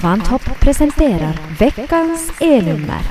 Kvanthopp 0.00 0.60
presenterar 0.60 1.58
veckans 1.58 2.32
E-nummer. 2.40 3.02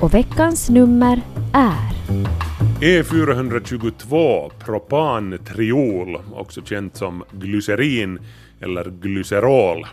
Och 0.00 0.14
veckans 0.14 0.68
nummer 0.68 1.20
är 1.52 1.96
E422 2.80 4.50
propantriol, 4.58 6.18
också 6.32 6.62
känt 6.62 6.96
som 6.96 7.24
glycerin 7.32 8.18
eller 8.60 8.84
glycerol. 8.90 9.86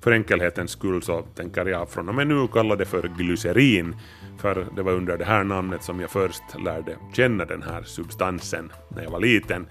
För 0.00 0.12
enkelhetens 0.12 0.70
skull 0.70 1.02
så 1.02 1.22
tänker 1.22 1.66
jag 1.66 1.88
från 1.90 2.08
och 2.08 2.14
med 2.14 2.26
nu 2.26 2.48
kalla 2.52 2.76
det 2.76 2.84
för 2.84 3.10
glycerin, 3.18 3.96
för 4.38 4.66
det 4.76 4.82
var 4.82 4.92
under 4.92 5.18
det 5.18 5.24
här 5.24 5.44
namnet 5.44 5.82
som 5.82 6.00
jag 6.00 6.10
först 6.10 6.42
lärde 6.64 6.96
känna 7.16 7.44
den 7.44 7.62
här 7.62 7.82
substansen 7.82 8.72
när 8.96 9.02
jag 9.02 9.10
var 9.10 9.20
liten. 9.20 9.66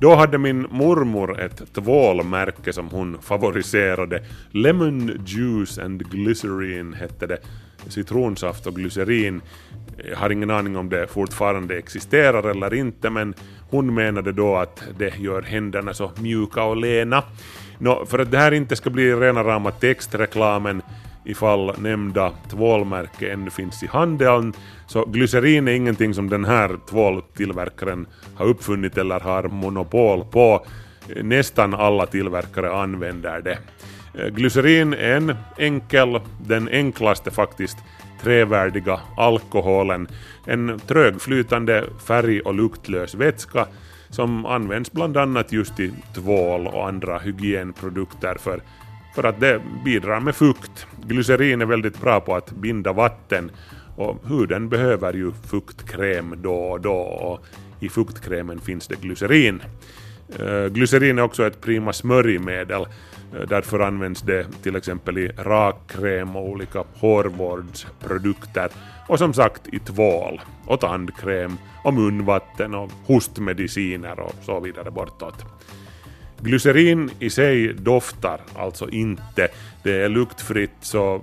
Då 0.00 0.14
hade 0.14 0.38
min 0.38 0.66
mormor 0.70 1.40
ett 1.40 1.74
tvålmärke 1.74 2.72
som 2.72 2.88
hon 2.88 3.22
favoriserade. 3.22 4.24
Lemon 4.50 5.24
Juice 5.26 5.78
and 5.78 6.10
Glycerin 6.10 6.92
hette 6.94 7.26
det. 7.26 7.38
Citronsaft 7.88 8.66
och 8.66 8.74
glycerin. 8.74 9.40
Jag 10.04 10.16
har 10.16 10.30
ingen 10.30 10.50
aning 10.50 10.76
om 10.76 10.88
det 10.88 11.06
fortfarande 11.06 11.78
existerar 11.78 12.50
eller 12.50 12.74
inte 12.74 13.10
men 13.10 13.34
hon 13.70 13.94
menade 13.94 14.32
då 14.32 14.56
att 14.56 14.82
det 14.98 15.18
gör 15.18 15.42
händerna 15.42 15.94
så 15.94 16.10
mjuka 16.18 16.62
och 16.62 16.76
lena. 16.76 17.22
Nå, 17.78 18.06
för 18.06 18.18
att 18.18 18.30
det 18.30 18.38
här 18.38 18.52
inte 18.52 18.76
ska 18.76 18.90
bli 18.90 19.14
rena 19.14 19.44
rama 19.44 19.70
textreklamen 19.70 20.82
ifall 21.24 21.72
nämnda 21.78 22.32
tvålmärke 22.50 23.32
ännu 23.32 23.50
finns 23.50 23.82
i 23.82 23.86
handeln. 23.86 24.52
Så 24.86 25.04
glycerin 25.04 25.68
är 25.68 25.72
ingenting 25.72 26.14
som 26.14 26.28
den 26.30 26.44
här 26.44 26.78
tvåltillverkaren 26.90 28.06
har 28.34 28.46
uppfunnit 28.46 28.98
eller 28.98 29.20
har 29.20 29.42
monopol 29.42 30.24
på. 30.24 30.66
Nästan 31.22 31.74
alla 31.74 32.06
tillverkare 32.06 32.72
använder 32.72 33.40
det. 33.40 33.58
Glycerin 34.30 34.94
är 34.94 35.16
en 35.16 35.34
enkel, 35.58 36.20
den 36.46 36.68
enklaste 36.68 37.30
faktiskt, 37.30 37.78
trävärdiga 38.22 39.00
alkoholen. 39.16 40.08
En 40.46 40.80
trögflytande 40.86 41.84
färg 42.06 42.40
och 42.40 42.54
luktlös 42.54 43.14
vätska 43.14 43.66
som 44.10 44.46
används 44.46 44.92
bland 44.92 45.16
annat 45.16 45.52
just 45.52 45.80
i 45.80 45.92
tvål 46.14 46.66
och 46.66 46.88
andra 46.88 47.18
hygienprodukter 47.18 48.34
för 48.34 48.60
för 49.14 49.24
att 49.24 49.40
det 49.40 49.60
bidrar 49.84 50.20
med 50.20 50.34
fukt. 50.34 50.86
Glycerin 51.06 51.60
är 51.60 51.66
väldigt 51.66 52.00
bra 52.00 52.20
på 52.20 52.34
att 52.34 52.50
binda 52.50 52.92
vatten 52.92 53.50
och 53.96 54.28
huden 54.28 54.68
behöver 54.68 55.12
ju 55.12 55.32
fuktkräm 55.50 56.34
då 56.42 56.54
och 56.54 56.80
då 56.80 56.96
och 56.96 57.44
i 57.80 57.88
fuktkrämen 57.88 58.60
finns 58.60 58.88
det 58.88 59.00
glycerin. 59.00 59.62
Eh, 60.36 60.66
glycerin 60.66 61.18
är 61.18 61.22
också 61.22 61.46
ett 61.46 61.60
prima 61.60 61.92
smörjmedel. 61.92 62.82
Eh, 62.82 63.48
därför 63.48 63.80
används 63.80 64.22
det 64.22 64.46
till 64.62 64.76
exempel 64.76 65.18
i 65.18 65.28
rakkräm 65.28 66.36
och 66.36 66.48
olika 66.48 66.84
hårvårdsprodukter. 66.94 68.68
Och 69.08 69.18
som 69.18 69.34
sagt 69.34 69.68
i 69.68 69.78
tvål 69.78 70.40
och 70.66 70.80
tandkräm 70.80 71.56
och 71.84 71.94
munvatten 71.94 72.74
och 72.74 72.90
hostmediciner 73.06 74.20
och 74.20 74.34
så 74.42 74.60
vidare 74.60 74.90
bortåt. 74.90 75.44
Glycerin 76.40 77.10
i 77.18 77.30
sig 77.30 77.74
doftar 77.74 78.40
alltså 78.56 78.90
inte. 78.90 79.48
Det 79.82 80.02
är 80.02 80.08
luktfritt 80.08 80.76
så 80.80 81.22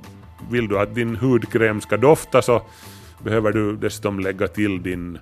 vill 0.52 0.68
du 0.68 0.80
att 0.80 0.96
din 0.96 1.16
hudkräm 1.16 1.82
ska 1.82 1.98
dofta 1.98 2.42
så 2.42 2.62
behöver 3.24 3.52
du 3.52 3.76
dessutom 3.76 4.20
lägga 4.20 4.48
till 4.48 4.84
din 4.84 5.20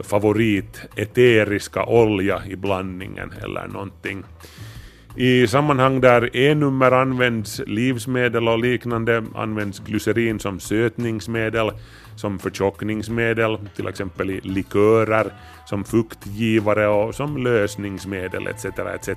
favorit 0.00 0.80
eteriska 0.96 1.84
olja 1.84 2.42
i 2.46 2.56
blandningen 2.56 3.32
eller 3.42 3.66
någonting. 3.66 4.24
I 5.16 5.46
sammanhang 5.46 6.00
där 6.00 6.36
E-nummer 6.36 6.92
används, 6.92 7.60
livsmedel 7.66 8.48
och 8.48 8.58
liknande, 8.58 9.24
används 9.34 9.78
glycerin 9.78 10.38
som 10.38 10.60
sötningsmedel, 10.60 11.70
som 12.16 12.38
förtjockningsmedel, 12.38 13.58
till 13.76 13.88
exempel 13.88 14.30
i 14.30 14.40
likörer, 14.40 15.32
som 15.66 15.84
fuktgivare 15.84 16.88
och 16.88 17.14
som 17.14 17.36
lösningsmedel 17.36 18.46
etc. 18.46 18.64
etc. 18.64 19.08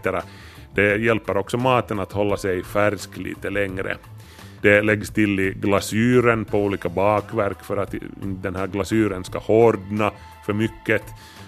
Det 0.75 0.97
hjälper 0.97 1.37
också 1.37 1.57
maten 1.57 1.99
att 1.99 2.11
hålla 2.11 2.37
sig 2.37 2.63
färsk 2.63 3.17
lite 3.17 3.49
längre. 3.49 3.97
Det 4.61 4.81
läggs 4.81 5.09
till 5.09 5.39
i 5.39 5.53
glasyren 5.53 6.45
på 6.45 6.57
olika 6.57 6.89
bakverk 6.89 7.63
för 7.63 7.77
att 7.77 7.95
den 8.21 8.55
här 8.55 8.67
glasyren 8.67 9.23
ska 9.23 9.39
hårdna 9.39 10.11
för 10.45 10.53
mycket. 10.53 11.03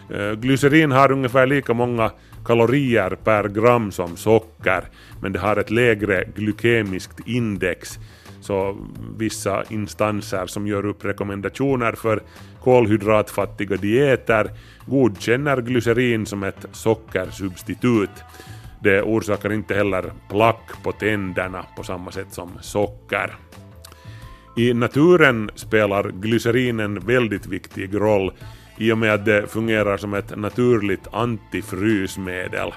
Eh, 0.10 0.32
glycerin 0.32 0.92
har 0.92 1.12
ungefär 1.12 1.48
lika 1.48 1.74
många 1.74 2.12
kalorier 2.46 3.10
per 3.24 3.48
gram 3.48 3.92
som 3.92 4.18
socker, 4.18 4.84
men 5.22 5.34
det 5.34 5.40
har 5.40 5.58
ett 5.58 5.72
lägre 5.72 6.24
glykemiskt 6.36 7.20
index. 7.26 8.00
Så 8.42 8.78
vissa 9.18 9.64
instanser 9.70 10.46
som 10.46 10.68
gör 10.68 10.86
upp 10.86 11.06
rekommendationer 11.06 11.92
för 11.94 12.22
kolhydratfattiga 12.64 13.78
dieter 13.78 14.52
godkänner 14.86 15.62
glycerin 15.62 16.26
som 16.26 16.44
ett 16.44 16.66
sockersubstitut. 16.72 18.24
Det 18.84 19.02
orsakar 19.02 19.54
inte 19.54 19.76
heller 19.76 20.12
plack 20.30 20.84
på 20.84 20.92
tänderna 20.92 21.66
på 21.78 21.84
samma 21.84 22.12
sätt 22.12 22.34
som 22.34 22.50
socker. 22.62 23.36
I 24.58 24.74
naturen 24.74 25.50
spelar 25.56 26.12
glycerin 26.12 26.80
en 26.80 27.00
väldigt 27.00 27.48
viktig 27.48 27.96
roll 27.96 28.32
i 28.78 28.92
och 28.92 28.98
med 28.98 29.14
att 29.14 29.26
det 29.26 29.52
fungerar 29.52 29.98
som 29.98 30.14
ett 30.14 30.38
naturligt 30.38 31.08
antifrysmedel. 31.12 32.74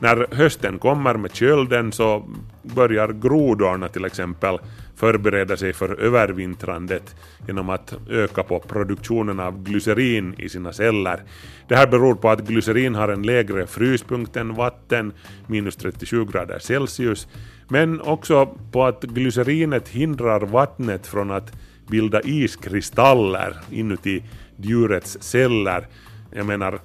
När 0.00 0.26
hösten 0.34 0.78
kommer 0.78 1.14
med 1.14 1.34
kölden 1.34 1.92
så 1.92 2.24
börjar 2.62 3.08
grodorna 3.08 3.88
till 3.88 4.04
exempel 4.04 4.58
förbereda 4.96 5.56
sig 5.56 5.72
för 5.72 6.00
övervintrandet 6.00 7.16
genom 7.46 7.70
att 7.70 7.94
öka 8.10 8.42
på 8.42 8.58
produktionen 8.60 9.40
av 9.40 9.62
glycerin 9.62 10.34
i 10.38 10.48
sina 10.48 10.72
celler. 10.72 11.22
Det 11.68 11.76
här 11.76 11.86
beror 11.86 12.14
på 12.14 12.30
att 12.30 12.40
glycerin 12.40 12.94
har 12.94 13.08
en 13.08 13.22
lägre 13.22 13.66
fryspunkt 13.66 14.36
än 14.36 14.54
vatten, 14.54 15.12
minus 15.46 15.76
37 15.76 16.24
grader 16.24 16.58
Celsius, 16.58 17.28
men 17.68 18.00
också 18.00 18.46
på 18.72 18.84
att 18.84 19.02
glycerinet 19.02 19.88
hindrar 19.88 20.40
vattnet 20.40 21.06
från 21.06 21.30
att 21.30 21.52
bilda 21.88 22.20
iskristaller 22.20 23.56
inuti 23.70 24.22
djurets 24.56 25.18
celler. 25.20 25.86
Jag 26.30 26.46
menar, 26.46 26.80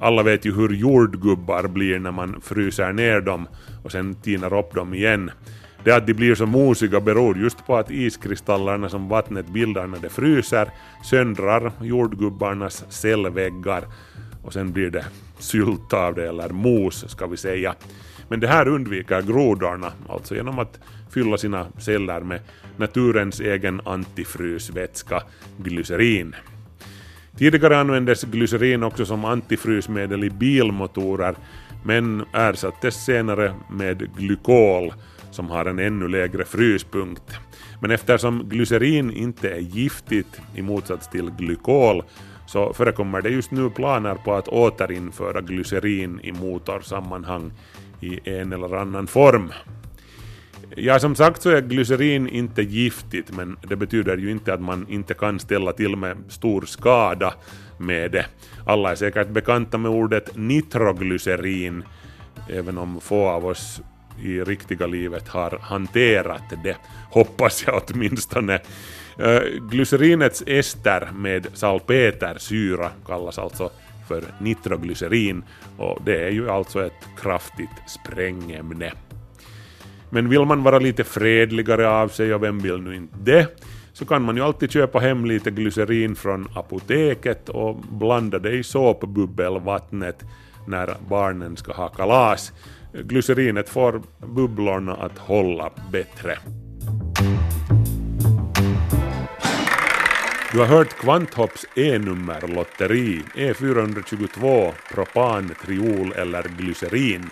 alla 0.00 0.22
vet 0.22 0.44
ju 0.44 0.54
hur 0.54 0.68
jordgubbar 0.68 1.68
blir 1.68 1.98
när 1.98 2.12
man 2.12 2.40
fryser 2.40 2.92
ner 2.92 3.20
dem 3.20 3.48
och 3.84 3.92
sen 3.92 4.14
tinar 4.14 4.58
upp 4.58 4.74
dem 4.74 4.94
igen. 4.94 5.30
Det 5.84 5.92
att 5.92 6.06
de 6.06 6.14
blir 6.14 6.34
så 6.34 6.46
mosiga 6.46 7.00
beror 7.00 7.38
just 7.38 7.66
på 7.66 7.76
att 7.76 7.90
iskristallerna 7.90 8.88
som 8.88 9.08
vattnet 9.08 9.48
bildar 9.48 9.86
när 9.86 9.98
det 9.98 10.08
fryser 10.08 10.68
söndrar 11.04 11.72
jordgubbarnas 11.80 12.84
cellväggar 12.88 13.84
och 14.44 14.52
sen 14.52 14.72
blir 14.72 14.90
det 14.90 15.04
sylt 15.38 15.92
av 15.92 16.14
det, 16.14 16.28
eller 16.28 16.48
mos 16.48 17.10
ska 17.10 17.26
vi 17.26 17.36
säga. 17.36 17.74
Men 18.28 18.40
det 18.40 18.48
här 18.48 18.68
undviker 18.68 19.22
grodorna, 19.22 19.92
alltså 20.08 20.34
genom 20.34 20.58
att 20.58 20.80
fylla 21.10 21.36
sina 21.36 21.66
celler 21.78 22.20
med 22.20 22.40
naturens 22.76 23.40
egen 23.40 23.80
antifrysvätska, 23.84 25.22
glycerin. 25.58 26.34
Tidigare 27.38 27.78
användes 27.78 28.24
glycerin 28.24 28.82
också 28.82 29.06
som 29.06 29.24
antifrysmedel 29.24 30.24
i 30.24 30.30
bilmotorer 30.30 31.34
men 31.84 32.24
ersattes 32.32 33.04
senare 33.04 33.54
med 33.70 34.16
glykol 34.16 34.92
som 35.30 35.50
har 35.50 35.64
en 35.64 35.78
ännu 35.78 36.08
lägre 36.08 36.44
fryspunkt. 36.44 37.38
Men 37.80 37.90
eftersom 37.90 38.48
glycerin 38.48 39.10
inte 39.10 39.50
är 39.50 39.60
giftigt 39.60 40.40
i 40.54 40.62
motsats 40.62 41.10
till 41.10 41.30
glykol 41.30 42.02
så 42.46 42.72
förekommer 42.72 43.22
det 43.22 43.28
just 43.28 43.50
nu 43.50 43.70
planer 43.70 44.14
på 44.14 44.34
att 44.34 44.48
återinföra 44.48 45.40
glycerin 45.40 46.20
i 46.22 46.32
motorsammanhang 46.32 47.52
i 48.00 48.30
en 48.30 48.52
eller 48.52 48.76
annan 48.76 49.06
form. 49.06 49.52
Ja, 50.76 50.98
som 50.98 51.14
sagt 51.14 51.42
så 51.42 51.50
är 51.50 51.60
glycerin 51.60 52.28
inte 52.28 52.62
giftigt, 52.62 53.36
men 53.36 53.56
det 53.68 53.76
betyder 53.76 54.16
ju 54.16 54.30
inte 54.30 54.54
att 54.54 54.60
man 54.60 54.86
inte 54.88 55.14
kan 55.14 55.38
ställa 55.38 55.72
till 55.72 55.96
med 55.96 56.16
stor 56.28 56.62
skada 56.62 57.34
med 57.78 58.10
det. 58.10 58.26
Alla 58.66 58.90
är 58.90 58.94
säkert 58.94 59.28
bekanta 59.28 59.78
med 59.78 59.90
ordet 59.90 60.36
nitroglycerin, 60.36 61.84
även 62.50 62.78
om 62.78 63.00
få 63.00 63.28
av 63.28 63.46
oss 63.46 63.80
i 64.22 64.40
riktiga 64.40 64.86
livet 64.86 65.28
har 65.28 65.58
hanterat 65.62 66.42
det, 66.64 66.76
hoppas 67.10 67.64
jag 67.66 67.82
åtminstone. 67.86 68.60
Eh, 69.18 69.42
glycerinets 69.70 70.42
ester 70.46 71.08
med 71.14 71.46
salpetersyra 71.54 72.90
kallas 73.06 73.38
alltså 73.38 73.70
för 74.08 74.24
nitroglycerin 74.40 75.44
och 75.78 75.98
det 76.04 76.24
är 76.24 76.30
ju 76.30 76.50
alltså 76.50 76.86
ett 76.86 77.08
kraftigt 77.16 77.70
sprängämne. 77.86 78.92
Men 80.14 80.28
vill 80.28 80.44
man 80.44 80.62
vara 80.62 80.78
lite 80.78 81.04
fredligare 81.04 81.88
av 81.88 82.08
sig, 82.08 82.34
och 82.34 82.42
vem 82.42 82.58
vill 82.58 82.80
nu 82.80 82.96
inte 82.96 83.14
det, 83.22 83.62
så 83.92 84.04
kan 84.04 84.22
man 84.22 84.36
ju 84.36 84.42
alltid 84.42 84.70
köpa 84.70 84.98
hem 84.98 85.24
lite 85.24 85.50
glycerin 85.50 86.14
från 86.14 86.48
apoteket 86.54 87.48
och 87.48 87.76
blanda 87.76 88.38
det 88.38 88.52
i 88.52 88.62
såpbubbelvattnet 88.62 90.24
när 90.66 90.94
barnen 91.08 91.56
ska 91.56 91.72
ha 91.72 91.88
kalas. 91.88 92.52
Glycerinet 92.92 93.68
får 93.68 94.02
bubblorna 94.26 94.94
att 94.94 95.18
hålla 95.18 95.70
bättre. 95.92 96.38
Du 100.52 100.58
har 100.58 100.66
hört 100.66 100.98
Kvanthopps 100.98 101.66
E-nummerlotteri 101.76 103.22
E422 103.34 104.72
propan, 104.94 105.50
triol 105.64 106.12
eller 106.12 106.42
glycerin. 106.58 107.30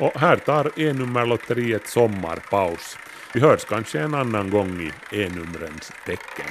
Och 0.00 0.20
här 0.20 0.36
tar 0.36 0.70
E-nummerlotteriet 0.76 1.86
sommarpaus. 1.86 2.96
Vi 3.34 3.40
hörs 3.40 3.64
kanske 3.64 4.00
en 4.00 4.14
annan 4.14 4.50
gång 4.50 4.80
i 4.80 5.16
E-numrens 5.16 5.92
tecken. 6.06 6.46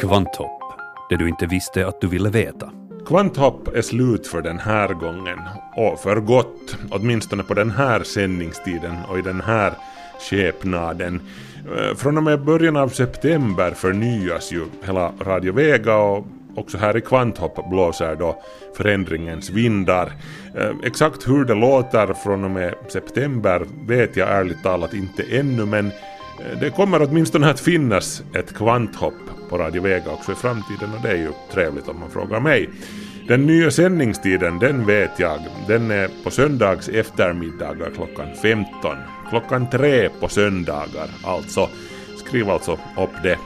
Kvanthopp, 0.00 0.62
det 1.08 1.16
du 1.16 1.28
inte 1.28 1.46
visste 1.46 1.86
att 1.86 2.00
du 2.00 2.08
ville 2.08 2.30
veta. 2.30 2.72
Kvanthopp 3.06 3.68
är 3.68 3.82
slut 3.82 4.26
för 4.26 4.42
den 4.42 4.58
här 4.58 4.94
gången, 4.94 5.38
och 5.76 6.00
för 6.00 6.20
gott, 6.20 6.76
åtminstone 6.90 7.42
på 7.42 7.54
den 7.54 7.70
här 7.70 8.02
sändningstiden 8.02 8.96
och 9.08 9.18
i 9.18 9.22
den 9.22 9.40
här 9.40 9.72
skepnaden. 10.18 11.20
Eh, 11.76 11.96
från 11.96 12.16
och 12.16 12.22
med 12.22 12.44
början 12.44 12.76
av 12.76 12.88
september 12.88 13.70
förnyas 13.70 14.52
ju 14.52 14.64
hela 14.82 15.12
Radio 15.20 15.52
Vega 15.52 15.96
och 15.96 16.26
också 16.54 16.78
här 16.78 16.96
i 16.96 17.00
Kvanthopp 17.00 17.70
blåser 17.70 18.16
då 18.16 18.42
förändringens 18.76 19.50
vindar. 19.50 20.12
Eh, 20.56 20.70
exakt 20.84 21.28
hur 21.28 21.44
det 21.44 21.54
låter 21.54 22.14
från 22.14 22.44
och 22.44 22.50
med 22.50 22.74
september 22.88 23.62
vet 23.86 24.16
jag 24.16 24.28
ärligt 24.28 24.62
talat 24.62 24.94
inte 24.94 25.22
ännu 25.22 25.66
men 25.66 25.86
eh, 25.86 26.60
det 26.60 26.70
kommer 26.70 27.02
åtminstone 27.02 27.50
att 27.50 27.60
finnas 27.60 28.22
ett 28.34 28.54
kvanthopp 28.54 29.14
på 29.48 29.58
Radio 29.58 29.82
Vega 29.82 30.10
också 30.10 30.32
i 30.32 30.34
framtiden 30.34 30.94
och 30.96 31.02
det 31.02 31.08
är 31.08 31.16
ju 31.16 31.30
trevligt 31.52 31.88
om 31.88 32.00
man 32.00 32.10
frågar 32.10 32.40
mig. 32.40 32.68
Den 33.28 33.46
nya 33.46 33.70
sändningstiden, 33.70 34.58
den 34.58 34.86
vet 34.86 35.18
jag. 35.18 35.38
Den 35.66 35.90
är 35.90 36.10
på 36.24 36.30
söndags 36.30 36.88
eftermiddagar 36.88 37.90
klockan 37.94 38.26
15. 38.42 38.96
Klockan 39.30 39.70
tre 39.70 40.08
på 40.20 40.28
söndagar 40.28 41.08
alltså. 41.24 41.68
Skriv 42.16 42.50
alltså 42.50 42.72
upp 42.72 43.22
det. 43.22 43.38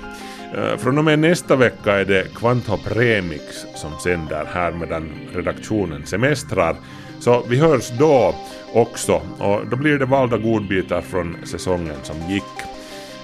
Eh, 0.57 0.76
från 0.78 0.99
och 0.99 1.05
med 1.05 1.18
nästa 1.18 1.57
vecka 1.57 1.93
är 1.93 2.05
det 2.05 2.35
Kvanthop 2.35 2.80
Remix 2.97 3.43
som 3.74 3.93
sänder 4.03 4.45
här 4.53 4.72
medan 4.72 5.11
redaktionen 5.35 6.07
semestrar. 6.07 6.76
Så 7.20 7.43
vi 7.49 7.57
hörs 7.57 7.91
då 7.99 8.35
också 8.72 9.22
och 9.39 9.66
då 9.70 9.76
blir 9.76 9.99
det 9.99 10.07
valda 10.07 10.37
godbitar 10.39 11.01
från 11.01 11.37
säsongen 11.45 11.97
som 12.03 12.16
gick. 12.30 12.43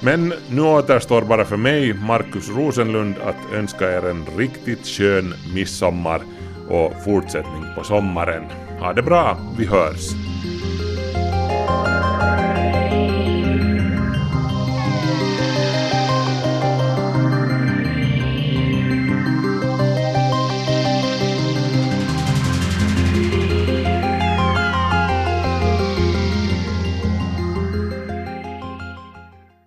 Men 0.00 0.34
nu 0.50 0.62
återstår 0.62 1.22
bara 1.22 1.44
för 1.44 1.56
mig, 1.56 1.94
Markus 1.94 2.48
Rosenlund, 2.48 3.14
att 3.24 3.54
önska 3.54 3.92
er 3.92 4.10
en 4.10 4.26
riktigt 4.36 4.86
skön 4.86 5.34
midsommar 5.54 6.20
och 6.68 6.92
fortsättning 7.04 7.64
på 7.76 7.84
sommaren. 7.84 8.44
Ha 8.80 8.92
det 8.92 9.02
bra, 9.02 9.38
vi 9.58 9.66
hörs! 9.66 10.37